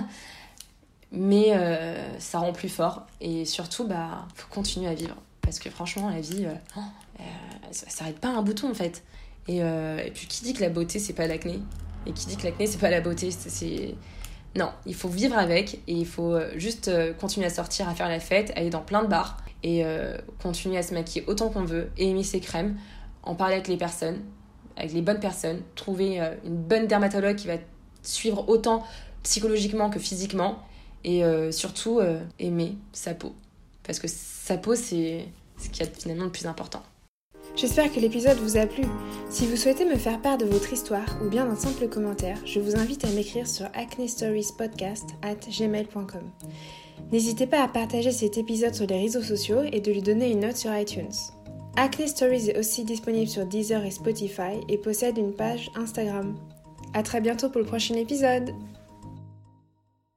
Mais 1.12 1.48
euh, 1.50 2.18
ça 2.18 2.38
rend 2.38 2.54
plus 2.54 2.70
fort. 2.70 3.06
Et 3.20 3.44
surtout, 3.44 3.86
bah, 3.86 4.26
faut 4.34 4.48
continuer 4.48 4.88
à 4.88 4.94
vivre. 4.94 5.16
Parce 5.42 5.58
que 5.58 5.68
franchement, 5.68 6.08
la 6.08 6.22
vie, 6.22 6.46
oh, 6.78 6.80
ça 7.72 7.90
s'arrête 7.90 8.18
pas 8.18 8.28
à 8.28 8.32
un 8.32 8.42
bouton 8.42 8.70
en 8.70 8.74
fait. 8.74 9.04
Et, 9.48 9.58
et, 9.58 10.10
puis, 10.12 10.26
qui 10.26 10.42
dit 10.42 10.54
que 10.54 10.62
la 10.62 10.70
beauté, 10.70 10.98
c'est 10.98 11.12
pas 11.12 11.28
l'acné? 11.28 11.60
Et 12.06 12.12
qui 12.12 12.26
dit 12.26 12.36
que 12.36 12.44
l'acné, 12.44 12.66
c'est 12.66 12.80
pas 12.80 12.90
la 12.90 13.00
beauté 13.00 13.30
c'est... 13.30 13.94
Non, 14.56 14.70
il 14.86 14.94
faut 14.94 15.08
vivre 15.08 15.38
avec 15.38 15.74
et 15.86 15.92
il 15.92 16.06
faut 16.06 16.36
juste 16.56 16.90
continuer 17.20 17.46
à 17.46 17.50
sortir, 17.50 17.88
à 17.88 17.94
faire 17.94 18.08
la 18.08 18.18
fête, 18.18 18.52
aller 18.56 18.70
dans 18.70 18.80
plein 18.80 19.04
de 19.04 19.08
bars 19.08 19.36
et 19.62 19.84
continuer 20.42 20.78
à 20.78 20.82
se 20.82 20.94
maquiller 20.94 21.24
autant 21.28 21.48
qu'on 21.50 21.64
veut 21.64 21.90
et 21.96 22.10
aimer 22.10 22.24
ses 22.24 22.40
crèmes, 22.40 22.76
en 23.22 23.36
parler 23.36 23.54
avec 23.54 23.68
les 23.68 23.76
personnes, 23.76 24.20
avec 24.76 24.92
les 24.92 25.02
bonnes 25.02 25.20
personnes, 25.20 25.62
trouver 25.74 26.20
euh, 26.20 26.34
une 26.44 26.56
bonne 26.56 26.86
dermatologue 26.86 27.36
qui 27.36 27.46
va 27.46 27.56
suivre 28.02 28.48
autant 28.48 28.84
psychologiquement 29.22 29.90
que 29.90 29.98
physiquement 29.98 30.58
et 31.04 31.24
euh, 31.24 31.50
surtout 31.52 32.00
euh, 32.00 32.20
aimer 32.38 32.76
sa 32.92 33.14
peau. 33.14 33.34
Parce 33.82 33.98
que 33.98 34.08
sa 34.08 34.56
peau, 34.56 34.74
c'est 34.74 35.26
ce 35.58 35.68
qui 35.68 35.82
est 35.82 36.00
finalement 36.00 36.24
le 36.24 36.30
plus 36.30 36.46
important. 36.46 36.82
J'espère 37.54 37.90
que 37.90 38.00
l'épisode 38.00 38.36
vous 38.38 38.58
a 38.58 38.66
plu. 38.66 38.84
Si 39.30 39.46
vous 39.46 39.56
souhaitez 39.56 39.86
me 39.86 39.96
faire 39.96 40.20
part 40.20 40.36
de 40.36 40.44
votre 40.44 40.72
histoire 40.72 41.06
ou 41.24 41.28
bien 41.28 41.46
d'un 41.46 41.56
simple 41.56 41.88
commentaire, 41.88 42.38
je 42.44 42.60
vous 42.60 42.76
invite 42.76 43.04
à 43.04 43.10
m'écrire 43.10 43.46
sur 43.46 43.66
acnestoriespodcast 43.72 45.10
at 45.22 45.36
gmail.com. 45.48 46.30
N'hésitez 47.12 47.46
pas 47.46 47.62
à 47.62 47.68
partager 47.68 48.10
cet 48.10 48.36
épisode 48.36 48.74
sur 48.74 48.86
les 48.86 49.00
réseaux 49.00 49.22
sociaux 49.22 49.62
et 49.72 49.80
de 49.80 49.92
lui 49.92 50.02
donner 50.02 50.30
une 50.30 50.40
note 50.40 50.56
sur 50.56 50.76
iTunes. 50.76 51.14
Acne 51.78 52.08
Stories 52.08 52.48
est 52.48 52.58
aussi 52.58 52.84
disponible 52.84 53.28
sur 53.28 53.44
Deezer 53.44 53.84
et 53.84 53.90
Spotify 53.90 54.62
et 54.66 54.78
possède 54.78 55.18
une 55.18 55.34
page 55.34 55.70
Instagram. 55.74 56.34
A 56.94 57.02
très 57.02 57.20
bientôt 57.20 57.50
pour 57.50 57.60
le 57.60 57.66
prochain 57.66 57.96
épisode 57.96 58.54